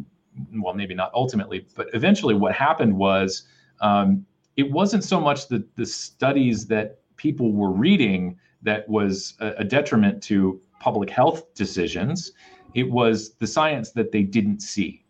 [0.56, 3.44] well, maybe not ultimately, but eventually, what happened was
[3.82, 9.54] um, it wasn't so much the the studies that people were reading that was a,
[9.60, 12.32] a detriment to public health decisions.
[12.74, 15.04] It was the science that they didn't see.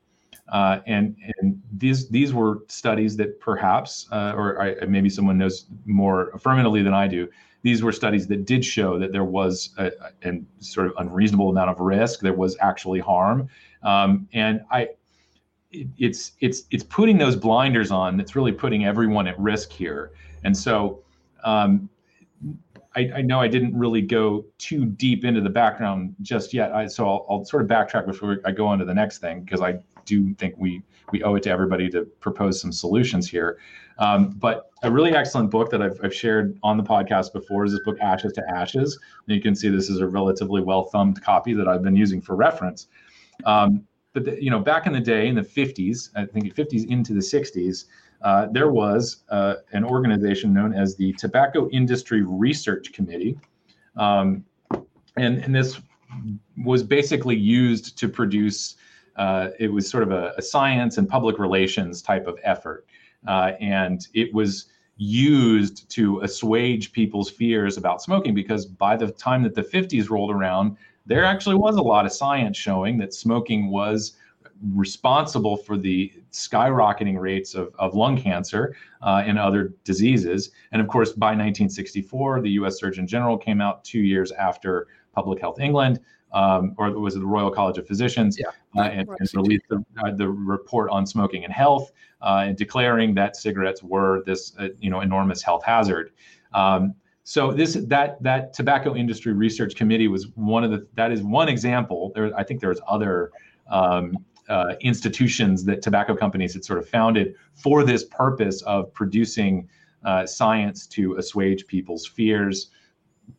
[0.50, 5.66] Uh, and and these these were studies that perhaps, uh, or I, maybe someone knows
[5.86, 7.28] more affirmatively than I do.
[7.64, 9.92] These were studies that did show that there was a,
[10.24, 12.22] a sort of unreasonable amount of risk.
[12.22, 13.50] There was actually harm,
[13.84, 14.90] um, and I.
[15.82, 20.12] It, it's it's it's putting those blinders on that's really putting everyone at risk here,
[20.44, 21.04] and so
[21.44, 21.90] um,
[22.96, 26.72] I, I, know I didn't really go too deep into the background just yet.
[26.72, 29.42] I, so I'll, I'll, sort of backtrack before I go on to the next thing
[29.42, 30.82] because I do think we
[31.12, 33.60] we owe it to everybody to propose some solutions here.
[34.00, 37.72] Um, but a really excellent book that I've, I've shared on the podcast before is
[37.72, 39.00] this book Ashes to Ashes.
[39.28, 42.22] And you can see this is a relatively well thumbed copy that I've been using
[42.22, 42.88] for reference.
[43.46, 47.14] Um, but you know, back in the day, in the 50s, I think 50s into
[47.14, 47.86] the 60s,
[48.22, 53.38] uh, there was uh, an organization known as the Tobacco Industry Research Committee,
[53.96, 54.44] um,
[55.18, 55.80] and and this
[56.64, 58.76] was basically used to produce
[59.18, 62.86] uh, it was sort of a, a, science and public relations type of effort.
[63.28, 64.68] Uh, and it was
[64.98, 70.32] used to assuage people's fears about smoking because by the time that the 50s rolled
[70.32, 70.78] around,
[71.08, 74.14] there actually was a lot of science showing that smoking was
[74.74, 80.52] responsible for the skyrocketing rates of, of lung cancer uh, and other diseases.
[80.72, 85.40] And of course, by 1964, the US Surgeon General came out two years after Public
[85.40, 86.00] Health England.
[86.34, 88.48] Um, or was it the Royal College of Physicians, yeah.
[88.78, 93.16] uh, and, and, released the, uh, the, report on smoking and health, uh, and declaring
[93.16, 96.12] that cigarettes were this, uh, you know, enormous health hazard.
[96.54, 96.94] Um,
[97.30, 101.50] so this that that tobacco industry research committee was one of the that is one
[101.50, 102.14] example.
[102.16, 103.32] There, I think there's other
[103.70, 104.18] um,
[104.48, 109.68] uh, institutions that tobacco companies had sort of founded for this purpose of producing
[110.06, 112.70] uh, science to assuage people's fears,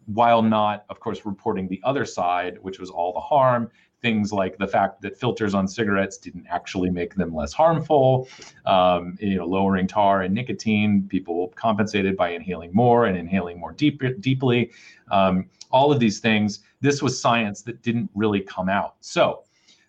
[0.05, 4.57] while not, of course, reporting the other side, which was all the harm things like
[4.59, 8.29] the fact that filters on cigarettes didn't actually make them less harmful,
[8.65, 13.73] um, you know, lowering tar and nicotine, people compensated by inhaling more and inhaling more
[13.73, 14.71] deep, deeply.
[15.11, 18.97] Um, all of these things, this was science that didn't really come out.
[19.01, 19.45] So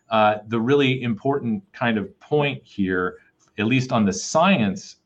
[0.09, 3.17] uh, the really important kind of point here,
[3.57, 4.97] at least on the science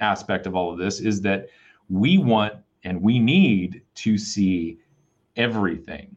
[0.00, 1.48] aspect of all of this, is that
[1.88, 2.54] we want
[2.84, 4.78] and we need to see
[5.36, 6.16] everything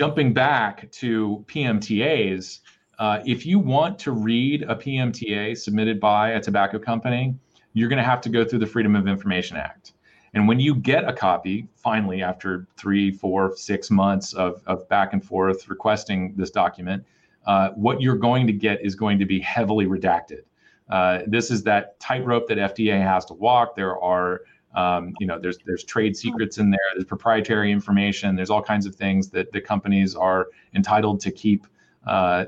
[0.00, 2.60] jumping back to PMTAs,
[2.98, 7.34] uh, if you want to read a PMTA submitted by a tobacco company,
[7.74, 9.92] you're going to have to go through the Freedom of Information Act.
[10.32, 15.12] And when you get a copy, finally, after three, four, six months of, of back
[15.12, 17.04] and forth requesting this document,
[17.44, 20.44] uh, what you're going to get is going to be heavily redacted.
[20.88, 23.76] Uh, this is that tightrope that FDA has to walk.
[23.76, 24.40] There are
[24.74, 26.80] um, you know, there's there's trade secrets in there.
[26.94, 28.36] There's proprietary information.
[28.36, 31.66] There's all kinds of things that the companies are entitled to keep
[32.06, 32.46] uh,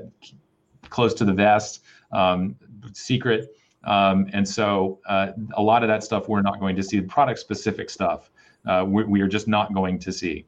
[0.89, 2.55] close to the vest, um,
[2.93, 3.55] secret.
[3.83, 6.99] Um, and so uh, a lot of that stuff we're not going to see.
[6.99, 8.31] The product specific stuff
[8.65, 10.45] uh, we, we, are just not going to see.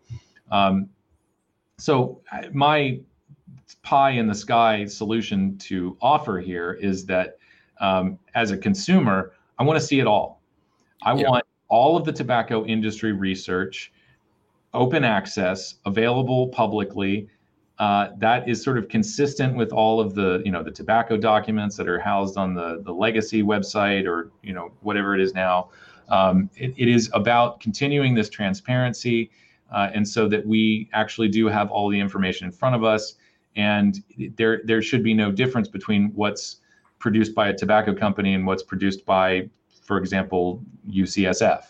[0.51, 0.89] Um,
[1.77, 2.21] so
[2.53, 2.99] my
[3.83, 7.37] pie in the sky solution to offer here is that
[7.81, 10.41] um, as a consumer, I want to see it all.
[11.03, 11.29] I yeah.
[11.29, 13.91] want all of the tobacco industry research,
[14.73, 17.27] open access, available publicly.
[17.77, 21.75] Uh, that is sort of consistent with all of the you know the tobacco documents
[21.75, 25.69] that are housed on the the legacy website or you know whatever it is now.
[26.07, 29.31] Um, it, it is about continuing this transparency,
[29.71, 33.15] uh, and so that we actually do have all the information in front of us,
[33.57, 34.01] and
[34.37, 36.61] there there should be no difference between what's
[36.99, 39.49] produced by a tobacco company and what's produced by
[39.85, 41.63] for example, UCSF.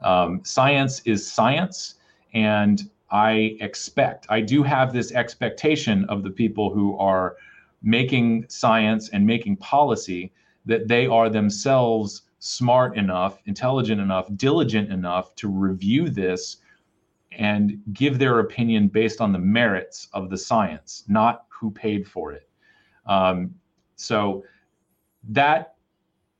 [0.00, 1.96] Um, science is science,
[2.34, 7.36] and I expect, I do have this expectation of the people who are
[7.82, 10.32] making science and making policy
[10.66, 16.58] that they are themselves smart enough, intelligent enough, diligent enough to review this
[17.32, 22.32] and give their opinion based on the merits of the science, not who paid for
[22.32, 22.48] it.
[23.06, 23.54] Um,
[23.96, 24.44] so
[25.28, 25.74] that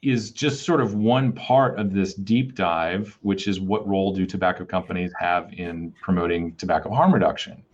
[0.03, 4.27] is just sort of one part of this deep dive, which is what role do
[4.27, 7.65] tobacco companies have in promoting tobacco harm reduction?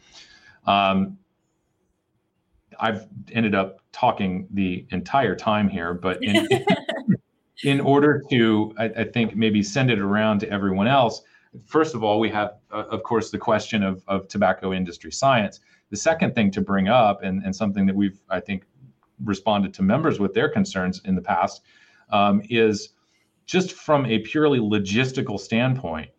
[0.67, 1.19] Um,
[2.81, 6.49] I've ended up talking the entire time here, but in,
[7.65, 11.23] in order to, I, I, think, maybe send it around to everyone else,
[11.67, 15.61] first of all, we have, uh, of course, the question of, of tobacco industry science.
[15.91, 18.65] The second thing to bring up, and, and something that we've, I think,
[19.23, 21.63] responded to members with their concerns in the past,
[22.10, 22.90] um, is
[23.47, 26.10] just from a purely logistical standpoint,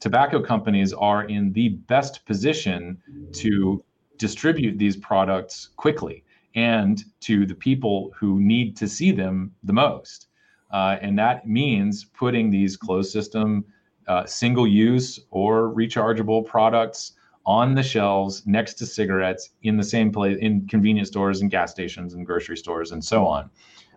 [0.00, 2.98] tobacco companies are in the best position
[3.32, 3.82] to
[4.18, 10.28] distribute these products quickly and to the people who need to see them the most.
[10.70, 13.64] Uh, and that means putting these closed system,
[14.08, 17.12] uh, single use or rechargeable products
[17.46, 21.70] on the shelves next to cigarettes in the same place in convenience stores and gas
[21.70, 23.50] stations and grocery stores and so on.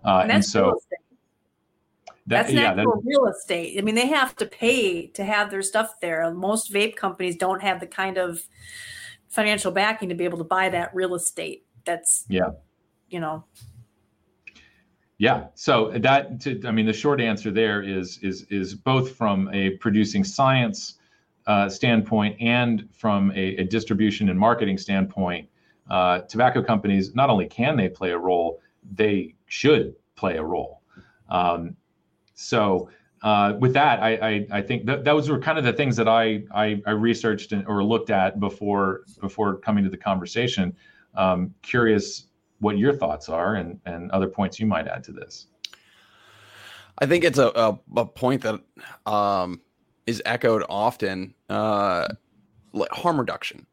[0.05, 0.79] Uh, and, and so,
[2.27, 3.77] That's yeah, natural that, real estate.
[3.79, 6.29] I mean, they have to pay to have their stuff there.
[6.33, 8.41] Most vape companies don't have the kind of
[9.29, 11.65] financial backing to be able to buy that real estate.
[11.85, 12.49] That's yeah,
[13.09, 13.45] you know.
[15.17, 15.47] Yeah.
[15.55, 19.71] So that to, I mean, the short answer there is is is both from a
[19.77, 20.95] producing science
[21.47, 25.47] uh, standpoint and from a, a, distribution and marketing standpoint.
[25.89, 28.59] Uh, tobacco companies not only can they play a role,
[28.95, 30.81] they should play a role.
[31.29, 31.77] Um,
[32.38, 32.89] so
[33.23, 36.07] uh, with that, I, I, I think that those were kind of the things that
[36.07, 40.76] I I, I researched and, or looked at before before coming to the conversation.
[41.15, 42.27] Um, curious
[42.59, 45.47] what your thoughts are and and other points you might add to this.
[46.99, 48.61] I think it's a a, a point that
[49.11, 49.61] um,
[50.05, 51.34] is echoed often.
[51.49, 52.07] Uh,
[52.91, 53.65] harm reduction,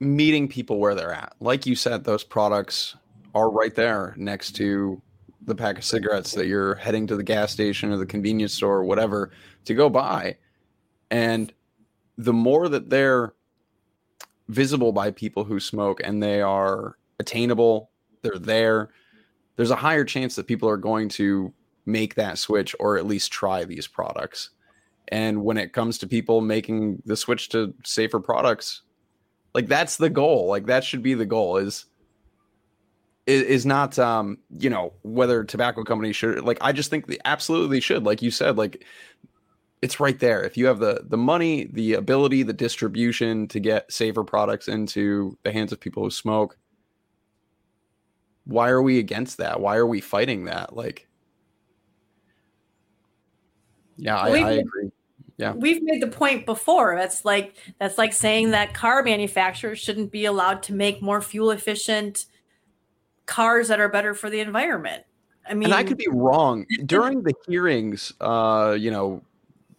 [0.00, 1.34] meeting people where they're at.
[1.38, 2.96] Like you said, those products
[3.32, 5.00] are right there next to
[5.44, 8.76] the pack of cigarettes that you're heading to the gas station or the convenience store
[8.76, 9.30] or whatever
[9.64, 10.36] to go buy.
[11.10, 11.52] And
[12.18, 13.34] the more that they're
[14.48, 17.90] visible by people who smoke and they are attainable,
[18.22, 18.90] they're there,
[19.56, 21.52] there's a higher chance that people are going to
[21.86, 24.50] make that switch or at least try these products.
[25.08, 28.82] And when it comes to people making the switch to safer products,
[29.54, 30.46] like that's the goal.
[30.46, 31.86] Like that should be the goal is
[33.30, 37.18] is, is not um you know whether tobacco companies should like I just think they
[37.24, 38.84] absolutely should like you said like
[39.82, 40.42] it's right there.
[40.42, 45.38] If you have the the money the ability the distribution to get safer products into
[45.42, 46.56] the hands of people who smoke
[48.44, 49.60] why are we against that?
[49.60, 50.74] Why are we fighting that?
[50.74, 51.06] Like
[53.96, 54.90] yeah I, I agree.
[55.36, 55.52] Yeah.
[55.52, 56.96] we've made the point before.
[56.96, 61.50] That's like that's like saying that car manufacturers shouldn't be allowed to make more fuel
[61.50, 62.26] efficient
[63.30, 65.04] cars that are better for the environment.
[65.48, 66.66] I mean and i could be wrong.
[66.84, 69.22] During the hearings uh you know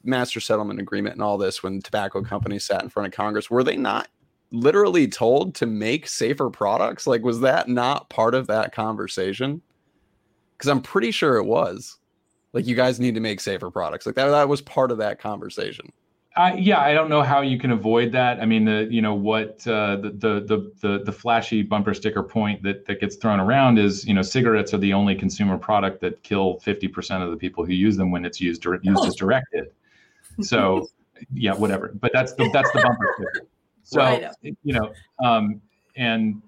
[0.04, 3.64] master settlement agreement and all this when tobacco companies sat in front of congress were
[3.64, 4.08] they not
[4.52, 7.06] literally told to make safer products?
[7.06, 9.62] Like was that not part of that conversation?
[10.58, 11.98] Because i'm pretty sure it was.
[12.54, 14.06] Like you guys need to make safer products.
[14.06, 15.92] Like that that was part of that conversation.
[16.38, 18.40] Uh, yeah, I don't know how you can avoid that.
[18.40, 20.12] I mean, the you know what uh, the,
[20.48, 24.22] the the the flashy bumper sticker point that that gets thrown around is you know
[24.22, 27.98] cigarettes are the only consumer product that kill fifty percent of the people who use
[27.98, 29.72] them when it's used used as directed.
[30.40, 30.88] So
[31.34, 31.92] yeah, whatever.
[32.00, 33.48] But that's the that's the bumper sticker.
[33.84, 35.60] So you know, um,
[35.98, 36.42] and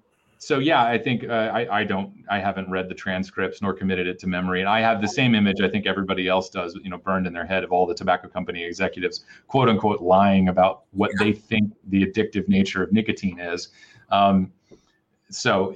[0.44, 4.06] so yeah, I think uh, I, I don't I haven't read the transcripts nor committed
[4.06, 6.90] it to memory, and I have the same image I think everybody else does, you
[6.90, 10.82] know, burned in their head of all the tobacco company executives, quote unquote, lying about
[10.90, 13.68] what they think the addictive nature of nicotine is.
[14.10, 14.52] Um,
[15.30, 15.74] so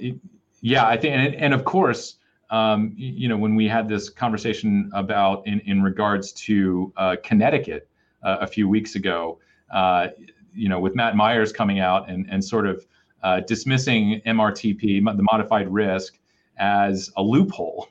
[0.61, 2.17] yeah, I think, and, and of course,
[2.51, 7.89] um, you know, when we had this conversation about in in regards to uh, Connecticut
[8.21, 9.39] uh, a few weeks ago,
[9.73, 10.09] uh,
[10.53, 12.85] you know, with Matt Myers coming out and and sort of
[13.23, 16.17] uh, dismissing MRTP, the modified risk,
[16.57, 17.87] as a loophole.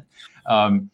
[0.46, 0.90] um,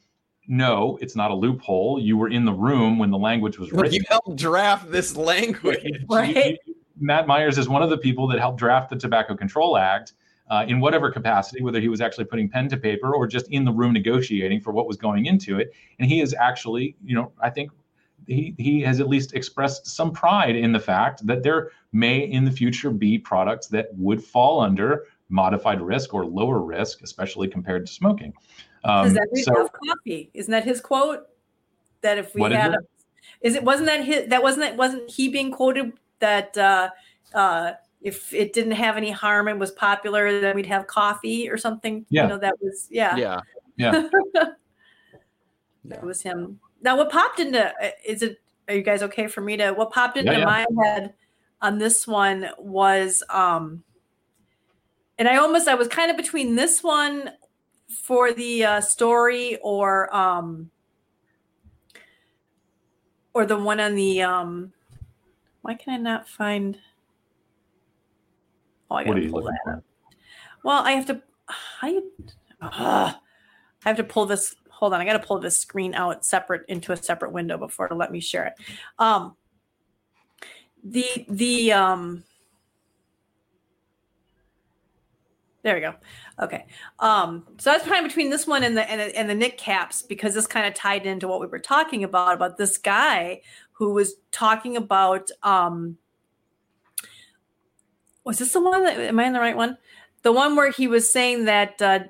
[0.46, 1.98] no, it's not a loophole.
[1.98, 3.94] You were in the room when the language was written.
[3.94, 6.04] You helped draft this language.
[6.08, 6.58] right.
[7.00, 10.12] Matt Myers is one of the people that helped draft the Tobacco Control Act
[10.50, 13.64] uh, in whatever capacity, whether he was actually putting pen to paper or just in
[13.64, 15.72] the room negotiating for what was going into it.
[15.98, 17.70] And he is actually, you know, I think
[18.26, 22.44] he, he has at least expressed some pride in the fact that there may in
[22.44, 27.86] the future be products that would fall under modified risk or lower risk, especially compared
[27.86, 28.32] to smoking.
[28.84, 30.30] Um, Does that we so, coffee?
[30.34, 31.26] Isn't that his quote?
[32.02, 32.78] That if we had, is, a,
[33.40, 36.90] is it wasn't that his that wasn't that wasn't he being quoted that uh,
[37.32, 37.72] uh,
[38.02, 42.04] if it didn't have any harm and was popular, then we'd have coffee or something.
[42.10, 42.24] Yeah.
[42.24, 43.16] You know, that was yeah.
[43.16, 43.40] Yeah.
[43.76, 44.08] Yeah.
[45.86, 48.38] that was him now, what popped into uh, is it?
[48.68, 49.72] Are you guys okay for me to?
[49.72, 50.44] What popped into yeah, yeah.
[50.44, 51.14] my head
[51.62, 53.82] on this one was, um,
[55.18, 57.30] and I almost I was kind of between this one
[58.02, 60.70] for the uh, story or um,
[63.32, 64.72] or the one on the um.
[65.62, 66.78] Why can I not find?
[68.90, 69.58] Oh, I gotta pull that.
[69.64, 69.82] For?
[70.62, 71.22] Well, I have to.
[71.82, 72.12] You?
[72.60, 73.14] Uh,
[73.84, 74.54] I have to pull this
[74.84, 77.88] hold on, I got to pull this screen out separate into a separate window before
[77.88, 78.52] to let me share it.
[78.98, 79.34] Um,
[80.84, 82.22] the the um,
[85.62, 85.94] there we go.
[86.38, 86.66] Okay,
[86.98, 89.56] um, so that's kind of between this one and the and the, and the Nick
[89.56, 93.40] caps because this kind of tied into what we were talking about about this guy
[93.72, 95.30] who was talking about.
[95.42, 95.96] Um,
[98.22, 99.78] was this the one that am I in the right one?
[100.24, 102.00] The one where he was saying that uh,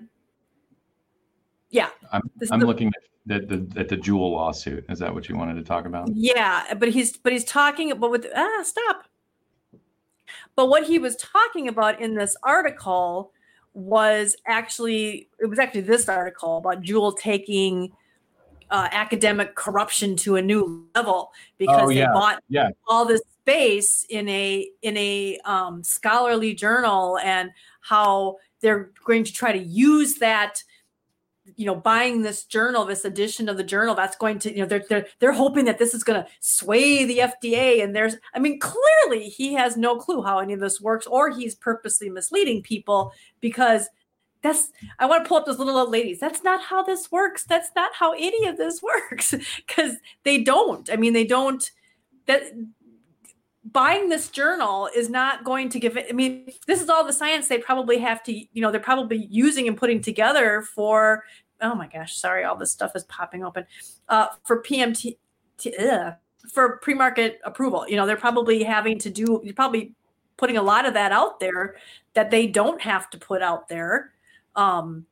[1.75, 1.89] yeah.
[2.13, 2.23] I'm,
[2.53, 2.93] I'm the, looking
[3.29, 4.85] at the, at the Juul lawsuit.
[4.89, 6.09] Is that what you wanted to talk about?
[6.15, 9.09] Yeah, but he's but he's talking about with ah stop.
[10.55, 13.33] But what he was talking about in this article
[13.73, 17.91] was actually it was actually this article about Juul taking
[18.71, 22.07] uh, academic corruption to a new level because oh, yeah.
[22.07, 22.69] they bought yeah.
[22.87, 29.33] all this space in a in a um, scholarly journal and how they're going to
[29.33, 30.63] try to use that
[31.57, 34.67] you know buying this journal this edition of the journal that's going to you know
[34.67, 38.39] they're they're, they're hoping that this is going to sway the fda and there's i
[38.39, 42.63] mean clearly he has no clue how any of this works or he's purposely misleading
[42.63, 43.89] people because
[44.43, 47.45] that's i want to pull up those little old ladies that's not how this works
[47.45, 49.35] that's not how any of this works
[49.67, 51.71] because they don't i mean they don't
[52.27, 52.43] that
[53.65, 56.07] buying this journal is not going to give it.
[56.09, 59.27] I mean, this is all the science they probably have to, you know, they're probably
[59.31, 61.25] using and putting together for.
[61.65, 63.66] Oh my gosh, sorry, all this stuff is popping open.
[64.09, 65.16] Uh, for PMT,
[66.53, 69.41] for pre-market approval, you know, they're probably having to do.
[69.43, 69.93] You're probably
[70.36, 71.77] putting a lot of that out there
[72.12, 74.12] that they don't have to put out there.
[74.55, 75.07] Um,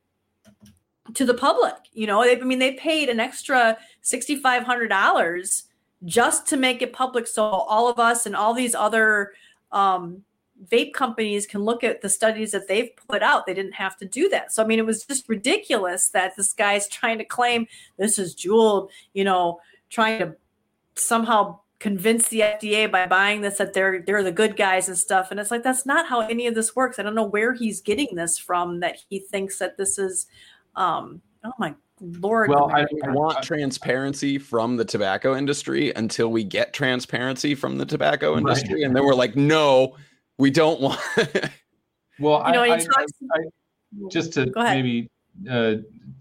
[1.15, 1.75] to the public.
[1.93, 5.65] You know, I mean, they paid an extra sixty five hundred dollars
[6.05, 9.33] just to make it public, so all of us and all these other
[9.71, 10.23] um,
[10.71, 13.47] vape companies can look at the studies that they've put out.
[13.47, 14.53] They didn't have to do that.
[14.53, 17.67] So I mean, it was just ridiculous that this guy's trying to claim
[17.97, 18.89] this is Juul.
[19.15, 19.61] You know,
[19.91, 20.37] trying to
[20.95, 25.31] somehow convince the FDA by buying this that they're they're the good guys and stuff.
[25.31, 26.99] And it's like that's not how any of this works.
[26.99, 30.27] I don't know where he's getting this from that he thinks that this is
[30.77, 32.51] um, oh my lord.
[32.51, 37.87] Well, I, I, want transparency from the tobacco industry until we get transparency from the
[37.87, 38.85] tobacco industry, right.
[38.85, 39.97] and then we're like, no,
[40.39, 41.01] we don't want.
[42.19, 43.13] well, you know, I, talks-
[44.11, 45.11] just to maybe
[45.51, 45.75] uh,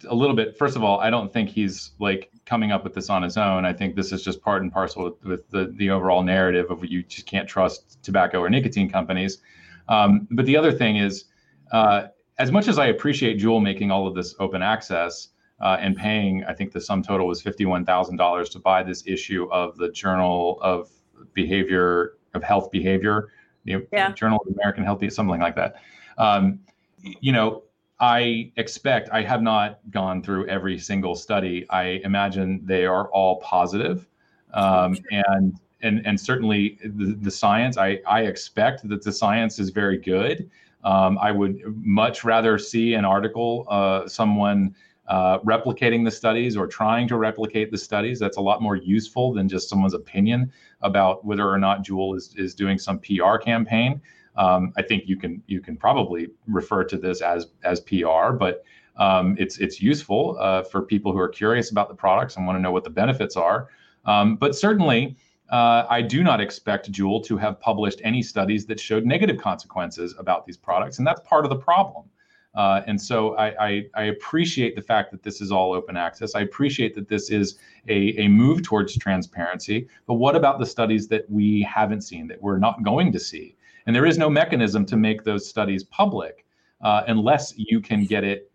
[0.08, 0.58] a little bit.
[0.58, 3.66] First of all, I don't think he's like coming up with this on his own.
[3.66, 6.84] I think this is just part and parcel with, with the the overall narrative of
[6.86, 9.40] you just can't trust tobacco or nicotine companies.
[9.88, 11.26] Um, but the other thing is,
[11.72, 12.08] uh,
[12.38, 15.30] as much as I appreciate Juul making all of this open access
[15.60, 19.78] uh, and paying, I think the sum total was $51,000 to buy this issue of
[19.78, 20.90] the Journal of
[21.34, 23.30] Behavior of Health Behavior,
[23.66, 24.12] the yeah.
[24.12, 25.76] Journal of American Health, something like that.
[26.18, 26.60] Um,
[27.00, 27.64] you know,
[28.00, 31.66] I expect I have not gone through every single study.
[31.70, 34.08] I imagine they are all positive.
[34.54, 39.70] Um, and and and certainly the, the science I, I expect that the science is
[39.70, 40.50] very good
[40.84, 44.76] um, I would much rather see an article, uh, someone
[45.08, 48.20] uh, replicating the studies or trying to replicate the studies.
[48.20, 50.52] That's a lot more useful than just someone's opinion
[50.82, 54.02] about whether or not Juul is, is doing some PR campaign.
[54.36, 58.64] Um, I think you can you can probably refer to this as as PR, but
[58.96, 62.58] um, it's it's useful uh, for people who are curious about the products and want
[62.58, 63.70] to know what the benefits are.
[64.06, 65.18] Um, but certainly,
[65.52, 70.16] uh, I do not expect Juul to have published any studies that showed negative consequences
[70.18, 72.06] about these products, and that's part of the problem.
[72.54, 76.36] Uh, and so I, I, I, appreciate the fact that this is all open access.
[76.36, 77.58] I appreciate that this is
[77.88, 79.88] a, a move towards transparency.
[80.06, 83.56] But what about the studies that we haven't seen, that we're not going to see?
[83.86, 86.46] And there is no mechanism to make those studies public
[86.82, 88.52] uh, unless you can get it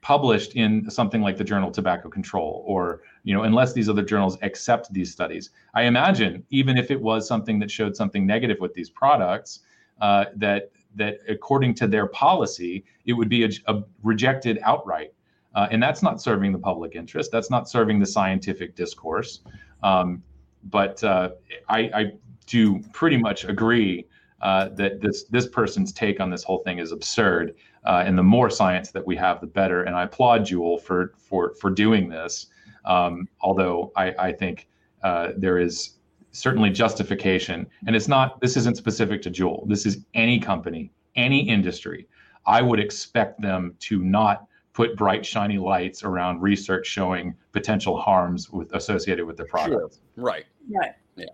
[0.00, 4.38] published in something like the journal tobacco control or you know unless these other journals
[4.42, 8.72] accept these studies i imagine even if it was something that showed something negative with
[8.74, 9.60] these products
[10.00, 15.12] uh, that that according to their policy it would be a, a rejected outright
[15.54, 19.40] uh, and that's not serving the public interest that's not serving the scientific discourse
[19.82, 20.22] um,
[20.64, 21.30] but uh,
[21.68, 22.12] I, I
[22.46, 24.06] do pretty much agree
[24.40, 27.54] uh, that this this person's take on this whole thing is absurd.
[27.84, 29.84] Uh, and the more science that we have, the better.
[29.84, 32.46] And I applaud Juul for for for doing this.
[32.84, 34.68] Um, although I, I think
[35.02, 35.97] uh, there is
[36.32, 38.40] certainly justification, and it's not.
[38.40, 39.68] This isn't specific to Juul.
[39.68, 42.06] This is any company, any industry.
[42.46, 48.48] I would expect them to not put bright shiny lights around research showing potential harms
[48.50, 49.94] with associated with the product.
[49.94, 50.24] Sure.
[50.24, 50.44] Right.
[50.70, 50.92] Right.
[51.16, 51.26] Yeah.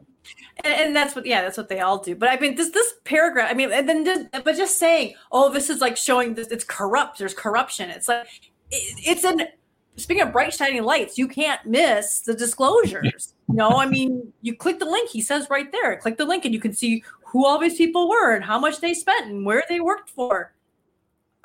[0.64, 2.16] And, and, that's what, yeah, that's what they all do.
[2.16, 5.52] But I mean, this this paragraph, I mean, and then just, but just saying, oh,
[5.52, 7.18] this is like showing this, it's corrupt.
[7.18, 7.90] There's corruption.
[7.90, 8.26] It's like
[8.70, 9.48] it, it's an.
[9.96, 13.34] Speaking of bright shining lights, you can't miss the disclosures.
[13.48, 15.10] you know, I mean, you click the link.
[15.10, 18.08] He says right there, click the link, and you can see who all these people
[18.08, 20.52] were and how much they spent and where they worked for.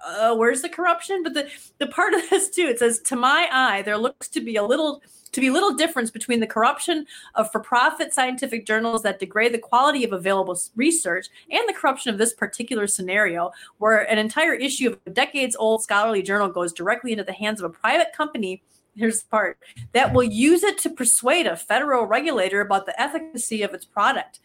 [0.04, 1.24] Uh, where's the corruption?
[1.24, 4.42] But the the part of this too, it says, to my eye, there looks to
[4.42, 5.02] be a little
[5.32, 9.60] to be little difference between the corruption of for profit scientific journals that degrade the
[9.60, 14.90] quality of available research and the corruption of this particular scenario, where an entire issue
[14.90, 18.62] of a decades old scholarly journal goes directly into the hands of a private company.
[18.96, 19.60] Here's the part
[19.94, 24.40] that will use it to persuade a federal regulator about the efficacy of its product.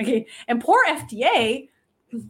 [0.00, 1.68] Okay, and poor FDA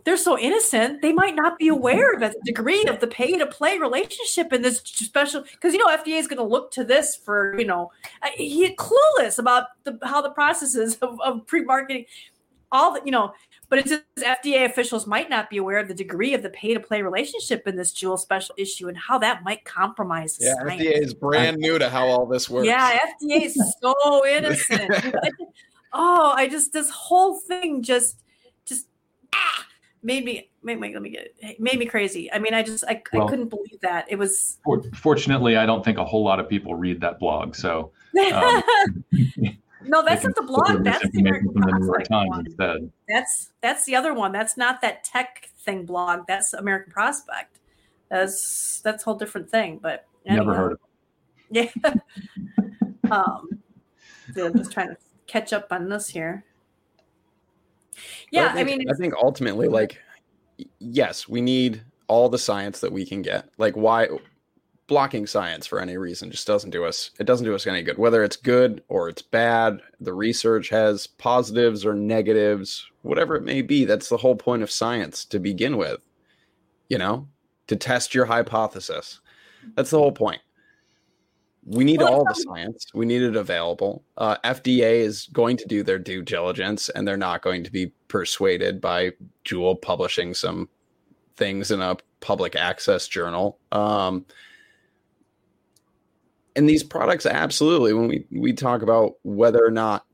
[0.05, 3.47] they're so innocent they might not be aware of the degree of the pay to
[3.47, 7.17] play relationship in this special because you know fda is going to look to this
[7.17, 7.91] for you know
[8.35, 12.05] he's clueless about the, how the processes of, of pre-marketing
[12.73, 13.33] all the you know
[13.69, 16.75] but it says fda officials might not be aware of the degree of the pay
[16.75, 20.83] to play relationship in this Juul special issue and how that might compromise yeah science.
[20.83, 25.15] fda is brand new to how all this works yeah fda is so innocent
[25.93, 28.23] oh i just this whole thing just
[28.67, 28.87] just
[29.35, 29.64] ah
[30.05, 32.33] made me made me let me get it made me crazy.
[32.33, 34.59] I mean, I just I, well, I couldn't believe that it was.
[34.95, 37.57] Fortunately, I don't think a whole lot of people read that blog.
[37.57, 37.91] So,
[38.33, 38.63] um,
[39.87, 40.85] No, that's not the blog.
[40.85, 42.47] That's the the New York Times one.
[42.47, 42.91] instead.
[43.09, 44.33] That's that's the other one.
[44.33, 46.27] That's not that tech thing blog.
[46.27, 47.59] That's American Prospect.
[48.09, 49.79] That's that's a whole different thing.
[49.83, 50.45] But anyway.
[50.45, 50.81] never heard of it.
[51.51, 51.69] Yeah.
[53.11, 53.61] um,
[54.35, 56.45] yeah, I'm just trying to catch up on this here.
[58.31, 59.75] Yeah, I, think, I mean, I think ultimately, mm-hmm.
[59.75, 59.99] like,
[60.79, 63.49] yes, we need all the science that we can get.
[63.59, 64.09] Like, why
[64.87, 67.97] blocking science for any reason just doesn't do us it doesn't do us any good.
[67.97, 73.63] Whether it's good or it's bad the research has positives or negatives whatever it may
[73.63, 76.01] be that's the whole point of science to begin with
[76.91, 77.27] you know
[77.67, 79.21] to test your hypothesis.
[79.75, 80.43] That's the whole point
[81.67, 82.87] we need well, all the science.
[82.95, 84.05] We need it available.
[84.19, 87.93] Uh, fda is going to do their due diligence and they're not going to be
[88.09, 89.13] persuaded by
[89.45, 90.69] Juul publishing some
[91.37, 93.59] things in a public access journal.
[93.73, 94.27] Um,
[96.57, 100.07] and these products absolutely when we we talk about whether or not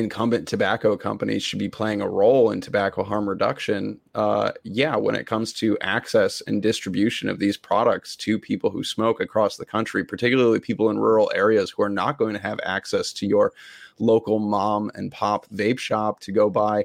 [0.00, 5.14] incumbent tobacco companies should be playing a role in tobacco harm reduction uh, yeah when
[5.14, 9.64] it comes to access and distribution of these products to people who smoke across the
[9.64, 13.52] country particularly people in rural areas who are not going to have access to your
[14.00, 16.84] local mom and pop vape shop to go buy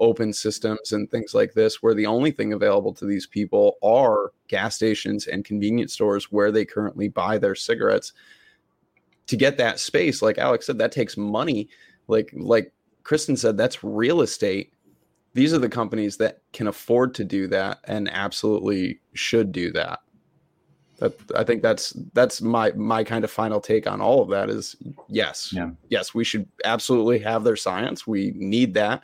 [0.00, 4.32] open systems and things like this, where the only thing available to these people are
[4.48, 8.12] gas stations and convenience stores where they currently buy their cigarettes.
[9.28, 11.68] To get that space, like Alex said, that takes money.
[12.08, 12.72] Like like
[13.02, 14.72] Kristen said, that's real estate.
[15.34, 20.00] These are the companies that can afford to do that and absolutely should do that.
[20.98, 24.48] That I think that's that's my my kind of final take on all of that
[24.48, 24.76] is
[25.08, 25.52] yes.
[25.52, 25.70] Yeah.
[25.88, 28.06] Yes, we should absolutely have their science.
[28.06, 29.02] We need that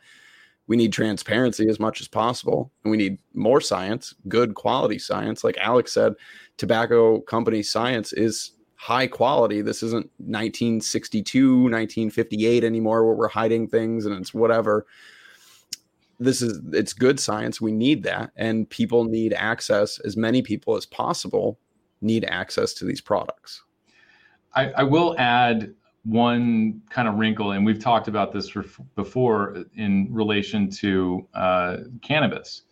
[0.70, 5.42] we need transparency as much as possible and we need more science good quality science
[5.42, 6.14] like alex said
[6.56, 9.60] tobacco company science is high quality.
[9.60, 14.86] This isn't 1962 1958 anymore where we're hiding things and it's whatever.
[16.18, 17.60] This is it's good science.
[17.60, 18.30] We need that.
[18.36, 21.58] And people need access as many people as possible
[22.00, 23.62] need access to these products.
[24.54, 25.74] I, I will add
[26.04, 28.50] one kind of wrinkle, and we've talked about this
[28.96, 32.62] before in relation to uh, cannabis.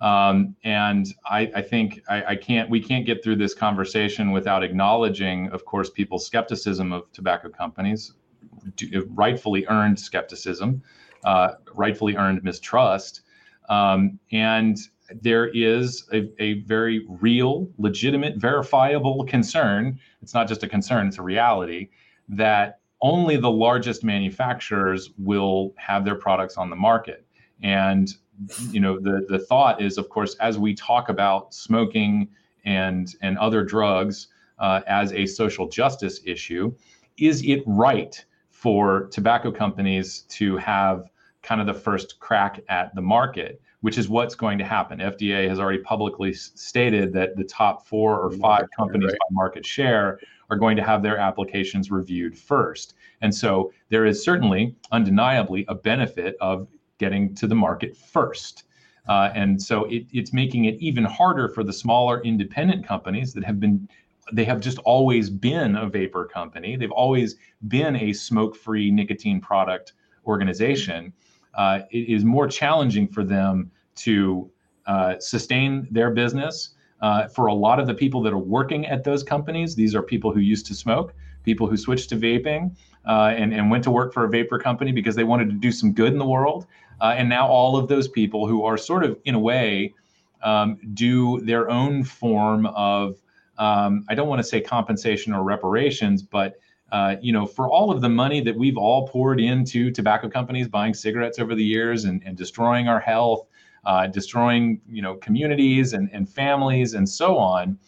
[0.00, 4.62] Um, and I, I think I, I, can't, we can't get through this conversation without
[4.62, 8.12] acknowledging, of course, people's skepticism of tobacco companies,
[9.08, 10.82] rightfully earned skepticism,
[11.24, 13.22] uh, rightfully earned mistrust.
[13.70, 14.76] Um, and
[15.22, 19.98] there is a, a very real, legitimate, verifiable concern.
[20.20, 21.88] It's not just a concern, it's a reality
[22.28, 27.26] that only the largest manufacturers will have their products on the market.
[27.62, 28.12] And
[28.70, 32.28] you know, the the thought is, of course, as we talk about smoking
[32.64, 36.74] and and other drugs uh, as a social justice issue,
[37.18, 41.10] is it right for tobacco companies to have
[41.42, 43.60] kind of the first crack at the market?
[43.82, 44.98] Which is what's going to happen.
[44.98, 49.18] FDA has already publicly stated that the top four or five companies right.
[49.18, 50.18] by market share
[50.50, 52.94] are going to have their applications reviewed first.
[53.20, 56.68] And so there is certainly, undeniably, a benefit of
[56.98, 58.64] getting to the market first.
[59.08, 63.44] Uh, and so it, it's making it even harder for the smaller independent companies that
[63.44, 63.88] have been
[64.32, 67.36] they have just always been a vapor company they've always
[67.68, 69.92] been a smoke-free nicotine product
[70.26, 71.12] organization
[71.54, 74.50] uh, it is more challenging for them to
[74.86, 79.04] uh, sustain their business uh, for a lot of the people that are working at
[79.04, 81.14] those companies, these are people who used to smoke,
[81.44, 82.74] people who switched to vaping
[83.06, 85.70] uh, and, and went to work for a vapor company because they wanted to do
[85.70, 86.66] some good in the world.
[87.00, 89.94] Uh, and now all of those people who are sort of, in a way,
[90.42, 93.16] um, do their own form of,
[93.58, 96.54] um, I don't want to say compensation or reparations, but
[96.92, 100.68] uh, you know, for all of the money that we've all poured into tobacco companies
[100.68, 103.48] buying cigarettes over the years and, and destroying our health
[103.86, 107.78] uh, destroying you know communities and, and families and so on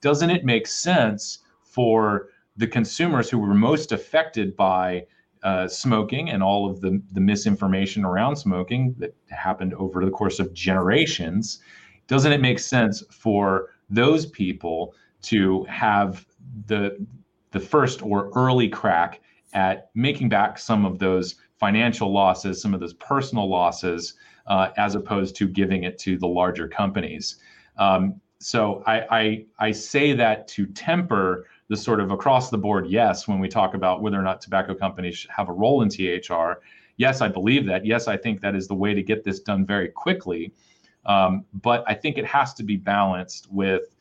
[0.00, 5.04] doesn't it make sense for the consumers who were most affected by
[5.44, 10.40] uh, smoking and all of the, the misinformation around smoking that happened over the course
[10.40, 11.60] of generations
[12.06, 16.26] doesn't it make sense for those people to have
[16.66, 17.06] the
[17.50, 19.20] the first or early crack
[19.52, 24.14] at making back some of those financial losses some of those personal losses
[24.46, 27.36] uh, as opposed to giving it to the larger companies.
[27.78, 32.86] Um, so I, I, I say that to temper the sort of across the board
[32.86, 36.60] yes when we talk about whether or not tobacco companies have a role in THR.
[36.96, 37.84] Yes, I believe that.
[37.86, 40.52] Yes, I think that is the way to get this done very quickly.
[41.06, 43.96] Um, but I think it has to be balanced with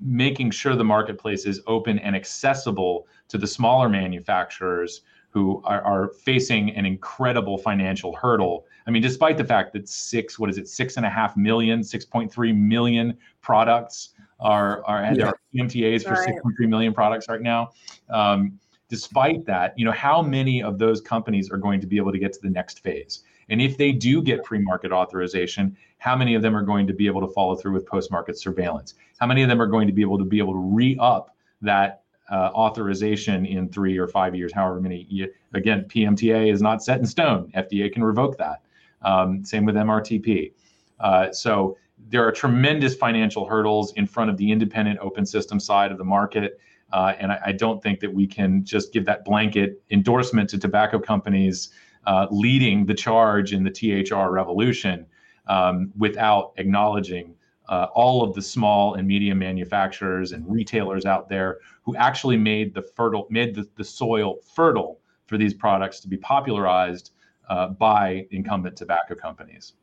[0.00, 6.08] making sure the marketplace is open and accessible to the smaller manufacturers who are, are
[6.08, 8.66] facing an incredible financial hurdle.
[8.86, 11.80] I mean, despite the fact that six, what is it, six and a half million,
[11.80, 15.24] 6.3 million products are, are and yeah.
[15.24, 16.34] there are PMTAs for right.
[16.44, 17.70] 6.3 million products right now.
[18.08, 18.58] Um,
[18.88, 22.18] despite that, you know, how many of those companies are going to be able to
[22.18, 23.24] get to the next phase?
[23.50, 27.06] And if they do get pre-market authorization, how many of them are going to be
[27.06, 28.94] able to follow through with post-market surveillance?
[29.18, 32.02] How many of them are going to be able to be able to re-up that
[32.30, 35.28] uh, authorization in three or five years, however many.
[35.54, 37.50] Again, PMTA is not set in stone.
[37.56, 38.60] FDA can revoke that.
[39.02, 40.52] Um, same with MRTP.
[41.00, 41.76] Uh, so
[42.08, 46.04] there are tremendous financial hurdles in front of the independent open system side of the
[46.04, 46.60] market.
[46.92, 50.58] Uh, and I, I, don't think that we can just give that blanket endorsement to
[50.58, 51.68] tobacco companies
[52.06, 55.04] uh, leading the charge in the THR revolution
[55.48, 57.34] um, without acknowledging
[57.68, 62.72] uh, all of the small and medium manufacturers and retailers out there who actually made
[62.72, 67.12] the fertile made the, the soil fertile for these products to be popularized
[67.50, 69.74] uh, by incumbent tobacco companies.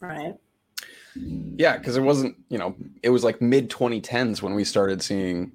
[0.00, 0.34] Right.
[1.14, 5.52] Yeah, because it wasn't, you know, it was like mid 2010s when we started seeing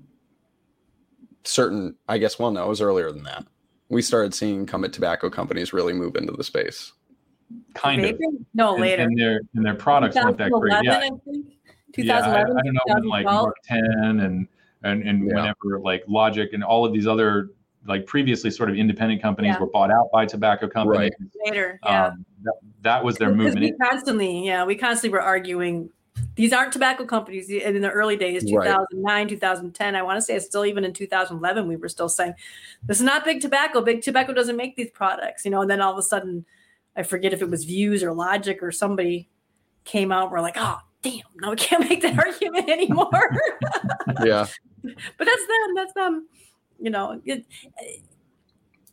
[1.43, 3.45] certain, I guess, well, no, it was earlier than that.
[3.89, 6.91] We started seeing incumbent tobacco companies really move into the space.
[7.73, 8.25] Kind Maybe?
[8.25, 8.33] of.
[8.53, 9.03] No, and, later.
[9.03, 10.73] And their and their products weren't that great.
[10.83, 10.97] Yeah.
[10.97, 11.21] I think.
[11.93, 13.79] 2011, yeah, I, I, don't know when like Mark 10
[14.19, 14.47] and
[14.83, 15.35] and and yeah.
[15.35, 17.51] whenever like Logic and all of these other
[17.87, 19.59] like previously sort of independent companies yeah.
[19.59, 21.11] were bought out by tobacco companies.
[21.19, 21.45] Right.
[21.45, 22.07] Later, yeah.
[22.07, 23.77] Um, that, that, was their because movement.
[23.79, 25.89] We constantly, yeah, we constantly were arguing.
[26.35, 27.49] These aren't tobacco companies.
[27.49, 29.29] And In the early days, 2009, right.
[29.29, 32.33] 2010, I want to say it's still even in 2011, we were still saying,
[32.83, 33.81] this is not big tobacco.
[33.81, 35.61] Big tobacco doesn't make these products, you know.
[35.61, 36.45] And then all of a sudden,
[36.95, 39.29] I forget if it was Vuse or Logic or somebody
[39.85, 40.31] came out.
[40.31, 43.37] We're like, oh, damn, no, we can't make that argument anymore.
[44.23, 44.47] yeah.
[44.83, 45.75] But that's them.
[45.75, 46.27] That's them.
[46.79, 47.45] You know, it,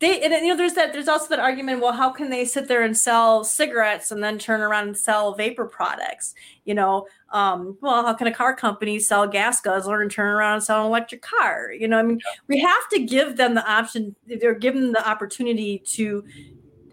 [0.00, 2.68] they and you know there's that there's also that argument well how can they sit
[2.68, 6.34] there and sell cigarettes and then turn around and sell vapor products
[6.64, 10.54] you know um, well how can a car company sell gas guzzler and turn around
[10.54, 13.70] and sell an electric car you know i mean we have to give them the
[13.70, 16.24] option they're given the opportunity to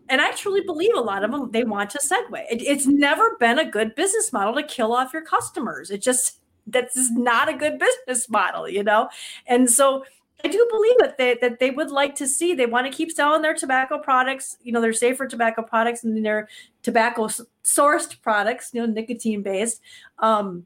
[0.10, 2.44] and I truly believe a lot of them they want to segue.
[2.52, 5.90] It, it's never been a good business model to kill off your customers.
[5.90, 9.08] It just that's not a good business model, you know.
[9.48, 10.04] And so
[10.44, 13.12] I do believe that they that they would like to see they want to keep
[13.12, 16.48] selling their tobacco products, you know, their safer tobacco products and their
[16.84, 17.28] tobacco
[17.64, 19.82] sourced products, you know, nicotine based.
[20.20, 20.66] Um,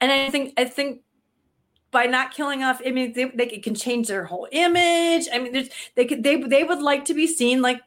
[0.00, 1.02] and I think I think
[1.90, 5.26] by not killing off, I mean, they, they can change their whole image.
[5.32, 7.80] I mean, they could they they would like to be seen like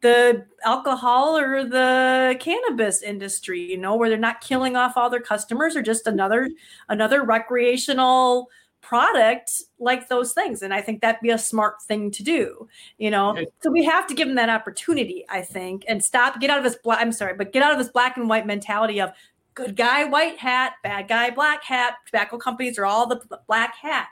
[0.00, 5.20] the alcohol or the cannabis industry you know where they're not killing off all their
[5.20, 6.48] customers or just another
[6.88, 8.48] another recreational
[8.80, 13.10] product like those things and i think that'd be a smart thing to do you
[13.10, 16.58] know so we have to give them that opportunity i think and stop get out
[16.58, 19.10] of this black i'm sorry but get out of this black and white mentality of
[19.54, 24.08] good guy white hat bad guy black hat tobacco companies are all the black hat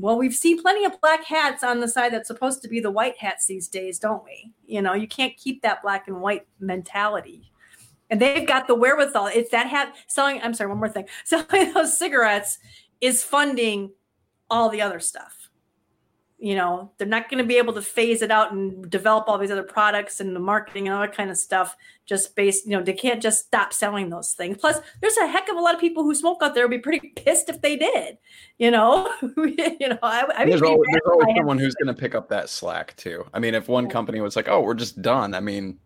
[0.00, 2.90] well, we've seen plenty of black hats on the side that's supposed to be the
[2.90, 4.52] white hats these days, don't we?
[4.64, 7.50] You know, you can't keep that black and white mentality.
[8.08, 9.26] And they've got the wherewithal.
[9.26, 10.40] It's that hat selling.
[10.40, 11.06] I'm sorry, one more thing.
[11.24, 12.58] Selling those cigarettes
[13.00, 13.92] is funding
[14.50, 15.34] all the other stuff.
[16.40, 19.38] You know they're not going to be able to phase it out and develop all
[19.38, 21.76] these other products and the marketing and all that kind of stuff
[22.06, 24.56] just based you know they can't just stop selling those things.
[24.56, 26.78] Plus there's a heck of a lot of people who smoke out there would be
[26.78, 28.18] pretty pissed if they did
[28.58, 29.12] you know?
[29.80, 32.48] You know I, I there's, always, there's always someone who's going to pick up that
[32.48, 33.26] slack too.
[33.34, 35.78] I mean if one company was like oh we're just done i mean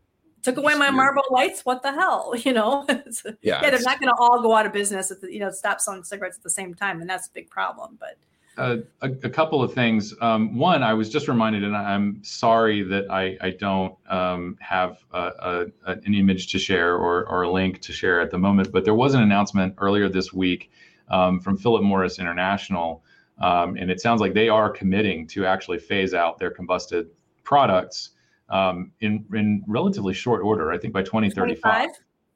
[0.43, 1.65] took away my Marlboro lights?
[1.65, 2.35] What the hell?
[2.43, 2.87] You know?
[3.43, 5.51] Yeah, yeah they're not going to all go out of business at the, you know
[5.51, 8.17] stop selling cigarettes at the same time and that's a big problem but
[8.59, 10.15] a, a, couple of things.
[10.21, 14.99] Um, one, I was just reminded, and I'm sorry that I, I don't um, have
[15.13, 18.71] a, a, an image to share or, or a link to share at the moment,
[18.71, 20.71] but there was an announcement earlier this week
[21.09, 23.03] um, from Philip Morris International,
[23.39, 27.09] um, and it sounds like they are committing to actually phase out their combusted
[27.45, 28.11] products
[28.53, 31.89] um, in, in relatively short order, I think by 2035.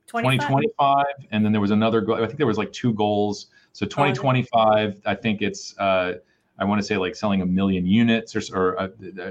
[0.06, 3.48] 2025 and then there was another goal i think there was like two goals.
[3.72, 6.14] So 2025 i think it's uh,
[6.60, 8.90] i want to say like selling a million units or, or a,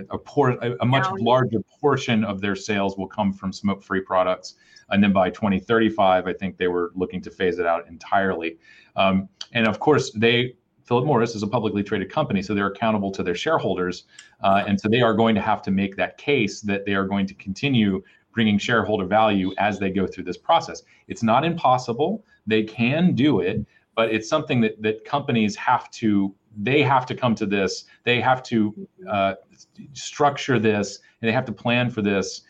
[0.09, 4.01] a, por- a, a much larger portion of their sales will come from smoke free
[4.01, 4.55] products.
[4.89, 8.57] And then by 2035 i think they were looking to phase it out entirely.
[8.97, 10.55] Um, and of course they
[10.85, 14.05] Philip Morris is a publicly traded company, so they're accountable to their shareholders.
[14.41, 17.05] Uh, and so they are going to have to make that case that they are
[17.05, 18.01] going to continue
[18.33, 20.83] bringing shareholder value as they go through this process.
[21.07, 22.23] It's not impossible.
[22.45, 27.15] They can do it, but it's something that, that companies have to they have to
[27.15, 27.85] come to this.
[28.03, 29.33] They have to uh,
[29.93, 32.43] structure this, and they have to plan for this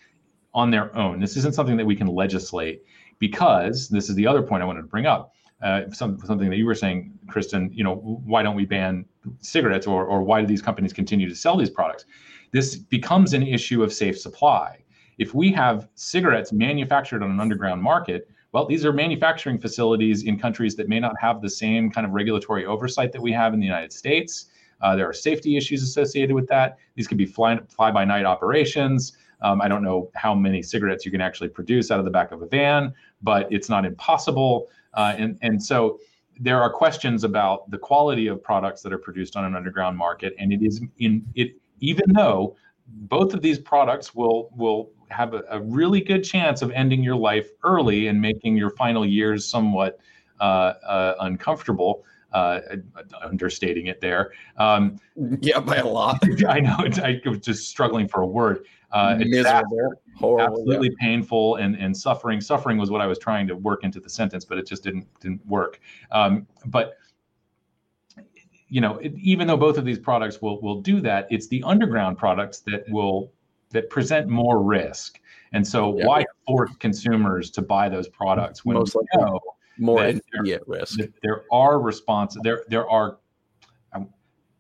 [0.54, 1.20] on their own.
[1.20, 2.84] This isn't something that we can legislate
[3.20, 5.34] because this is the other point I wanted to bring up.
[5.66, 7.72] Uh, some, something that you were saying, Kristen.
[7.74, 9.04] You know, why don't we ban
[9.40, 12.06] cigarettes, or or why do these companies continue to sell these products?
[12.52, 14.84] This becomes an issue of safe supply.
[15.18, 20.38] If we have cigarettes manufactured on an underground market, well, these are manufacturing facilities in
[20.38, 23.60] countries that may not have the same kind of regulatory oversight that we have in
[23.60, 24.46] the United States.
[24.82, 26.78] Uh, there are safety issues associated with that.
[26.96, 29.18] These could be fly, fly by night operations.
[29.42, 32.32] Um, I don't know how many cigarettes you can actually produce out of the back
[32.32, 34.70] of a van, but it's not impossible.
[34.96, 36.00] Uh, and, and so
[36.40, 40.36] there are questions about the quality of products that are produced on an underground market.
[40.40, 42.56] And it is in it, even though
[42.88, 47.16] both of these products will will have a, a, really good chance of ending your
[47.16, 50.00] life early and making your final years somewhat
[50.40, 52.04] uh, uh, uncomfortable.
[52.34, 52.60] Uh,
[53.24, 54.34] understating it there.
[54.58, 55.00] Um,
[55.40, 56.20] yeah, by a lot.
[56.50, 56.76] I know.
[57.02, 58.66] I was just struggling for a word.
[58.92, 61.08] Uh, Miserable, horrible, absolutely yeah.
[61.08, 62.42] painful and and suffering.
[62.42, 65.08] Suffering was what I was trying to work into the sentence, but it just didn't
[65.20, 65.80] didn't work.
[66.12, 66.98] Um, but
[68.68, 71.64] you know, it, even though both of these products will will do that, it's the
[71.64, 73.32] underground products that will
[73.72, 75.20] that present more risk.
[75.54, 76.06] And so, yeah.
[76.06, 79.40] why force consumers to buy those products when Most we know
[79.78, 81.00] more immediate risk?
[81.22, 82.42] There are responses.
[82.44, 83.18] There there are
[83.94, 84.10] um,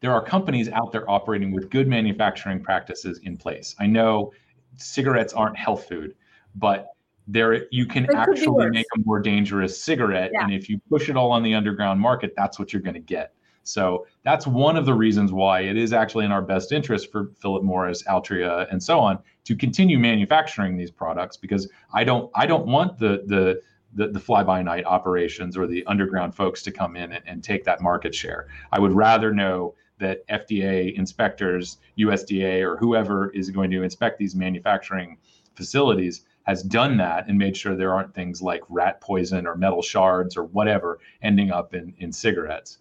[0.02, 3.76] there are companies out there operating with good manufacturing practices in place.
[3.80, 4.32] I know
[4.78, 6.16] cigarettes aren't health food,
[6.56, 6.90] but
[7.28, 10.44] there you can actually make a more dangerous cigarette, yeah.
[10.44, 13.00] and if you push it all on the underground market, that's what you're going to
[13.00, 13.34] get.
[13.64, 17.32] So that's one of the reasons why it is actually in our best interest for
[17.40, 22.46] Philip Morris, Altria, and so on to continue manufacturing these products because I don't I
[22.46, 23.62] don't want the the
[23.96, 27.82] the, the fly-by-night operations or the underground folks to come in and, and take that
[27.82, 28.48] market share.
[28.74, 34.36] I would rather know that FDA inspectors, USDA, or whoever is going to inspect these
[34.36, 35.18] manufacturing
[35.56, 39.82] facilities has done that and made sure there aren't things like rat poison or metal
[39.82, 42.80] shards or whatever ending up in, in cigarettes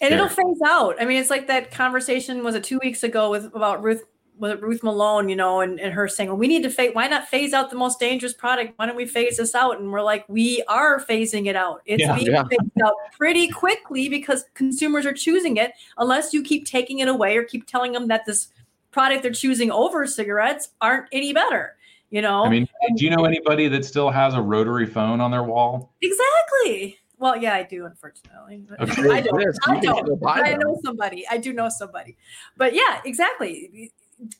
[0.00, 0.96] and it'll phase out.
[1.00, 4.04] I mean, it's like that conversation was it two weeks ago with about Ruth
[4.40, 7.06] with Ruth Malone, you know, and, and her saying, well, we need to phase, why
[7.06, 8.72] not phase out the most dangerous product?
[8.76, 9.78] Why don't we phase this out?
[9.78, 11.82] And we're like, we are phasing it out.
[11.84, 12.44] It's yeah, being yeah.
[12.44, 17.36] phased out pretty quickly because consumers are choosing it unless you keep taking it away
[17.36, 18.48] or keep telling them that this
[18.90, 21.76] product they're choosing over cigarettes aren't any better.
[22.10, 25.30] You know, I mean, do you know anybody that still has a rotary phone on
[25.30, 25.92] their wall?
[26.02, 26.98] Exactly.
[27.18, 28.64] Well, yeah, I do, unfortunately.
[28.80, 29.02] Okay.
[29.10, 29.44] I don't.
[29.68, 31.24] I, don't I know somebody.
[31.30, 32.16] I do know somebody.
[32.56, 33.92] But yeah, exactly.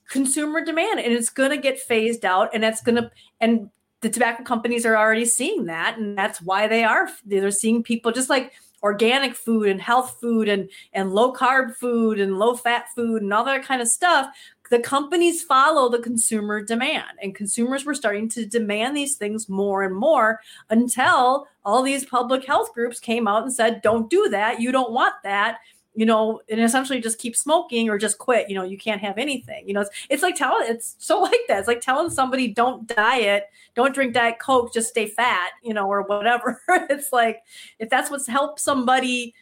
[0.09, 3.71] Consumer demand, and it's going to get phased out, and that's going to and
[4.01, 7.09] the tobacco companies are already seeing that, and that's why they are.
[7.25, 8.53] They're seeing people just like
[8.83, 13.33] organic food and health food and and low carb food and low fat food and
[13.33, 14.29] all that kind of stuff
[14.71, 19.83] the companies follow the consumer demand and consumers were starting to demand these things more
[19.83, 20.41] and more
[20.71, 24.93] until all these public health groups came out and said don't do that you don't
[24.93, 25.59] want that
[25.95, 29.19] you know and essentially just keep smoking or just quit you know you can't have
[29.19, 32.49] anything you know it's, it's like telling it's so like that it's like telling somebody
[32.49, 33.45] don't diet
[33.75, 36.61] don't drink diet coke just stay fat you know or whatever
[36.91, 37.43] it's like
[37.79, 39.35] if that's what's helped somebody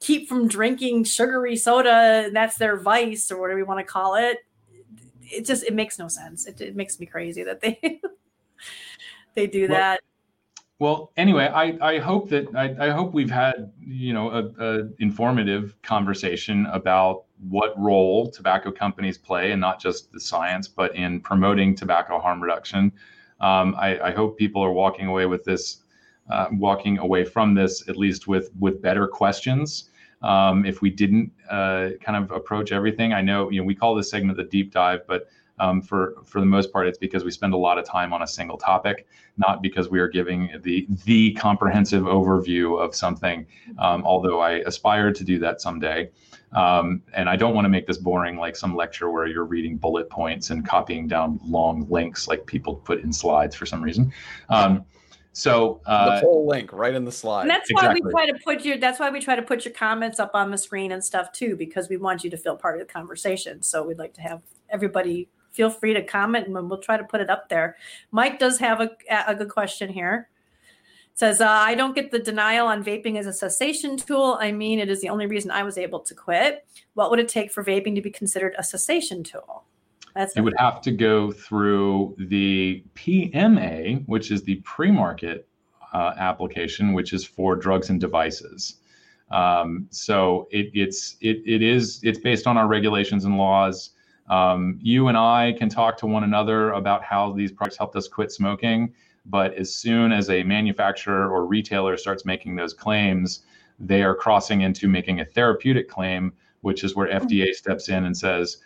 [0.00, 4.16] keep from drinking sugary soda and that's their vice or whatever you want to call
[4.16, 4.38] it
[5.30, 6.46] it just it makes no sense.
[6.46, 7.78] It, it makes me crazy that they
[9.34, 10.00] they do well, that.
[10.80, 14.88] Well, anyway, I, I hope that I, I hope we've had you know a, a,
[14.98, 21.20] informative conversation about what role tobacco companies play, and not just the science, but in
[21.20, 22.92] promoting tobacco harm reduction.
[23.40, 25.82] Um, I, I, hope people are walking away with this,
[26.30, 29.90] uh, walking away from this at least with with better questions
[30.22, 33.12] um, if we didn't uh, kind of approach everything.
[33.12, 35.28] I know you know we call this segment the deep dive, but
[35.58, 38.22] um, for for the most part, it's because we spend a lot of time on
[38.22, 39.06] a single topic,
[39.36, 43.46] not because we are giving the the comprehensive overview of something.
[43.78, 46.10] Um, although I aspire to do that someday,
[46.52, 49.76] um, and I don't want to make this boring like some lecture where you're reading
[49.76, 54.12] bullet points and copying down long links like people put in slides for some reason.
[54.48, 54.84] Um,
[55.34, 57.42] so uh, the full link right in the slide.
[57.42, 58.00] And that's exactly.
[58.00, 60.30] why we try to put your that's why we try to put your comments up
[60.34, 62.92] on the screen and stuff too, because we want you to feel part of the
[62.92, 63.62] conversation.
[63.62, 67.20] So we'd like to have everybody feel free to comment and we'll try to put
[67.20, 67.76] it up there.
[68.10, 68.90] Mike does have a,
[69.26, 70.28] a good question here.
[71.12, 74.36] It says, uh, I don't get the denial on vaping as a cessation tool.
[74.40, 76.66] I mean, it is the only reason I was able to quit.
[76.94, 79.64] What would it take for vaping to be considered a cessation tool?
[80.16, 85.48] That's you would have to go through the PMA, which is the pre-market
[85.92, 88.76] uh, application, which is for drugs and devices.
[89.30, 93.90] Um, so it, it's it, it is it's based on our regulations and laws.
[94.28, 98.08] Um, you and I can talk to one another about how these products helped us
[98.08, 98.94] quit smoking,
[99.26, 103.42] but as soon as a manufacturer or retailer starts making those claims,
[103.78, 106.32] they are crossing into making a therapeutic claim,
[106.62, 108.58] which is where FDA steps in and says,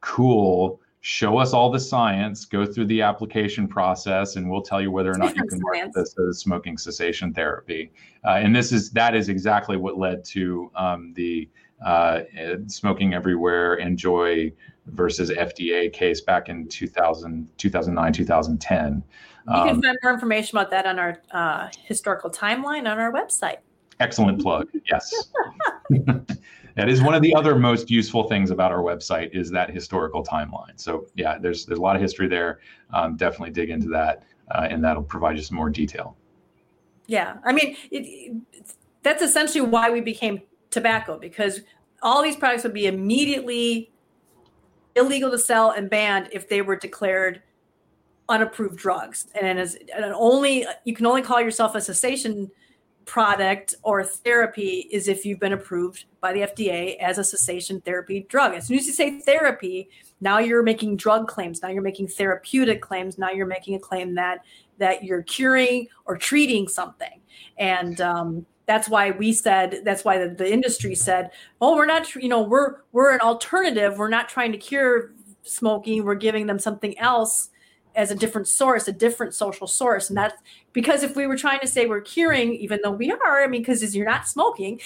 [0.00, 4.90] "Cool." show us all the science, go through the application process, and we'll tell you
[4.90, 7.92] whether or not you can market this as smoking cessation therapy.
[8.24, 11.48] Uh, and this is that is exactly what led to um, the
[11.84, 12.20] uh,
[12.66, 14.52] smoking everywhere NJOY
[14.86, 19.02] versus FDA case back in 2000, 2009, 2010.
[19.46, 23.12] You can um, find more information about that on our uh, historical timeline on our
[23.12, 23.58] website.
[24.00, 24.68] Excellent plug.
[24.90, 25.12] Yes.
[25.90, 30.24] that is one of the other most useful things about our website is that historical
[30.24, 30.78] timeline.
[30.78, 32.60] So yeah, there's there's a lot of history there.
[32.92, 36.16] Um, definitely dig into that, uh, and that'll provide you some more detail.
[37.06, 38.36] Yeah, I mean, it, it,
[39.02, 41.60] that's essentially why we became tobacco because
[42.02, 43.90] all these products would be immediately
[44.96, 47.42] illegal to sell and banned if they were declared
[48.28, 49.26] unapproved drugs.
[49.40, 52.50] And as and only you can only call yourself a cessation
[53.08, 58.26] product or therapy is if you've been approved by the FDA as a cessation therapy
[58.28, 58.54] drug.
[58.54, 59.88] As soon as you say therapy,
[60.20, 61.62] now you're making drug claims.
[61.62, 63.16] Now you're making therapeutic claims.
[63.16, 64.40] Now you're making a claim that
[64.76, 67.20] that you're curing or treating something.
[67.56, 71.30] And um, that's why we said that's why the, the industry said,
[71.60, 72.14] "Oh, we're not.
[72.14, 73.98] You know, we're we're an alternative.
[73.98, 75.12] We're not trying to cure
[75.42, 76.04] smoking.
[76.04, 77.48] We're giving them something else."
[77.98, 80.08] as a different source, a different social source.
[80.08, 80.40] And that's
[80.72, 83.62] because if we were trying to say we're curing, even though we are, I mean,
[83.62, 84.80] because you're not smoking,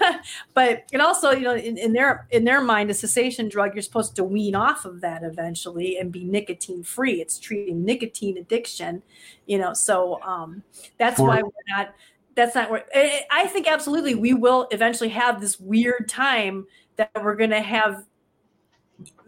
[0.54, 3.82] but and also, you know, in, in, their in their mind, a cessation drug, you're
[3.82, 7.20] supposed to wean off of that eventually and be nicotine free.
[7.20, 9.02] It's treating nicotine addiction,
[9.44, 9.74] you know.
[9.74, 10.62] So um,
[10.98, 11.94] that's For- why we're not.
[12.36, 12.84] That's not where
[13.30, 18.04] I think absolutely we will eventually have this weird time that we're going to have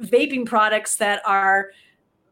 [0.03, 1.71] vaping products that are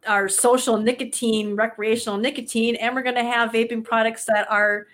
[0.06, 4.86] our social nicotine, recreational nicotine, and we're going to have vaping products that are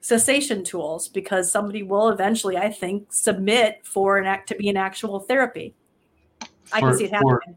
[0.00, 4.76] cessation tools because somebody will eventually, I think, submit for an act to be an
[4.76, 5.74] actual therapy.
[6.72, 7.38] I can see it happening.
[7.44, 7.56] For,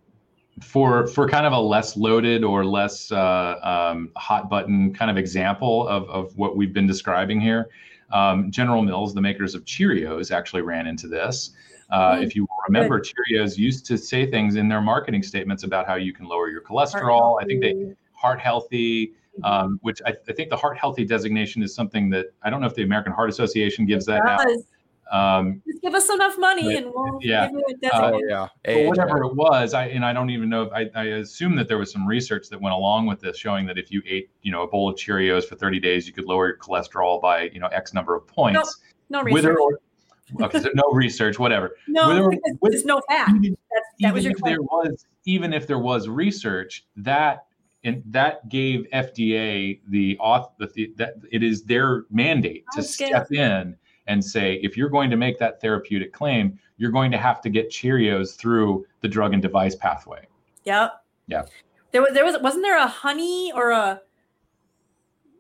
[0.62, 5.18] for for kind of a less loaded or less uh, um, hot button kind of
[5.18, 7.70] example of, of what we've been describing here,
[8.12, 11.52] um, General Mills, the makers of Cheerios, actually ran into this.
[11.90, 12.24] Uh, mm-hmm.
[12.24, 13.14] If you remember, Good.
[13.14, 16.62] Cheerios used to say things in their marketing statements about how you can lower your
[16.62, 17.42] cholesterol.
[17.42, 19.46] I think they heart healthy, mm-hmm.
[19.46, 22.68] um, which I, I, think the heart healthy designation is something that I don't know
[22.68, 24.66] if the American Heart Association gives that does.
[25.12, 25.40] Now.
[25.40, 27.48] Um, Just give us enough money but, and we'll yeah.
[27.48, 28.88] give you a uh, yeah.
[28.88, 30.64] whatever it was, I and I don't even know.
[30.64, 33.66] If, I, I assume that there was some research that went along with this, showing
[33.68, 36.26] that if you ate, you know, a bowl of Cheerios for 30 days, you could
[36.26, 38.82] lower your cholesterol by, you know, X number of points.
[39.10, 39.58] No, no research.
[39.60, 41.76] Or, okay, so no research, whatever.
[41.88, 42.30] No,
[42.62, 43.32] with, there's no fact.
[43.32, 43.58] Even,
[44.00, 47.46] that was your if there was, even if there was research, that
[47.84, 53.76] and that gave FDA the auth the, that it is their mandate to step in
[54.10, 57.50] and say if you're going to make that therapeutic claim, you're going to have to
[57.50, 60.28] get Cheerios through the drug and device pathway.
[60.66, 61.02] Yep.
[61.28, 61.44] Yeah.
[61.92, 64.02] There was there was wasn't there a honey or a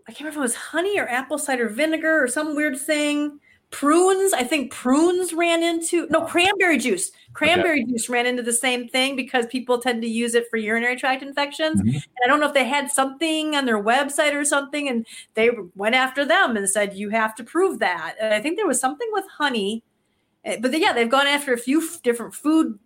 [0.07, 3.39] I can't remember if it was honey or apple cider vinegar or some weird thing
[3.71, 7.91] prunes i think prunes ran into no cranberry juice cranberry okay.
[7.91, 11.21] juice ran into the same thing because people tend to use it for urinary tract
[11.21, 11.95] infections mm-hmm.
[11.95, 15.05] and i don't know if they had something on their website or something and
[15.35, 18.67] they went after them and said you have to prove that and i think there
[18.67, 19.83] was something with honey
[20.45, 22.79] eh, but yeah they've gone after a few different food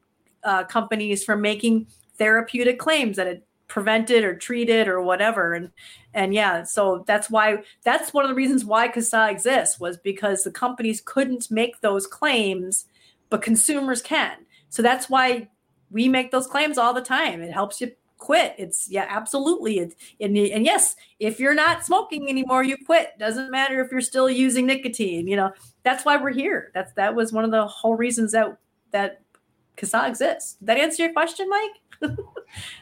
[0.43, 1.87] uh, companies for making
[2.17, 5.53] therapeutic claims that it prevented or treated or whatever.
[5.53, 5.71] And
[6.13, 10.43] and yeah so that's why that's one of the reasons why CASAA exists was because
[10.43, 12.85] the companies couldn't make those claims
[13.29, 14.37] but consumers can.
[14.69, 15.49] So that's why
[15.89, 17.41] we make those claims all the time.
[17.41, 18.53] It helps you quit.
[18.57, 19.79] It's yeah absolutely.
[19.79, 23.17] It's and, and yes if you're not smoking anymore you quit.
[23.17, 25.51] Doesn't matter if you're still using nicotine you know.
[25.83, 26.71] That's why we're here.
[26.73, 28.57] That's that was one of the whole reasons that
[28.91, 29.21] that
[29.77, 30.53] CASAA exists.
[30.55, 32.11] Did that answer your question mike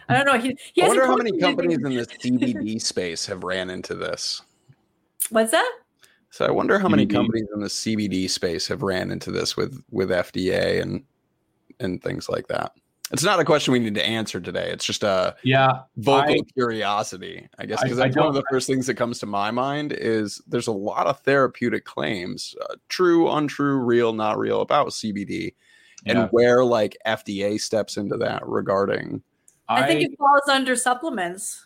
[0.10, 0.38] I don't know.
[0.38, 1.90] He, he I wonder how many companies in the
[2.24, 4.42] CBD space have ran into this.
[5.30, 5.72] What's that?
[6.30, 9.84] So I wonder how many companies in the CBD space have ran into this with
[9.92, 11.04] with FDA and
[11.80, 12.72] and things like that.
[13.12, 14.70] It's not a question we need to answer today.
[14.72, 18.68] It's just a yeah vocal I, curiosity, I guess, because that's one of the first
[18.68, 23.30] things that comes to my mind is there's a lot of therapeutic claims, uh, true,
[23.30, 25.54] untrue, real, not real, about CBD
[26.06, 29.22] and where like FDA steps into that regarding.
[29.72, 31.66] I, I think it falls under supplements.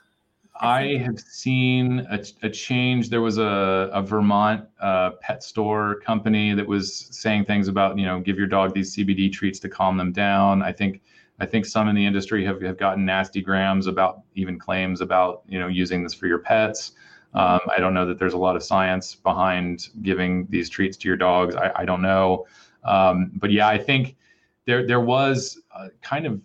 [0.62, 3.10] I have seen a, a change.
[3.10, 8.06] There was a, a Vermont uh, pet store company that was saying things about, you
[8.06, 10.62] know, give your dog these CBD treats to calm them down.
[10.62, 11.02] I think
[11.40, 15.42] I think some in the industry have, have gotten nasty grams about even claims about,
[15.50, 16.94] you know, using this for your pets.
[17.34, 21.08] Um, I don't know that there's a lot of science behind giving these treats to
[21.10, 21.56] your dogs.
[21.56, 22.46] I, I don't know.
[22.86, 24.16] Um, but yeah, I think
[24.66, 25.60] there there was
[26.02, 26.40] kind of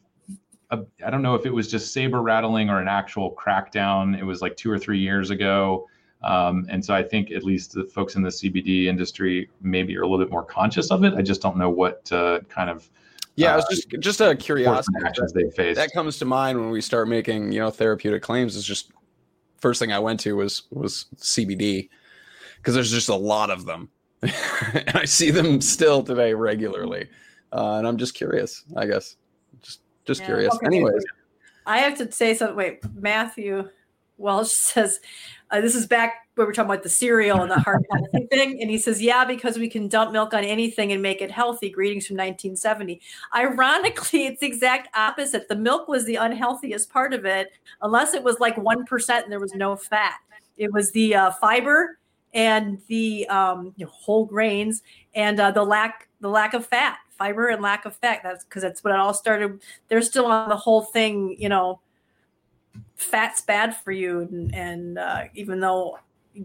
[0.70, 4.18] I don't know if it was just saber rattling or an actual crackdown.
[4.18, 5.88] It was like two or three years ago.
[6.22, 10.02] Um, and so I think at least the folks in the CBD industry maybe are
[10.02, 11.14] a little bit more conscious of it.
[11.14, 12.90] I just don't know what uh, kind of
[13.36, 15.76] yeah, it's just just a curiosity actions they face.
[15.76, 18.54] That comes to mind when we start making you know therapeutic claims.
[18.54, 18.92] Is just
[19.60, 21.88] first thing I went to was was CBD
[22.56, 23.88] because there's just a lot of them,
[24.22, 27.08] and I see them still today regularly,
[27.52, 28.62] uh, and I'm just curious.
[28.76, 29.16] I guess
[30.10, 30.54] just just yeah, curious.
[30.54, 30.66] Okay.
[30.66, 31.04] Anyways,
[31.66, 32.56] I have to say something.
[32.56, 33.68] Wait, Matthew
[34.18, 35.00] Welsh says
[35.50, 37.84] uh, this is back where we're talking about the cereal and the heart
[38.30, 41.30] thing, and he says, "Yeah, because we can dump milk on anything and make it
[41.30, 43.00] healthy." Greetings from 1970.
[43.34, 45.48] Ironically, it's the exact opposite.
[45.48, 49.32] The milk was the unhealthiest part of it, unless it was like one percent and
[49.32, 50.18] there was no fat.
[50.56, 51.98] It was the uh, fiber
[52.34, 54.82] and the um, you know, whole grains
[55.14, 58.20] and uh, the lack the lack of fat fiber and lack of fat.
[58.24, 59.60] That's because that's what it all started.
[59.88, 61.80] They're still on the whole thing, you know,
[62.96, 64.20] fat's bad for you.
[64.20, 65.98] And, and uh, even though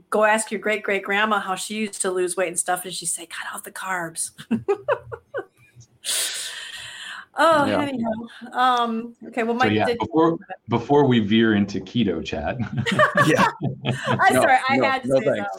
[0.10, 2.94] go ask your great great grandma how she used to lose weight and stuff, and
[2.94, 4.32] she'd say, cut out the carbs.
[7.36, 7.82] oh, yeah.
[7.82, 8.12] anyhow.
[8.52, 10.38] Um, okay, well, Mike, so yeah, did- before
[10.68, 12.58] before we veer into keto chat.
[13.28, 13.48] yeah,
[14.08, 15.50] I'm no, sorry, I no, had to no say that.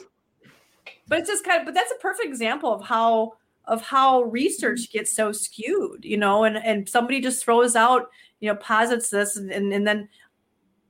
[1.08, 3.34] But it's just kind of, but that's a perfect example of how
[3.66, 8.08] of how research gets so skewed, you know, and, and somebody just throws out,
[8.40, 10.08] you know, posits this and, and, and then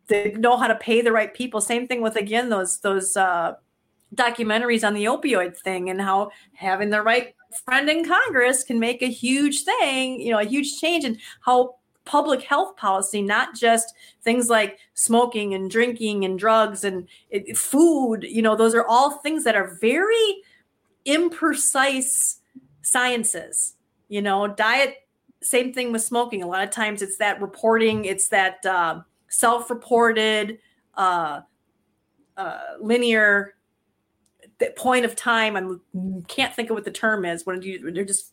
[0.08, 1.60] they know how to pay the right people.
[1.60, 3.54] Same thing with again those those uh,
[4.14, 7.34] documentaries on the opioid thing and how having the right
[7.64, 11.76] friend in Congress can make a huge thing, you know, a huge change and how
[12.04, 13.92] public health policy, not just
[14.22, 17.08] things like smoking and drinking and drugs and
[17.54, 20.36] food, you know, those are all things that are very
[21.04, 22.36] imprecise
[22.86, 23.74] sciences.
[24.08, 24.94] You know, diet,
[25.42, 26.42] same thing with smoking.
[26.44, 30.58] A lot of times it's that reporting, it's that uh, self reported,
[30.94, 31.40] uh,
[32.36, 33.54] uh, linear
[34.76, 35.56] point of time.
[35.56, 38.32] I can't think of what the term is when you, they're just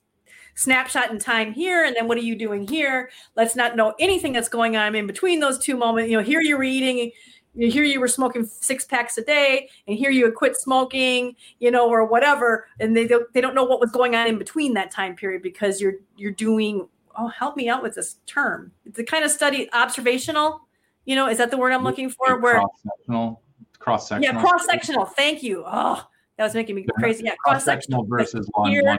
[0.55, 4.31] snapshot in time here and then what are you doing here let's not know anything
[4.31, 7.09] that's going on in between those two moments you know here you're eating
[7.55, 11.69] here you were smoking six packs a day and here you had quit smoking you
[11.69, 14.73] know or whatever and they don't they don't know what was going on in between
[14.73, 18.71] that time period because you're you're doing oh help me out with this term.
[18.85, 20.61] It's the kind of study observational
[21.05, 22.39] you know is that the word i'm looking for?
[22.39, 23.41] Where cross-sectional
[23.79, 24.35] cross-sectional.
[24.35, 25.05] Yeah cross-sectional.
[25.05, 25.63] Thank you.
[25.65, 26.05] Oh
[26.37, 27.25] that was making me crazy.
[27.25, 28.97] Yeah cross-sectional versus longitudinal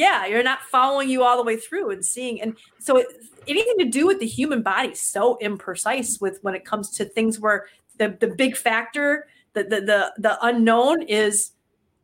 [0.00, 3.06] yeah you're not following you all the way through and seeing and so it,
[3.46, 7.38] anything to do with the human body so imprecise with when it comes to things
[7.38, 7.66] where
[7.98, 11.52] the the big factor the the the, the unknown is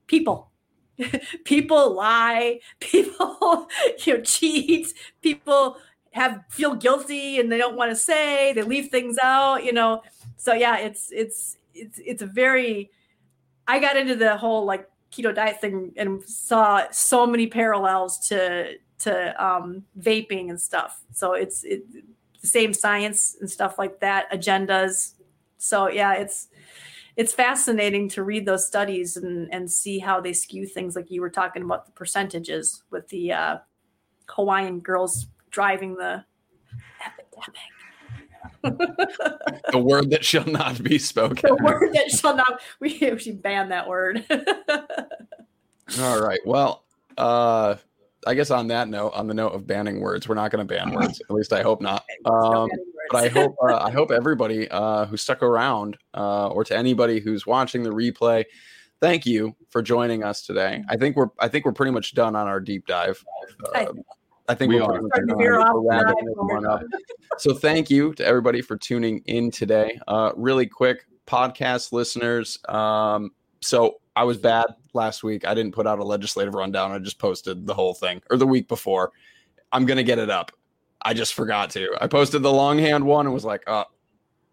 [0.07, 0.51] people.
[1.45, 3.69] People lie people
[4.05, 5.77] you know cheat people
[6.13, 10.03] have feel guilty and they don't want to say they leave things out you know?
[10.39, 12.91] So yeah it's it's it's it's a very
[13.69, 18.75] i got into the whole like keto diet thing and saw so many parallels to
[18.99, 21.03] to um, vaping and stuff.
[21.13, 21.83] So it's it,
[22.41, 25.15] the same science and stuff like that, agendas.
[25.59, 26.49] So yeah, it's
[27.17, 31.21] it's fascinating to read those studies and and see how they skew things like you
[31.21, 33.59] were talking about the percentages with the uh,
[34.29, 36.25] Hawaiian girls driving the
[37.05, 37.76] epidemic.
[39.73, 41.57] the word that shall not be spoken.
[41.57, 42.61] The word that shall not.
[42.81, 44.25] We should ban that word.
[46.01, 46.41] All right.
[46.45, 46.85] Well,
[47.17, 47.77] uh,
[48.27, 50.75] I guess on that note, on the note of banning words, we're not going to
[50.75, 51.21] ban words.
[51.29, 52.05] At least I hope not.
[52.25, 52.69] Um,
[53.11, 57.21] but I hope uh, I hope everybody uh, who stuck around, uh, or to anybody
[57.21, 58.45] who's watching the replay,
[59.01, 60.83] thank you for joining us today.
[60.89, 63.25] I think we're I think we're pretty much done on our deep dive.
[63.75, 63.87] Uh,
[64.49, 65.01] I think we are.
[67.39, 69.99] so thank you to everybody for tuning in today.
[70.07, 72.59] Uh, really quick podcast listeners.
[72.69, 75.47] Um, so I was bad last week.
[75.47, 76.93] I didn't put out a legislative rundown.
[76.93, 79.13] I just posted the whole thing or the week before.
[79.73, 80.53] I'm gonna get it up.
[81.03, 81.97] I just forgot to.
[82.01, 83.85] I posted the longhand one and was like, oh,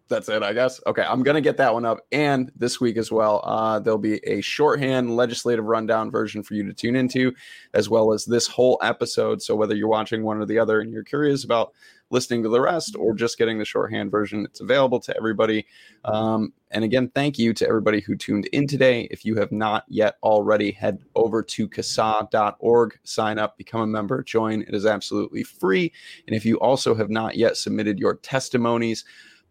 [0.08, 0.80] that's it, I guess.
[0.86, 4.20] Okay, I'm gonna get that one up, and this week as well, uh, there'll be
[4.24, 7.32] a shorthand legislative rundown version for you to tune into,
[7.72, 9.40] as well as this whole episode.
[9.40, 11.72] So whether you're watching one or the other, and you're curious about
[12.10, 15.66] listening to the rest or just getting the shorthand version, it's available to everybody.
[16.04, 19.08] Um, and again, thank you to everybody who tuned in today.
[19.10, 24.22] If you have not yet already, head over to CASAA.org, sign up, become a member,
[24.22, 24.62] join.
[24.62, 25.92] It is absolutely free.
[26.26, 29.04] And if you also have not yet submitted your testimonies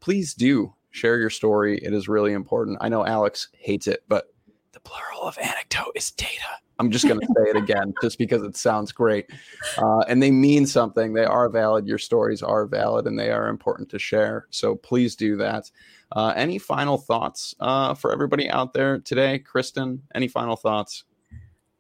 [0.03, 1.77] please do share your story.
[1.77, 2.77] It is really important.
[2.81, 4.34] I know Alex hates it, but
[4.73, 6.59] the plural of anecdote is data.
[6.77, 9.30] I'm just going to say it again just because it sounds great.
[9.77, 11.13] Uh, and they mean something.
[11.13, 11.88] They are valid.
[11.88, 14.47] Your stories are valid and they are important to share.
[14.49, 15.71] So please do that.
[16.11, 19.39] Uh, any final thoughts uh, for everybody out there today?
[19.39, 21.05] Kristen, any final thoughts?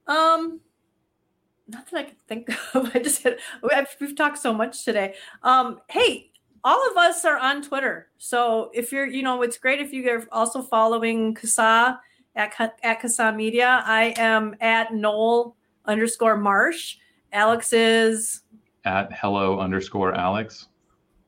[0.07, 0.61] Um,
[1.67, 2.95] not that I can think of.
[2.95, 3.27] I just
[3.99, 5.15] we've talked so much today.
[5.43, 6.31] Um, hey,
[6.63, 8.07] all of us are on Twitter.
[8.17, 11.99] So if you're, you know, it's great if you're also following CASAA
[12.35, 12.53] at,
[12.83, 13.83] at CASAA Media.
[13.85, 16.97] I am at Noel underscore Marsh.
[17.31, 18.41] Alex is
[18.85, 20.67] at hello underscore Alex.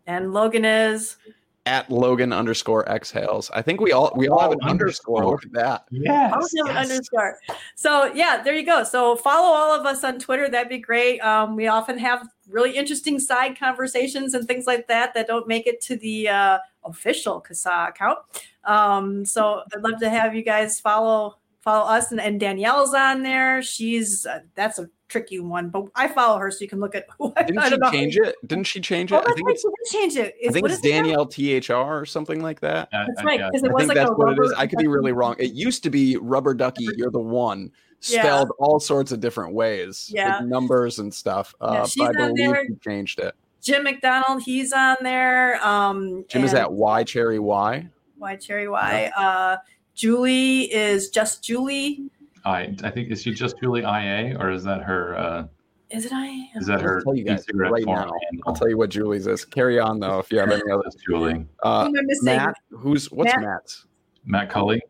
[0.08, 1.18] And Logan is
[1.66, 3.50] at Logan underscore exhales.
[3.52, 5.24] I think we all we all have an underscore.
[5.24, 5.32] underscore.
[5.32, 5.86] Look at that.
[5.90, 6.32] Yes.
[6.32, 6.68] have yes.
[6.68, 7.38] an underscore.
[7.76, 8.84] So yeah, there you go.
[8.84, 10.50] So follow all of us on Twitter.
[10.50, 11.20] That'd be great.
[11.22, 15.66] Um, we often have really interesting side conversations and things like that that don't make
[15.66, 18.20] it to the uh, official CASAA account.
[18.64, 23.24] Um, so I'd love to have you guys follow follow us and, and Danielle's on
[23.24, 23.62] there.
[23.64, 27.06] She's uh, that's a tricky one, but I follow her so you can look at.
[27.20, 27.92] Who Didn't I she know.
[27.92, 28.36] change it?
[28.46, 29.16] Didn't she change it?
[29.16, 30.36] Oh, I think right, she did change it.
[30.40, 32.90] It's, I think it's Danielle THR or something like that.
[32.92, 33.40] That's right.
[33.40, 34.54] Because it was like that's what it is.
[34.54, 35.36] I could be really wrong.
[35.40, 36.88] It used to be Rubber Ducky.
[36.96, 37.72] You're the one.
[38.02, 38.66] Spelled yeah.
[38.66, 41.56] all sorts of different ways, yeah, numbers and stuff.
[41.60, 42.68] Uh, yeah, she's I believe there.
[42.68, 43.34] she changed it.
[43.64, 45.66] Jim McDonald, he's on there.
[45.66, 47.90] Um, Jim is at Y Cherry Y.
[48.20, 49.12] Y Cherry Y.
[49.18, 49.58] Uh,
[49.96, 52.12] Julie is just Julie.
[52.46, 55.18] I I think is she just Julie IA or is that her?
[55.18, 55.48] Uh,
[55.90, 56.50] is it I?
[56.56, 57.02] Is that her?
[57.04, 58.10] Tell you guys right now.
[58.46, 59.46] I'll tell you what Julie's is.
[59.46, 60.84] Carry on though if you have any other.
[61.08, 61.46] Julie.
[61.64, 61.90] Uh,
[62.22, 63.42] Matt, who's what's Matt?
[63.42, 63.86] Matt's?
[64.26, 64.82] Matt Culley.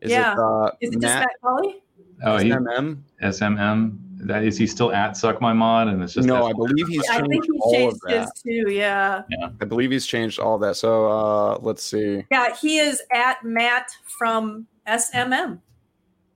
[0.00, 0.32] Is yeah.
[0.32, 1.82] It, uh, is it Matt, just Matt Culley?
[2.24, 3.02] Oh, SMM.
[3.22, 3.98] SMM.
[4.26, 5.88] That is he still at Suck My Mod?
[5.88, 6.46] And it's just no.
[6.46, 8.72] I believe he's changed I think he changed his too.
[8.72, 9.22] Yeah.
[9.30, 9.50] Yeah.
[9.60, 10.76] I believe he's changed all that.
[10.76, 12.24] So uh let's see.
[12.30, 15.60] Yeah, he is at Matt from SMM.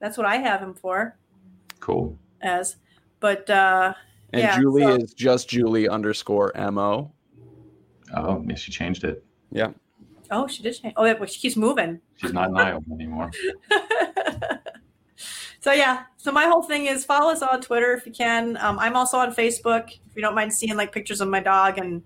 [0.00, 1.16] That's what I have him for.
[1.78, 2.18] Cool.
[2.40, 2.76] As,
[3.20, 3.94] but uh
[4.32, 4.94] and yeah, Julie so.
[4.96, 7.12] is just Julie underscore mo.
[8.14, 9.24] Oh, yeah, she changed it.
[9.50, 9.70] Yeah.
[10.30, 10.94] Oh, she did change.
[10.96, 12.00] Oh, yeah, well, she keeps moving.
[12.16, 13.30] She's not in Iowa anymore.
[15.60, 18.56] so yeah, so my whole thing is follow us on Twitter if you can.
[18.58, 21.78] Um, I'm also on Facebook if you don't mind seeing like pictures of my dog
[21.78, 22.02] and.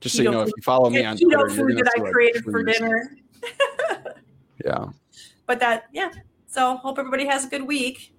[0.00, 2.62] Just so you know, if you follow me on Twitter, food that I created for
[2.62, 3.16] dinner.
[4.64, 4.86] yeah.
[5.44, 6.10] But that, yeah.
[6.52, 8.12] So hope everybody has a good week.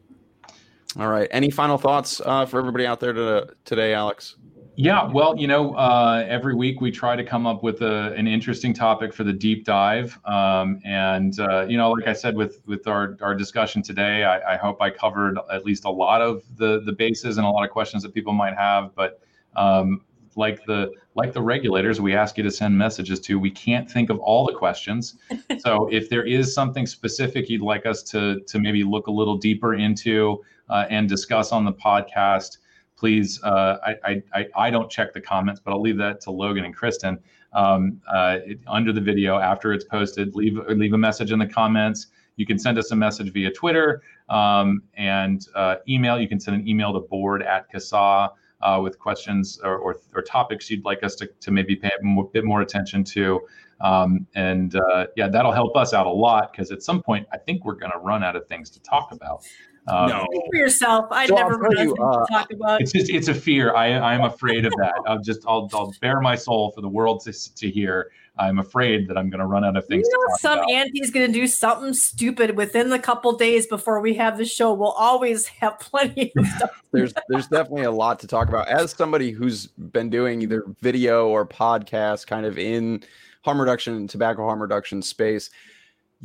[0.97, 1.27] All right.
[1.29, 4.37] Any final thoughts uh, for everybody out there to, today, Alex?
[4.75, 8.25] Yeah, well, you know, uh, every week we try to come up with a, an
[8.25, 12.63] interesting topic for the deep dive, um, and uh, you know, like I said with
[12.65, 16.41] with our, our discussion today, I, I, hope I covered at least a lot of
[16.55, 18.95] the the bases and a lot of questions that people might have.
[18.95, 19.19] But
[19.55, 20.01] um,
[20.37, 23.39] like the like the regulators, we ask you to send messages to.
[23.39, 25.15] We can't think of all the questions,
[25.59, 29.37] so if there is something specific you'd like us to to maybe look a little
[29.37, 32.57] deeper into uh, and discuss on the podcast
[33.03, 36.63] please, uh, I, I, I don't check the comments, but I'll leave that to Logan
[36.63, 37.19] and Kristen.
[37.51, 41.45] Um, uh, it, under the video after it's posted, leave leave a message in the
[41.45, 42.07] comments.
[42.37, 46.17] You can send us a message via Twitter um, and uh, email.
[46.17, 48.31] You can send an email to board at CASAA
[48.63, 52.23] uh, with questions or, or, or, topics you'd like us to, to maybe pay a
[52.31, 53.41] bit more attention to.
[53.81, 57.37] Um, and uh, yeah, that'll help us out a lot because at some point, I
[57.37, 59.43] think we're going to run out of things to talk about.
[59.87, 60.27] Um, no.
[60.49, 61.07] for yourself.
[61.11, 62.81] I so never run you, uh, talk about.
[62.81, 63.75] It's just it's a fear.
[63.75, 64.93] I I'm afraid of that.
[65.05, 68.09] I'll just I'll I'll bare my soul for the world to to hear.
[68.37, 70.07] I'm afraid that I'm going to run out of things.
[70.11, 74.15] You know, some auntie's going to do something stupid within the couple days before we
[74.15, 74.73] have the show.
[74.73, 76.83] We'll always have plenty of stuff.
[76.91, 78.67] there's there's definitely a lot to talk about.
[78.67, 83.03] As somebody who's been doing either video or podcast, kind of in
[83.43, 85.49] harm reduction, tobacco harm reduction space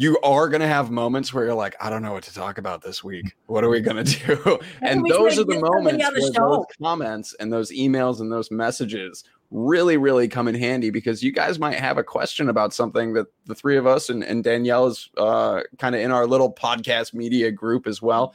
[0.01, 2.59] you are going to have moments where you're like, I don't know what to talk
[2.59, 3.35] about this week.
[3.47, 4.59] What are we going to do?
[4.80, 9.24] and those are the moments the where those comments and those emails and those messages
[9.51, 13.27] really, really come in handy because you guys might have a question about something that
[13.47, 17.15] the three of us and, and Danielle is uh, kind of in our little podcast
[17.15, 18.35] media group as well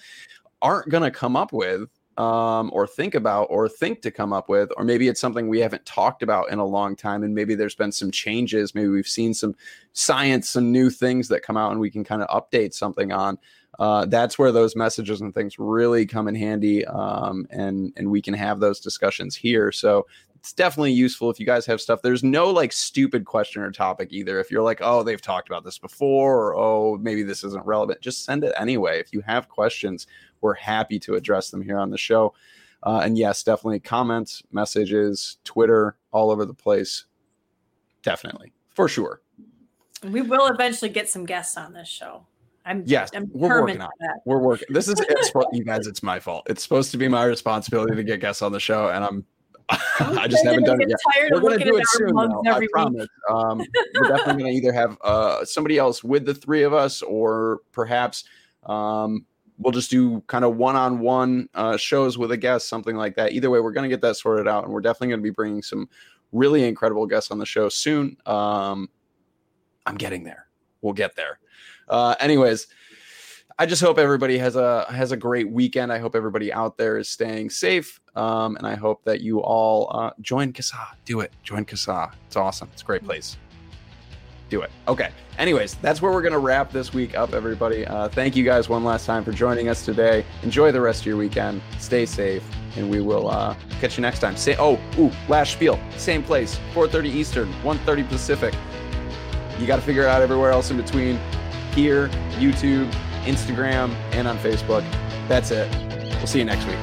[0.62, 4.50] aren't going to come up with um, or think about or think to come up
[4.50, 7.56] with, or maybe it's something we haven't talked about in a long time, and maybe
[7.56, 8.76] there's been some changes.
[8.76, 9.56] Maybe we've seen some
[9.94, 13.38] science, some new things that come out, and we can kind of update something on.
[13.80, 18.22] Uh, that's where those messages and things really come in handy, um, and and we
[18.22, 19.72] can have those discussions here.
[19.72, 20.06] So
[20.44, 22.02] it's definitely useful if you guys have stuff.
[22.02, 24.42] There's no like stupid question or topic either.
[24.42, 28.02] If you're like, oh, they've talked about this before, or oh, maybe this isn't relevant,
[28.02, 29.00] just send it anyway.
[29.00, 30.06] If you have questions,
[30.42, 32.34] we're happy to address them here on the show.
[32.84, 37.06] Uh, and yes, definitely comments, messages, Twitter, all over the place.
[38.02, 39.22] Definitely, for sure.
[40.04, 42.28] We will eventually get some guests on this show.
[42.66, 44.20] I'm yes, I'm we're working on that.
[44.26, 44.68] We're working.
[44.72, 45.88] This is it's, you guys.
[45.88, 46.48] It's my fault.
[46.50, 49.26] It's supposed to be my responsibility to get guests on the show, and I'm
[49.70, 50.98] I just haven't done it yet.
[51.32, 53.08] We're going to do it soon, I promise.
[53.30, 53.60] Um,
[53.96, 57.62] we're definitely going to either have uh, somebody else with the three of us, or
[57.72, 58.26] perhaps
[58.66, 59.26] um,
[59.58, 63.32] we'll just do kind of one-on-one uh, shows with a guest, something like that.
[63.34, 65.30] Either way, we're going to get that sorted out, and we're definitely going to be
[65.30, 65.88] bringing some
[66.32, 68.18] really incredible guests on the show soon.
[68.26, 68.90] Um,
[69.86, 70.48] I'm getting there.
[70.82, 71.40] We'll get there.
[71.88, 72.68] Uh, anyways.
[73.60, 75.94] I just hope everybody has a has a great weekend.
[75.94, 79.96] I hope everybody out there is staying safe, um, and I hope that you all
[79.96, 80.96] uh, join CASAA.
[81.06, 81.32] Do it.
[81.44, 82.14] Join CASAA.
[82.26, 82.70] It's awesome.
[82.74, 83.38] It's a great place.
[84.50, 84.72] Do it.
[84.88, 85.12] Okay.
[85.38, 87.86] Anyways, that's where we're gonna wrap this week up, everybody.
[87.86, 90.26] Uh, thank you guys one last time for joining us today.
[90.42, 91.62] Enjoy the rest of your weekend.
[91.78, 92.44] Stay safe,
[92.76, 94.36] and we will uh, catch you next time.
[94.36, 95.80] Say, oh, ooh, last spiel.
[95.98, 96.60] Same place.
[96.74, 98.56] 4:30 Eastern, 1:30 Pacific.
[99.60, 101.20] You got to figure it out everywhere else in between.
[101.76, 102.08] Here,
[102.40, 102.92] YouTube,
[103.24, 104.84] Instagram, and on Facebook.
[105.28, 105.70] That's it.
[106.18, 106.78] We'll see you next week.